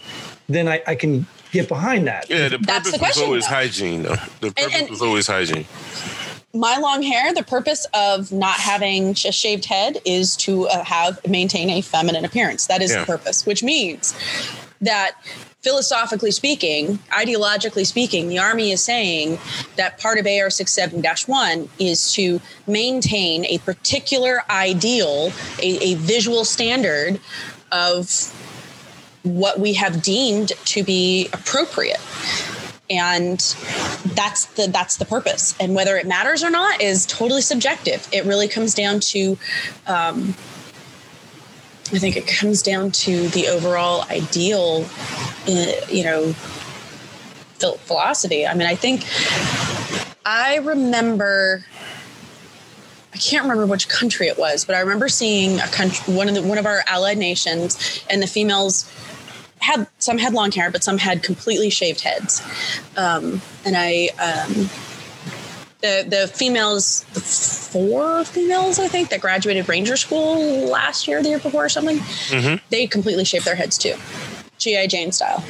then 0.47 0.67
I, 0.67 0.81
I 0.87 0.95
can 0.95 1.25
get 1.51 1.67
behind 1.67 2.07
that. 2.07 2.29
Yeah, 2.29 2.49
the 2.49 2.57
That's 2.59 2.91
purpose 2.91 2.91
the 2.91 2.91
was 2.91 2.99
question, 2.99 3.23
always 3.25 3.43
though. 3.47 3.55
hygiene, 3.55 4.03
though. 4.03 4.15
The 4.39 4.51
purpose 4.51 4.73
and- 4.75 4.89
was 4.89 5.01
always 5.01 5.27
hygiene. 5.27 5.65
my 6.53 6.77
long 6.77 7.01
hair, 7.01 7.33
the 7.33 7.43
purpose 7.43 7.85
of 7.93 8.31
not 8.31 8.55
having 8.59 9.11
a 9.11 9.31
shaved 9.31 9.65
head 9.65 9.97
is 10.05 10.35
to 10.37 10.67
uh, 10.67 10.83
have 10.83 11.19
maintain 11.27 11.69
a 11.69 11.81
feminine 11.81 12.25
appearance. 12.25 12.67
That 12.67 12.81
is 12.81 12.91
Yeah. 12.91 12.99
the 13.01 13.05
purpose, 13.05 13.45
which 13.45 13.63
means 13.63 14.13
that 14.81 15.11
philosophically 15.61 16.31
speaking, 16.31 16.97
ideologically 17.09 17.85
speaking, 17.85 18.27
the 18.27 18.39
Army 18.39 18.71
is 18.71 18.83
saying 18.83 19.37
that 19.75 19.99
part 19.99 20.17
of 20.17 20.25
AR 20.25 20.49
67 20.49 21.03
1 21.25 21.69
is 21.79 22.13
to 22.13 22.41
maintain 22.67 23.45
a 23.45 23.59
particular 23.59 24.41
ideal, 24.49 25.31
a, 25.61 25.91
a 25.91 25.95
visual 25.95 26.43
standard 26.45 27.19
of 27.71 28.33
what 29.23 29.59
we 29.59 29.73
have 29.73 30.01
deemed 30.01 30.51
to 30.65 30.83
be 30.83 31.29
appropriate. 31.31 32.01
And 32.89 33.39
that's 34.15 34.45
the 34.45 34.67
that's 34.67 34.97
the 34.97 35.05
purpose. 35.05 35.55
And 35.61 35.75
whether 35.75 35.95
it 35.95 36.05
matters 36.05 36.43
or 36.43 36.49
not 36.49 36.81
is 36.81 37.05
totally 37.05 37.41
subjective. 37.41 38.05
It 38.11 38.25
really 38.25 38.49
comes 38.49 38.73
down 38.73 38.99
to 38.99 39.37
um, 39.87 40.35
i 41.93 41.97
think 41.97 42.15
it 42.15 42.27
comes 42.27 42.61
down 42.61 42.91
to 42.91 43.27
the 43.29 43.47
overall 43.47 44.03
ideal 44.09 44.85
uh, 45.47 45.71
you 45.89 46.03
know 46.03 46.33
philosophy 47.59 48.45
i 48.45 48.53
mean 48.53 48.67
i 48.67 48.75
think 48.75 49.05
i 50.25 50.57
remember 50.57 51.63
I 53.13 53.17
can't 53.17 53.43
remember 53.43 53.65
which 53.65 53.89
country 53.89 54.27
it 54.27 54.37
was, 54.37 54.63
but 54.63 54.75
I 54.75 54.79
remember 54.79 55.09
seeing 55.09 55.59
a 55.59 55.67
country, 55.67 56.13
one 56.13 56.29
of 56.29 56.35
the 56.35 56.41
one 56.43 56.57
of 56.57 56.65
our 56.65 56.81
allied 56.87 57.17
nations, 57.17 58.03
and 58.09 58.23
the 58.23 58.27
females 58.27 58.89
had 59.59 59.87
some 59.99 60.17
had 60.17 60.33
long 60.33 60.51
hair, 60.51 60.71
but 60.71 60.83
some 60.83 60.97
had 60.97 61.21
completely 61.21 61.69
shaved 61.69 62.01
heads. 62.01 62.41
Um, 62.97 63.41
and 63.65 63.75
I, 63.77 64.09
um, 64.19 64.69
the 65.81 66.05
the 66.07 66.31
females, 66.33 67.05
four 67.71 68.25
females 68.25 68.79
I 68.79 68.87
think 68.87 69.09
that 69.09 69.21
graduated 69.21 69.67
Ranger 69.69 69.95
School 69.97 70.67
last 70.69 71.07
year, 71.07 71.23
the 71.23 71.29
year 71.29 71.39
before, 71.39 71.65
or 71.65 71.69
something, 71.69 71.99
they 72.69 72.85
completely 72.87 73.23
shaved 73.23 73.45
their 73.45 73.55
heads 73.55 73.77
too, 73.77 73.95
GI 74.57 74.87
Jane 74.87 75.11
style. 75.11 75.43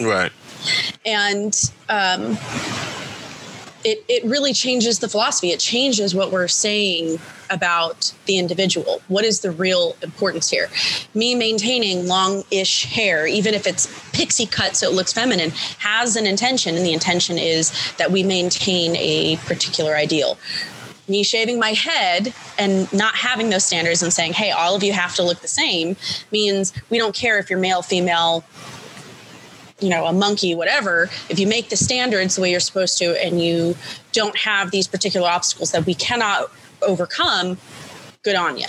Right. 0.00 0.32
and 1.04 1.70
um, 1.88 2.38
it, 3.84 4.02
it 4.08 4.24
really 4.24 4.52
changes 4.54 5.00
the 5.00 5.08
philosophy. 5.08 5.50
It 5.50 5.60
changes 5.60 6.14
what 6.14 6.32
we're 6.32 6.48
saying 6.48 7.18
about 7.50 8.14
the 8.24 8.38
individual. 8.38 9.02
What 9.08 9.24
is 9.24 9.40
the 9.40 9.50
real 9.50 9.96
importance 10.02 10.48
here? 10.48 10.70
Me 11.12 11.34
maintaining 11.34 12.06
long-ish 12.06 12.84
hair 12.86 13.26
even 13.26 13.52
if 13.52 13.66
it's 13.66 13.86
pixie 14.12 14.46
cut 14.46 14.76
so 14.76 14.88
it 14.88 14.94
looks 14.94 15.12
feminine 15.12 15.50
has 15.78 16.16
an 16.16 16.26
intention 16.26 16.74
and 16.74 16.86
the 16.86 16.94
intention 16.94 17.36
is 17.36 17.72
that 17.98 18.10
we 18.10 18.22
maintain 18.22 18.96
a 18.96 19.36
particular 19.44 19.94
ideal 19.94 20.38
me 21.08 21.22
shaving 21.22 21.58
my 21.58 21.70
head 21.72 22.32
and 22.58 22.92
not 22.92 23.14
having 23.14 23.50
those 23.50 23.64
standards 23.64 24.02
and 24.02 24.12
saying 24.12 24.32
hey 24.32 24.50
all 24.50 24.74
of 24.74 24.82
you 24.82 24.92
have 24.92 25.14
to 25.14 25.22
look 25.22 25.40
the 25.40 25.48
same 25.48 25.96
means 26.32 26.72
we 26.90 26.98
don't 26.98 27.14
care 27.14 27.38
if 27.38 27.50
you're 27.50 27.58
male 27.58 27.82
female 27.82 28.44
you 29.80 29.88
know 29.88 30.06
a 30.06 30.12
monkey 30.12 30.54
whatever. 30.54 31.10
If 31.28 31.38
you 31.38 31.46
make 31.46 31.68
the 31.68 31.76
standards 31.76 32.36
the 32.36 32.42
way 32.42 32.50
you're 32.50 32.60
supposed 32.60 32.96
to 32.98 33.22
and 33.24 33.40
you 33.42 33.76
don't 34.12 34.36
have 34.38 34.70
these 34.70 34.86
particular 34.86 35.28
obstacles 35.28 35.72
that 35.72 35.84
we 35.84 35.94
cannot 35.94 36.50
overcome 36.82 37.58
good 38.22 38.36
on 38.36 38.56
you 38.56 38.66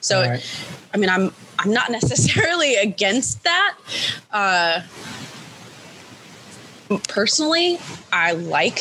so 0.00 0.22
right. 0.22 0.62
i 0.94 0.96
mean 0.96 1.10
i'm 1.10 1.32
i'm 1.58 1.72
not 1.72 1.90
necessarily 2.00 2.76
against 2.76 3.42
that. 3.44 3.76
Uh 4.30 4.82
personally 7.08 7.78
i 8.12 8.32
like 8.32 8.78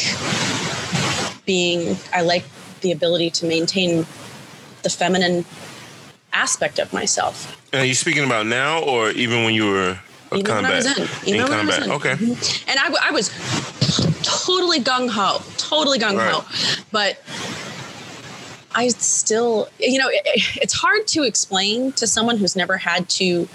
being 1.48 1.98
i 2.14 2.22
like 2.22 2.43
the 2.82 2.91
ability 2.91 3.32
to 3.32 3.45
maintain 3.48 4.06
the 4.84 4.89
feminine 4.89 5.43
aspect 6.34 6.78
of 6.78 6.93
myself 6.93 7.58
Are 7.74 7.84
you 7.84 7.95
speaking 7.95 8.24
about 8.26 8.45
now 8.45 8.84
or 8.84 9.10
even 9.12 9.43
when 9.45 9.56
you 9.56 9.66
were 9.72 9.98
a 10.32 10.36
even 10.36 10.45
combat? 10.45 10.64
when 10.64 10.74
I 10.74 10.76
was 10.76 10.86
in, 11.26 11.30
even 11.30 11.41
in 11.41 11.48
combat. 11.48 11.84
In. 11.84 11.91
Okay. 11.91 12.14
Mhm. 12.16 12.66
And 12.70 12.78
I, 12.80 12.84
w- 12.91 13.02
I 13.02 13.12
was 13.12 13.30
totally 14.24 14.80
gung 14.80 15.10
ho, 15.10 15.41
totally 15.58 15.98
gung 16.00 16.20
ho, 16.20 16.39
Right. 16.39 16.84
but 16.91 17.18
I 18.76 18.89
still, 18.89 19.70
you 19.80 19.98
know, 19.98 20.10
it, 20.10 20.22
it's 20.62 20.74
hard 20.74 21.08
to 21.16 21.24
explain 21.24 21.93
to 21.93 22.06
someone 22.06 22.38
who's 22.38 22.56
never 22.56 22.78
had 22.78 23.10
to 23.22 23.48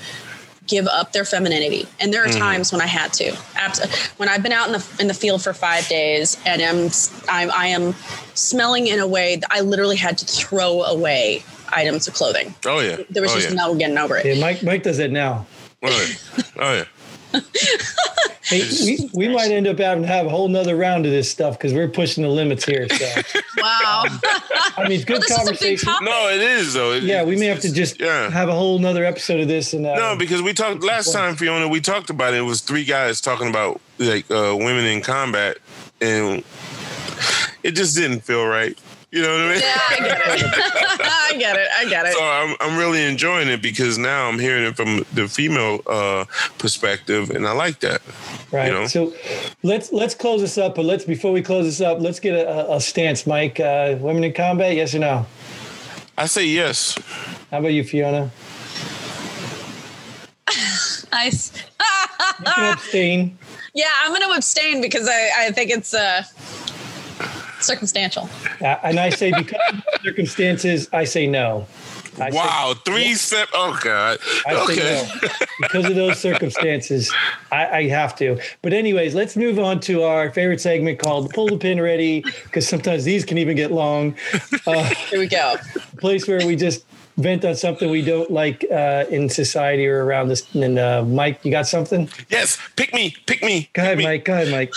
give 0.66 0.86
up 0.86 1.12
their 1.12 1.24
femininity. 1.24 1.86
And 2.00 2.12
there 2.12 2.22
are 2.22 2.28
Mm-hmm. 2.28 2.38
times 2.38 2.72
when 2.72 2.80
I 2.80 2.86
had 2.86 3.12
to. 3.14 3.36
Abs- 3.56 3.80
When 4.16 4.28
I've 4.28 4.42
been 4.42 4.52
out 4.52 4.66
in 4.68 4.72
the 4.74 4.96
in 5.00 5.08
the 5.08 5.14
field 5.14 5.42
for 5.42 5.52
five 5.52 5.86
days 5.88 6.36
and 6.46 6.62
I'm, 6.62 6.90
I'm 7.28 7.50
I 7.50 7.66
am 7.66 7.94
smelling 8.34 8.86
in 8.86 8.98
a 9.00 9.06
way 9.06 9.36
that 9.36 9.48
I 9.52 9.60
literally 9.60 9.96
had 9.96 10.18
to 10.18 10.24
throw 10.24 10.82
away 10.84 11.42
items 11.70 12.06
of 12.06 12.14
clothing. 12.14 12.54
Oh 12.64 12.80
yeah. 12.80 12.96
There 13.10 13.22
was 13.22 13.32
oh, 13.32 13.36
just 13.36 13.48
yeah. 13.50 13.54
no 13.56 13.74
getting 13.74 13.98
over 13.98 14.16
it. 14.16 14.24
Yeah, 14.24 14.40
Mike 14.40 14.62
Mike 14.62 14.82
does 14.82 14.98
it 14.98 15.10
now. 15.10 15.46
Oh 15.82 15.88
yeah. 15.88 16.42
Oh 16.56 16.72
yeah. 16.74 16.84
Hey, 18.44 18.68
we, 18.84 19.10
we 19.14 19.28
might 19.28 19.50
end 19.52 19.66
up 19.68 19.78
having 19.78 20.02
to 20.02 20.08
have 20.08 20.26
a 20.26 20.28
whole 20.28 20.48
nother 20.48 20.76
round 20.76 21.06
of 21.06 21.12
this 21.12 21.30
stuff 21.30 21.56
because 21.56 21.72
we're 21.72 21.88
pushing 21.88 22.22
the 22.22 22.28
limits 22.28 22.64
here. 22.66 22.86
So 22.88 23.22
Wow. 23.56 24.02
I 24.76 24.82
mean, 24.82 24.92
it's 24.92 25.04
good 25.04 25.20
Well, 25.20 25.20
this 25.20 25.30
is 25.30 25.36
a 25.38 25.64
big 25.64 25.80
conversation. 25.80 25.94
No, 26.02 26.28
it 26.28 26.40
is 26.42 26.74
though. 26.74 26.92
It- 26.92 27.04
Yeah, 27.04 27.22
we 27.24 27.36
may 27.36 27.46
have 27.46 27.60
to 27.60 27.72
just 27.72 27.98
yeah. 28.00 28.28
have 28.30 28.48
a 28.48 28.52
whole 28.52 28.78
nother 28.78 29.04
episode 29.06 29.40
of 29.40 29.48
this. 29.48 29.72
And 29.72 29.86
uh, 29.86 29.94
No, 29.94 30.16
because 30.18 30.42
we 30.42 30.52
talked 30.52 30.82
last 30.82 31.12
time, 31.12 31.36
Fiona. 31.36 31.66
We 31.68 31.80
talked 31.80 32.10
about 32.10 32.34
it. 32.34 32.38
It 32.38 32.42
was 32.42 32.60
three 32.60 32.84
guys 32.84 33.20
talking 33.22 33.48
about 33.48 33.80
like 33.98 34.28
uh, 34.30 34.54
women 34.58 34.84
in 34.84 35.00
combat, 35.02 35.56
and 36.02 36.42
it 37.62 37.70
just 37.72 37.96
didn't 37.96 38.20
feel 38.20 38.44
right. 38.44 38.76
You 39.12 39.20
know 39.20 39.30
what 39.30 39.40
I 39.40 39.52
mean? 39.52 39.60
Yeah, 39.60 39.78
I 39.90 39.96
get 39.98 40.20
it. 40.24 40.50
I 41.04 41.36
get 41.38 41.56
it. 41.56 41.68
I 41.78 41.84
get 41.84 42.06
it. 42.06 42.14
So 42.14 42.24
I'm 42.24 42.56
I'm 42.60 42.78
really 42.78 43.04
enjoying 43.04 43.48
it 43.48 43.60
because 43.60 43.98
now 43.98 44.26
I'm 44.26 44.38
hearing 44.38 44.64
it 44.64 44.74
from 44.74 45.04
the 45.12 45.28
female 45.28 45.82
uh, 45.86 46.24
perspective, 46.56 47.28
and 47.30 47.46
I 47.46 47.52
like 47.52 47.80
that. 47.80 48.00
right. 48.52 48.68
you 48.68 48.72
know? 48.72 48.86
So 48.86 49.12
let's 49.62 49.92
let's 49.92 50.14
close 50.14 50.40
this 50.40 50.56
up. 50.56 50.74
But 50.76 50.86
let's 50.86 51.04
before 51.04 51.30
we 51.30 51.42
close 51.42 51.66
this 51.66 51.82
up, 51.82 52.00
let's 52.00 52.20
get 52.20 52.34
a, 52.34 52.48
a- 52.72 52.76
a 52.76 52.80
stance, 52.80 53.26
Mike. 53.26 53.60
Uh, 53.60 53.96
women 54.00 54.24
in 54.24 54.32
combat, 54.32 54.74
yes 54.74 54.94
or 54.94 55.00
no? 55.00 55.26
I 56.16 56.24
say 56.26 56.46
yes. 56.46 56.96
How 57.50 57.58
about 57.58 57.68
you, 57.74 57.84
Fiona? 57.84 58.30
I 61.12 61.26
You 61.26 62.72
abstain. 62.72 63.38
Yeah, 63.74 63.86
I'm 64.02 64.10
going 64.10 64.20
to 64.20 64.36
abstain 64.36 64.82
because 64.82 65.08
I, 65.08 65.46
I 65.46 65.50
think 65.50 65.70
it's 65.70 65.94
uh, 65.94 66.24
circumstantial. 67.62 68.28
Uh, 68.60 68.76
and 68.82 68.98
I 68.98 69.10
say 69.10 69.32
because 69.36 69.60
of 69.70 69.76
the 69.76 70.00
circumstances, 70.04 70.88
I 70.92 71.04
say 71.04 71.26
no. 71.26 71.66
I 72.20 72.30
wow, 72.30 72.74
three 72.84 73.14
step. 73.14 73.48
Oh 73.54 73.78
God. 73.82 74.18
I 74.46 74.54
okay. 74.54 74.74
think 74.74 75.22
no. 75.22 75.28
because 75.60 75.86
of 75.86 75.94
those 75.94 76.18
circumstances, 76.18 77.12
I, 77.50 77.78
I, 77.78 77.88
have 77.88 78.14
to. 78.16 78.38
But 78.60 78.74
anyways, 78.74 79.14
let's 79.14 79.34
move 79.34 79.58
on 79.58 79.80
to 79.80 80.02
our 80.02 80.30
favorite 80.30 80.60
segment 80.60 80.98
called 80.98 81.32
"Pull 81.32 81.48
the 81.48 81.56
Pin 81.56 81.80
Ready," 81.80 82.20
because 82.20 82.68
sometimes 82.68 83.04
these 83.04 83.24
can 83.24 83.38
even 83.38 83.56
get 83.56 83.72
long. 83.72 84.14
Uh, 84.66 84.84
Here 84.84 85.18
we 85.18 85.26
go. 85.26 85.56
Place 85.98 86.28
where 86.28 86.46
we 86.46 86.54
just 86.54 86.84
vent 87.16 87.44
on 87.44 87.54
something 87.54 87.90
we 87.90 88.02
don't 88.02 88.30
like 88.30 88.64
uh, 88.70 89.04
in 89.10 89.28
society 89.28 89.86
or 89.86 90.04
around 90.04 90.30
us. 90.30 90.54
And 90.54 90.78
uh, 90.78 91.04
Mike, 91.04 91.44
you 91.44 91.50
got 91.50 91.66
something? 91.66 92.08
Yes, 92.28 92.58
pick 92.76 92.92
me, 92.94 93.14
pick 93.26 93.42
me. 93.42 93.70
Go 93.72 93.82
ahead, 93.82 93.98
me. 93.98 94.04
Mike. 94.04 94.24
Go 94.24 94.34
ahead, 94.34 94.50
Mike. 94.50 94.72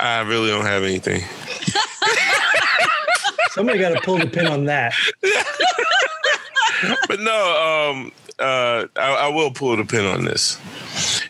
I 0.00 0.20
really 0.20 0.48
don't 0.48 0.64
have 0.64 0.82
anything. 0.82 1.22
Somebody 3.50 3.78
got 3.78 3.94
to 3.94 4.00
pull 4.00 4.18
the 4.18 4.26
pin 4.26 4.46
on 4.46 4.64
that. 4.66 4.92
but 7.08 7.20
no, 7.20 7.90
um, 7.90 8.12
uh, 8.38 8.86
I, 8.96 9.26
I 9.26 9.28
will 9.28 9.50
pull 9.50 9.76
the 9.76 9.84
pin 9.84 10.06
on 10.06 10.24
this. 10.24 10.58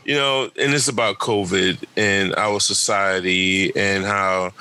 You 0.04 0.14
know, 0.14 0.44
and 0.58 0.74
it's 0.74 0.88
about 0.88 1.18
COVID 1.18 1.84
and 1.96 2.34
our 2.36 2.60
society 2.60 3.74
and 3.76 4.04
how, 4.04 4.52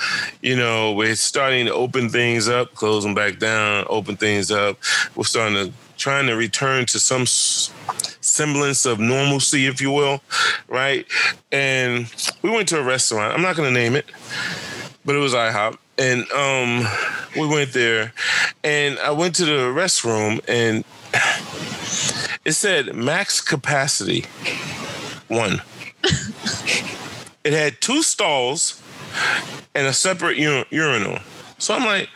you 0.41 0.55
know, 0.55 0.93
we're 0.93 1.15
starting 1.15 1.65
to 1.65 1.73
open 1.73 2.09
things 2.09 2.47
up, 2.47 2.73
close 2.75 3.03
them 3.03 3.15
back 3.15 3.39
down, 3.39 3.85
open 3.89 4.15
things 4.15 4.51
up. 4.51 4.77
We're 5.15 5.23
starting 5.23 5.55
to 5.55 5.73
trying 5.97 6.27
to 6.27 6.33
return 6.33 6.85
to 6.85 6.97
some 6.99 7.25
semblance 7.25 8.85
of 8.85 8.99
normalcy, 8.99 9.65
if 9.65 9.81
you 9.81 9.91
will, 9.91 10.21
right? 10.69 11.05
And 11.51 12.11
we 12.41 12.49
went 12.49 12.69
to 12.69 12.79
a 12.79 12.83
restaurant. 12.83 13.33
I'm 13.33 13.41
not 13.41 13.57
going 13.57 13.67
to 13.67 13.77
name 13.77 13.95
it, 13.95 14.05
but 15.03 15.15
it 15.15 15.19
was 15.19 15.33
IHOP 15.33 15.77
and 15.99 16.31
um, 16.31 16.87
we 17.35 17.45
went 17.45 17.73
there, 17.73 18.13
and 18.63 18.97
I 18.99 19.11
went 19.11 19.35
to 19.35 19.45
the 19.45 19.51
restroom, 19.51 20.39
and 20.47 20.85
it 22.45 22.53
said 22.53 22.95
max 22.95 23.41
capacity 23.41 24.25
one. 25.27 25.61
it 27.43 27.53
had 27.53 27.81
two 27.81 28.01
stalls 28.01 28.81
and 29.75 29.87
a 29.87 29.93
separate 29.93 30.39
ur- 30.39 30.65
urinal. 30.69 31.19
So 31.57 31.75
I'm 31.75 31.85
like, 31.85 32.09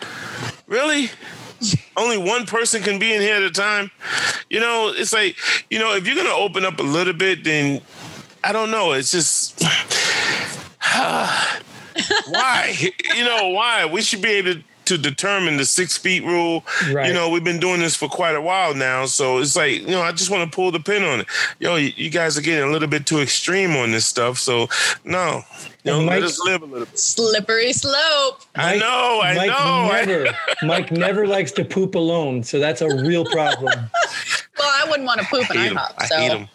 really? 0.68 1.10
Only 1.96 2.18
one 2.18 2.46
person 2.46 2.82
can 2.82 3.00
be 3.00 3.14
in 3.14 3.22
here 3.22 3.36
at 3.36 3.44
a 3.44 3.52
time? 3.52 3.92
You 4.50 4.60
know, 4.60 4.94
it's 4.96 5.14
like, 5.14 5.38
you 5.70 5.80
know, 5.80 5.96
if 5.96 6.08
you're 6.08 6.16
to 6.16 6.32
open 6.32 6.66
up 6.66 6.80
a 6.80 6.84
little 6.84 7.14
bit, 7.14 7.44
then 7.44 7.82
I 8.44 8.52
don't 8.52 8.72
know. 8.72 8.94
It's 8.94 9.12
just 9.12 9.62
why? 12.30 12.76
you 13.16 13.24
know, 13.24 13.50
why? 13.50 13.86
We 13.86 14.02
should 14.02 14.22
be 14.22 14.30
able 14.30 14.54
to, 14.56 14.64
to 14.86 14.98
determine 14.98 15.58
the 15.58 15.66
six 15.66 15.98
feet 15.98 16.24
rule. 16.24 16.64
Right. 16.92 17.08
You 17.08 17.14
know, 17.14 17.30
we've 17.30 17.44
been 17.44 17.60
doing 17.60 17.80
this 17.80 17.96
for 17.96 18.08
quite 18.10 18.36
a 18.36 18.42
while 18.42 18.74
now. 18.74 19.06
So 19.06 19.40
it's 19.40 19.56
like, 19.56 19.82
you 19.82 19.88
know, 19.88 20.02
I 20.02 20.12
just 20.12 20.30
want 20.30 20.50
to 20.50 20.56
pull 20.56 20.72
the 20.72 20.80
pin 20.80 21.04
on 21.04 21.22
it. 21.22 21.28
Yo, 21.60 21.76
you, 21.76 21.92
you 21.96 22.10
guys 22.10 22.38
are 22.38 22.42
getting 22.42 22.68
a 22.68 22.72
little 22.72 22.88
bit 22.88 23.06
too 23.06 23.20
extreme 23.20 23.76
on 23.76 23.92
this 23.92 24.06
stuff. 24.06 24.38
So 24.38 24.68
no. 25.04 25.44
You 25.84 25.92
know, 25.92 26.02
Mike, 26.02 26.22
let 26.22 26.24
us 26.24 26.40
live 26.46 26.62
a 26.62 26.66
little 26.66 26.86
bit. 26.86 26.98
Slippery 26.98 27.74
slope. 27.74 28.42
I 28.56 28.78
know, 28.78 29.20
I 29.22 29.36
Mike 29.36 29.50
know. 29.50 29.90
Never, 29.92 30.38
Mike 30.64 30.92
never 30.92 31.28
likes 31.28 31.52
to 31.54 31.66
poop 31.66 31.96
alone, 31.96 32.42
so 32.44 32.58
that's 32.60 32.82
a 32.82 32.88
real 33.04 33.26
problem. 33.26 33.74
well, 34.58 34.72
I 34.74 34.86
wouldn't 34.90 35.06
want 35.06 35.20
to 35.20 35.28
poop 35.28 35.52
in 35.52 35.58
IHOP. 35.58 36.08
So. 36.08 36.16
I 36.16 36.20
hate 36.20 36.32
him. 36.32 36.48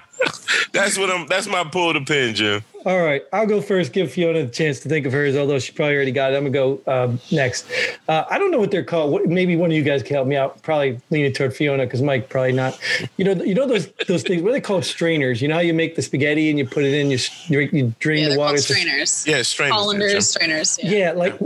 that's 0.72 0.98
what 0.98 1.10
I'm. 1.10 1.26
That's 1.26 1.46
my 1.46 1.64
pull 1.64 1.92
the 1.92 2.00
pin, 2.00 2.34
Jim. 2.34 2.62
All 2.86 3.02
right, 3.02 3.22
I'll 3.32 3.46
go 3.46 3.60
first. 3.60 3.92
Give 3.92 4.10
Fiona 4.10 4.44
the 4.44 4.50
chance 4.50 4.80
to 4.80 4.88
think 4.88 5.04
of 5.04 5.12
hers, 5.12 5.36
although 5.36 5.58
she 5.58 5.72
probably 5.72 5.96
already 5.96 6.12
got 6.12 6.32
it. 6.32 6.36
I'm 6.36 6.50
gonna 6.50 6.50
go 6.50 6.80
um, 6.86 7.20
next. 7.30 7.66
Uh, 8.08 8.24
I 8.30 8.38
don't 8.38 8.50
know 8.50 8.58
what 8.58 8.70
they're 8.70 8.84
called. 8.84 9.12
What, 9.12 9.26
maybe 9.26 9.56
one 9.56 9.70
of 9.70 9.76
you 9.76 9.82
guys 9.82 10.02
can 10.02 10.14
help 10.14 10.26
me 10.26 10.36
out. 10.36 10.62
Probably 10.62 11.00
leaning 11.10 11.32
toward 11.32 11.54
Fiona 11.54 11.84
because 11.84 12.02
Mike 12.02 12.28
probably 12.28 12.52
not. 12.52 12.78
You 13.16 13.24
know, 13.24 13.44
you 13.44 13.54
know 13.54 13.66
those 13.66 13.88
those 14.06 14.22
things. 14.22 14.42
What 14.42 14.50
are 14.50 14.52
they 14.52 14.60
called? 14.60 14.84
Strainers. 14.84 15.42
You 15.42 15.48
know 15.48 15.54
how 15.54 15.60
you 15.60 15.74
make 15.74 15.96
the 15.96 16.02
spaghetti 16.02 16.50
and 16.50 16.58
you 16.58 16.66
put 16.66 16.84
it 16.84 16.94
in. 16.94 17.10
You 17.10 17.18
you, 17.48 17.94
drain 17.98 18.24
yeah, 18.24 18.30
the 18.30 18.38
water. 18.38 18.58
strainers. 18.58 19.26
Yeah, 19.26 19.42
strainers. 19.42 19.76
Colanders, 19.76 20.28
strainers. 20.28 20.78
Yeah. 20.82 20.90
yeah, 20.90 21.12
like 21.12 21.38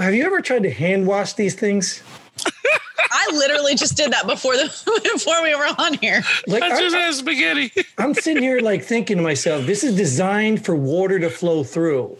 have 0.00 0.14
you 0.14 0.24
ever 0.24 0.40
tried 0.40 0.62
to 0.64 0.70
hand 0.70 1.06
wash 1.06 1.34
these 1.34 1.54
things? 1.54 2.02
I 3.12 3.30
literally 3.32 3.74
just 3.74 3.96
did 3.96 4.12
that 4.12 4.26
before 4.26 4.56
the 4.56 4.64
before 5.14 5.42
we 5.42 5.54
were 5.54 5.68
on 5.78 5.94
here. 5.94 6.22
Like, 6.46 6.62
I 6.62 6.78
just 6.78 6.94
had 6.94 7.14
spaghetti. 7.14 7.72
I'm 7.98 8.14
sitting 8.14 8.42
here 8.42 8.60
like 8.60 8.82
thinking 8.82 9.16
to 9.16 9.22
myself, 9.22 9.66
this 9.66 9.82
is 9.82 9.96
designed 9.96 10.64
for 10.64 10.76
water 10.76 11.18
to 11.18 11.28
flow 11.28 11.64
through. 11.64 12.16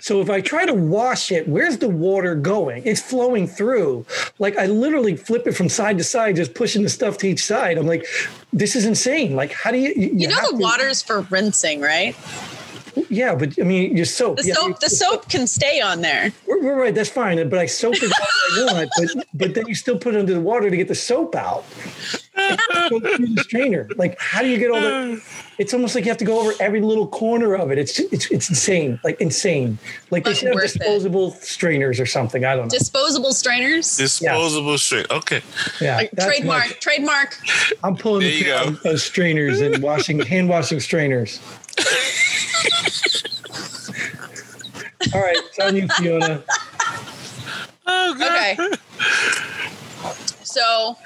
so 0.00 0.20
if 0.20 0.28
I 0.28 0.40
try 0.40 0.66
to 0.66 0.74
wash 0.74 1.30
it, 1.30 1.48
where's 1.48 1.78
the 1.78 1.88
water 1.88 2.34
going? 2.34 2.82
It's 2.84 3.00
flowing 3.00 3.46
through. 3.46 4.04
Like 4.38 4.56
I 4.56 4.66
literally 4.66 5.16
flip 5.16 5.46
it 5.46 5.52
from 5.52 5.68
side 5.68 5.98
to 5.98 6.04
side, 6.04 6.36
just 6.36 6.54
pushing 6.54 6.82
the 6.82 6.88
stuff 6.88 7.18
to 7.18 7.28
each 7.28 7.44
side. 7.44 7.78
I'm 7.78 7.86
like, 7.86 8.06
this 8.52 8.74
is 8.74 8.84
insane. 8.84 9.36
Like, 9.36 9.52
how 9.52 9.70
do 9.70 9.78
you? 9.78 9.92
You, 9.96 10.10
you 10.14 10.28
know 10.28 10.50
the 10.50 10.56
to, 10.56 10.62
water's 10.62 11.02
for 11.02 11.22
rinsing, 11.22 11.80
right? 11.80 12.16
Yeah, 13.08 13.34
but 13.34 13.58
I 13.60 13.64
mean, 13.64 13.96
your 13.96 14.06
soap. 14.06 14.38
The 14.38 14.54
soap, 14.54 14.80
the 14.80 14.90
soap 14.90 15.28
can 15.28 15.46
stay 15.46 15.80
on 15.80 16.00
there. 16.00 16.32
We're, 16.46 16.62
we're 16.62 16.80
right. 16.80 16.94
That's 16.94 17.10
fine. 17.10 17.48
But 17.48 17.58
I 17.58 17.66
soap 17.66 17.96
it 17.96 18.04
all 18.04 18.70
I 18.70 18.72
want. 18.72 18.90
But 18.98 19.26
but 19.34 19.54
then 19.54 19.66
you 19.66 19.74
still 19.74 19.98
put 19.98 20.14
it 20.14 20.18
under 20.18 20.34
the 20.34 20.40
water 20.40 20.70
to 20.70 20.76
get 20.76 20.88
the 20.88 20.94
soap 20.94 21.34
out. 21.34 21.64
through 22.32 23.00
the 23.00 23.44
strainer. 23.44 23.88
Like, 23.96 24.18
how 24.18 24.42
do 24.42 24.48
you 24.48 24.58
get 24.58 24.70
all 24.70 24.80
the? 24.80 25.22
It's 25.58 25.74
almost 25.74 25.94
like 25.94 26.04
you 26.04 26.10
have 26.10 26.18
to 26.18 26.24
go 26.24 26.40
over 26.40 26.52
every 26.60 26.80
little 26.80 27.06
corner 27.06 27.54
of 27.54 27.70
it. 27.70 27.78
It's 27.78 27.98
it's 27.98 28.30
it's 28.30 28.48
insane. 28.48 28.98
Like 29.04 29.20
insane. 29.20 29.78
Like 30.10 30.24
they 30.24 30.34
should 30.34 30.48
have 30.48 30.60
disposable 30.60 31.32
it. 31.32 31.42
strainers 31.42 32.00
or 32.00 32.06
something. 32.06 32.44
I 32.44 32.56
don't 32.56 32.64
know. 32.64 32.78
Disposable 32.78 33.32
strainers. 33.32 33.96
Disposable 33.96 34.70
yeah. 34.72 34.76
strain. 34.76 35.06
Okay. 35.10 35.42
Yeah. 35.80 35.96
Like, 35.96 36.10
trademark. 36.18 36.68
My, 36.68 36.76
trademark. 36.80 37.38
I'm 37.84 37.96
pulling 37.96 38.22
there 38.22 38.64
the 38.64 38.68
on, 38.68 38.78
uh, 38.94 38.96
strainers 38.96 39.60
and 39.60 39.82
washing 39.82 40.20
hand 40.20 40.48
washing 40.48 40.80
strainers. 40.80 41.38
All 45.14 45.20
right, 45.20 45.36
it's 45.36 45.58
on 45.58 45.76
you, 45.76 45.88
Fiona. 45.88 46.42
Oh, 47.86 48.14
okay. 48.14 48.56
So, 50.44 50.98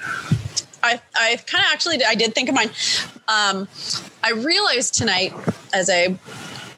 I 0.83 0.99
I 1.15 1.37
kind 1.45 1.63
of 1.63 1.71
actually 1.71 2.03
I 2.03 2.15
did 2.15 2.35
think 2.35 2.49
of 2.49 2.55
mine. 2.55 2.69
Um, 3.29 3.69
I 4.21 4.31
realized 4.31 4.93
tonight 4.93 5.33
as 5.73 5.89
I 5.89 6.17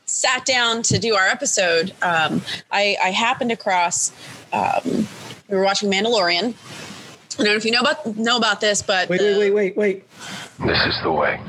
sat 0.05 0.45
down 0.45 0.83
to 0.83 0.99
do 0.99 1.15
our 1.15 1.27
episode, 1.27 1.93
um, 2.01 2.41
I, 2.71 2.97
I 3.01 3.11
happened 3.11 3.51
across. 3.51 4.11
Um, 4.51 5.07
we 5.47 5.57
were 5.57 5.63
watching 5.63 5.91
Mandalorian. 5.91 6.53
I 6.53 7.43
don't 7.43 7.45
know 7.45 7.55
if 7.55 7.65
you 7.65 7.71
know 7.71 7.79
about 7.79 8.17
know 8.17 8.37
about 8.37 8.61
this, 8.61 8.81
but 8.81 9.09
wait, 9.09 9.19
the, 9.19 9.37
wait, 9.39 9.51
wait, 9.51 9.77
wait, 9.77 9.77
wait. 9.77 10.67
This 10.67 10.85
is 10.85 11.01
the 11.01 11.11
way. 11.11 11.39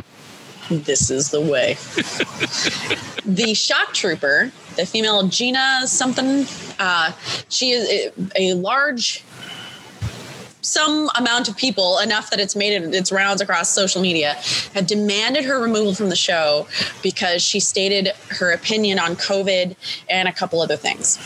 This 0.70 1.10
is 1.10 1.30
the 1.30 1.40
way. 1.40 1.74
the 3.26 3.54
shock 3.54 3.92
trooper, 3.92 4.52
the 4.76 4.86
female 4.86 5.26
Gina 5.26 5.82
something, 5.86 6.46
uh, 6.78 7.12
she 7.48 7.72
is 7.72 8.12
a 8.36 8.54
large 8.54 9.24
some 10.62 11.10
amount 11.16 11.48
of 11.48 11.56
people, 11.56 11.98
enough 11.98 12.30
that 12.30 12.38
it's 12.38 12.54
made 12.54 12.72
it, 12.72 12.94
its 12.94 13.10
rounds 13.10 13.40
across 13.40 13.70
social 13.70 14.00
media, 14.00 14.34
have 14.74 14.86
demanded 14.86 15.44
her 15.44 15.58
removal 15.60 15.94
from 15.94 16.10
the 16.10 16.16
show 16.16 16.68
because 17.02 17.42
she 17.42 17.58
stated 17.58 18.08
her 18.28 18.52
opinion 18.52 18.98
on 18.98 19.16
COVID 19.16 19.74
and 20.08 20.28
a 20.28 20.32
couple 20.32 20.60
other 20.60 20.76
things. 20.76 21.18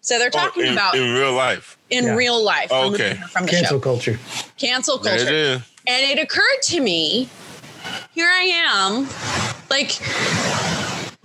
So 0.00 0.18
they're 0.18 0.28
oh, 0.28 0.38
talking 0.38 0.64
oh, 0.64 0.66
in, 0.66 0.72
about 0.74 0.94
in 0.94 1.14
real 1.14 1.32
life. 1.32 1.78
In 1.90 2.04
yeah. 2.04 2.14
real 2.14 2.44
life. 2.44 2.68
Oh, 2.70 2.92
okay. 2.92 3.14
From 3.30 3.46
the 3.46 3.52
Cancel 3.52 3.78
show. 3.78 3.80
culture. 3.80 4.18
Cancel 4.58 4.98
culture. 4.98 5.62
And 5.86 6.18
it 6.18 6.22
occurred 6.22 6.62
to 6.64 6.80
me 6.80 7.28
here 8.12 8.28
I 8.28 8.44
am, 8.66 9.08
like, 9.70 9.98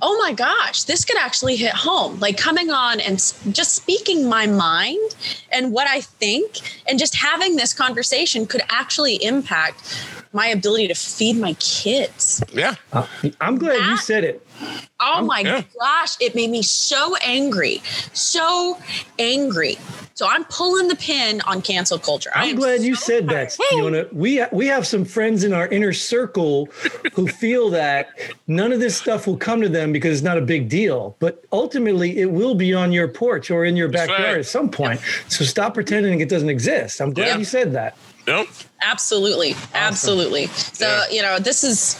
oh 0.01 0.17
my 0.21 0.33
gosh, 0.33 0.83
this 0.83 1.05
could 1.05 1.17
actually 1.17 1.55
hit 1.55 1.73
home. 1.73 2.19
Like 2.19 2.37
coming 2.37 2.69
on 2.69 2.99
and 2.99 3.17
just 3.51 3.75
speaking 3.75 4.29
my 4.29 4.47
mind 4.47 5.15
and 5.51 5.71
what 5.71 5.87
I 5.87 6.01
think, 6.01 6.59
and 6.87 6.97
just 6.97 7.15
having 7.15 7.55
this 7.55 7.73
conversation 7.73 8.45
could 8.45 8.61
actually 8.69 9.23
impact 9.23 10.05
my 10.31 10.47
ability 10.47 10.87
to 10.87 10.93
feed 10.93 11.37
my 11.37 11.53
kids. 11.53 12.43
Yeah. 12.53 12.75
Uh, 12.93 13.07
I'm 13.41 13.57
glad 13.57 13.79
that, 13.79 13.89
you 13.89 13.97
said 13.97 14.23
it. 14.23 14.45
Oh 14.61 14.85
I'm, 14.99 15.25
my 15.25 15.39
yeah. 15.39 15.63
gosh, 15.79 16.17
it 16.19 16.35
made 16.35 16.49
me 16.49 16.61
so 16.61 17.15
angry. 17.17 17.81
So 18.13 18.77
angry. 19.17 19.77
So 20.13 20.27
I'm 20.27 20.43
pulling 20.45 20.89
the 20.89 20.97
pin 20.97 21.39
on 21.41 21.61
cancel 21.61 21.97
culture. 21.97 22.29
I'm 22.35 22.57
glad 22.57 22.79
so 22.79 22.85
you 22.85 22.95
said 22.95 23.29
that, 23.29 23.53
Fiona. 23.53 24.05
We 24.11 24.43
we 24.51 24.67
have 24.67 24.85
some 24.85 25.05
friends 25.05 25.45
in 25.45 25.53
our 25.53 25.67
inner 25.69 25.93
circle 25.93 26.65
who 27.13 27.27
feel 27.27 27.69
that 27.69 28.09
none 28.45 28.73
of 28.73 28.81
this 28.81 28.97
stuff 28.97 29.27
will 29.27 29.37
come 29.37 29.61
to 29.61 29.69
them 29.69 29.93
because 29.93 30.17
it's 30.17 30.25
not 30.25 30.37
a 30.37 30.41
big 30.41 30.67
deal. 30.67 31.15
But 31.19 31.45
ultimately, 31.53 32.19
it 32.19 32.31
will 32.31 32.55
be 32.55 32.73
on 32.73 32.91
your 32.91 33.07
porch 33.07 33.49
or 33.49 33.63
in 33.63 33.77
your 33.77 33.87
backyard 33.87 34.21
right. 34.21 34.37
at 34.39 34.45
some 34.45 34.69
point. 34.69 34.99
So 35.29 35.45
stop 35.45 35.73
pretending 35.73 36.19
it 36.19 36.27
doesn't 36.27 36.49
exist. 36.49 36.99
I'm 36.99 37.13
glad 37.13 37.27
yeah. 37.27 37.37
you 37.37 37.45
said 37.45 37.71
that. 37.73 37.95
Yep. 38.27 38.47
Absolutely. 38.81 39.53
Awesome. 39.53 39.69
Absolutely. 39.73 40.47
So, 40.47 40.85
yeah. 40.85 41.15
you 41.15 41.21
know, 41.21 41.39
this 41.39 41.63
is 41.63 41.95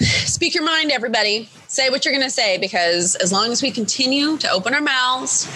speak 0.00 0.54
your 0.54 0.64
mind, 0.64 0.90
everybody. 0.92 1.48
Say 1.68 1.90
what 1.90 2.04
you're 2.04 2.14
going 2.14 2.24
to 2.26 2.30
say 2.30 2.58
because 2.58 3.14
as 3.16 3.32
long 3.32 3.50
as 3.52 3.62
we 3.62 3.70
continue 3.70 4.36
to 4.38 4.50
open 4.50 4.74
our 4.74 4.80
mouths, 4.80 5.46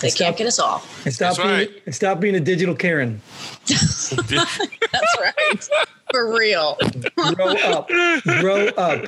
They 0.00 0.10
can't 0.10 0.36
get 0.36 0.46
us 0.46 0.58
all. 0.58 0.82
And 1.04 1.14
stop 1.14 1.36
That's 1.36 1.38
being 1.38 1.50
right. 1.50 1.82
and 1.86 1.94
stop 1.94 2.20
being 2.20 2.34
a 2.34 2.40
digital 2.40 2.74
Karen. 2.74 3.20
That's 3.66 4.12
right. 5.20 5.68
For 6.12 6.36
real. 6.36 6.76
Grow 7.34 7.54
up. 7.56 7.88
Grow 7.88 8.66
up. 8.68 9.06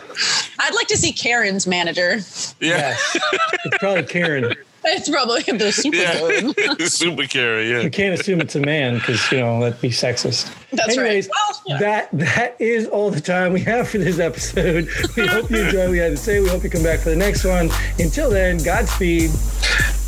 I'd 0.59 0.75
like 0.75 0.87
to 0.89 0.97
see 0.97 1.13
Karen's 1.13 1.67
manager. 1.67 2.17
Yeah. 2.61 2.97
Yes. 3.05 3.19
It's 3.65 3.79
probably 3.79 4.05
Karen. 4.05 4.55
It's 4.97 5.09
probably 5.09 5.43
the 5.43 5.73
super 5.73 5.97
Yeah. 5.97 6.13
villain. 6.15 6.55
Super 6.89 7.25
carry, 7.25 7.71
yeah. 7.71 7.83
We 7.83 7.91
can't 7.91 8.19
assume 8.19 8.41
it's 8.41 8.55
a 8.55 8.61
man 8.61 8.95
because 8.95 9.31
you 9.33 9.39
know 9.41 9.61
that'd 9.61 9.81
be 9.81 9.89
sexist. 9.91 10.49
That's 10.71 10.97
Anyways, 10.97 11.27
right. 11.27 11.33
Well, 11.49 11.63
yeah. 11.67 11.79
that 11.79 12.09
that 12.13 12.57
is 12.61 12.87
all 12.87 13.11
the 13.11 13.21
time 13.21 13.53
we 13.53 13.61
have 13.63 13.89
for 13.89 13.99
this 13.99 14.19
episode. 14.21 14.89
We 15.17 15.27
hope 15.27 15.51
you 15.51 15.59
enjoy 15.65 15.81
what 15.81 15.91
we 15.91 15.99
had 15.99 16.13
to 16.13 16.17
say. 16.17 16.39
We 16.41 16.49
hope 16.49 16.63
you 16.63 16.71
come 16.71 16.85
back 16.85 17.01
for 17.01 17.11
the 17.11 17.17
next 17.17 17.45
one. 17.45 17.69
Until 17.99 18.31
then, 18.31 18.59
Godspeed. 18.59 19.31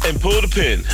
And 0.06 0.20
pull 0.20 0.40
the 0.40 0.48
pin. 0.48 0.84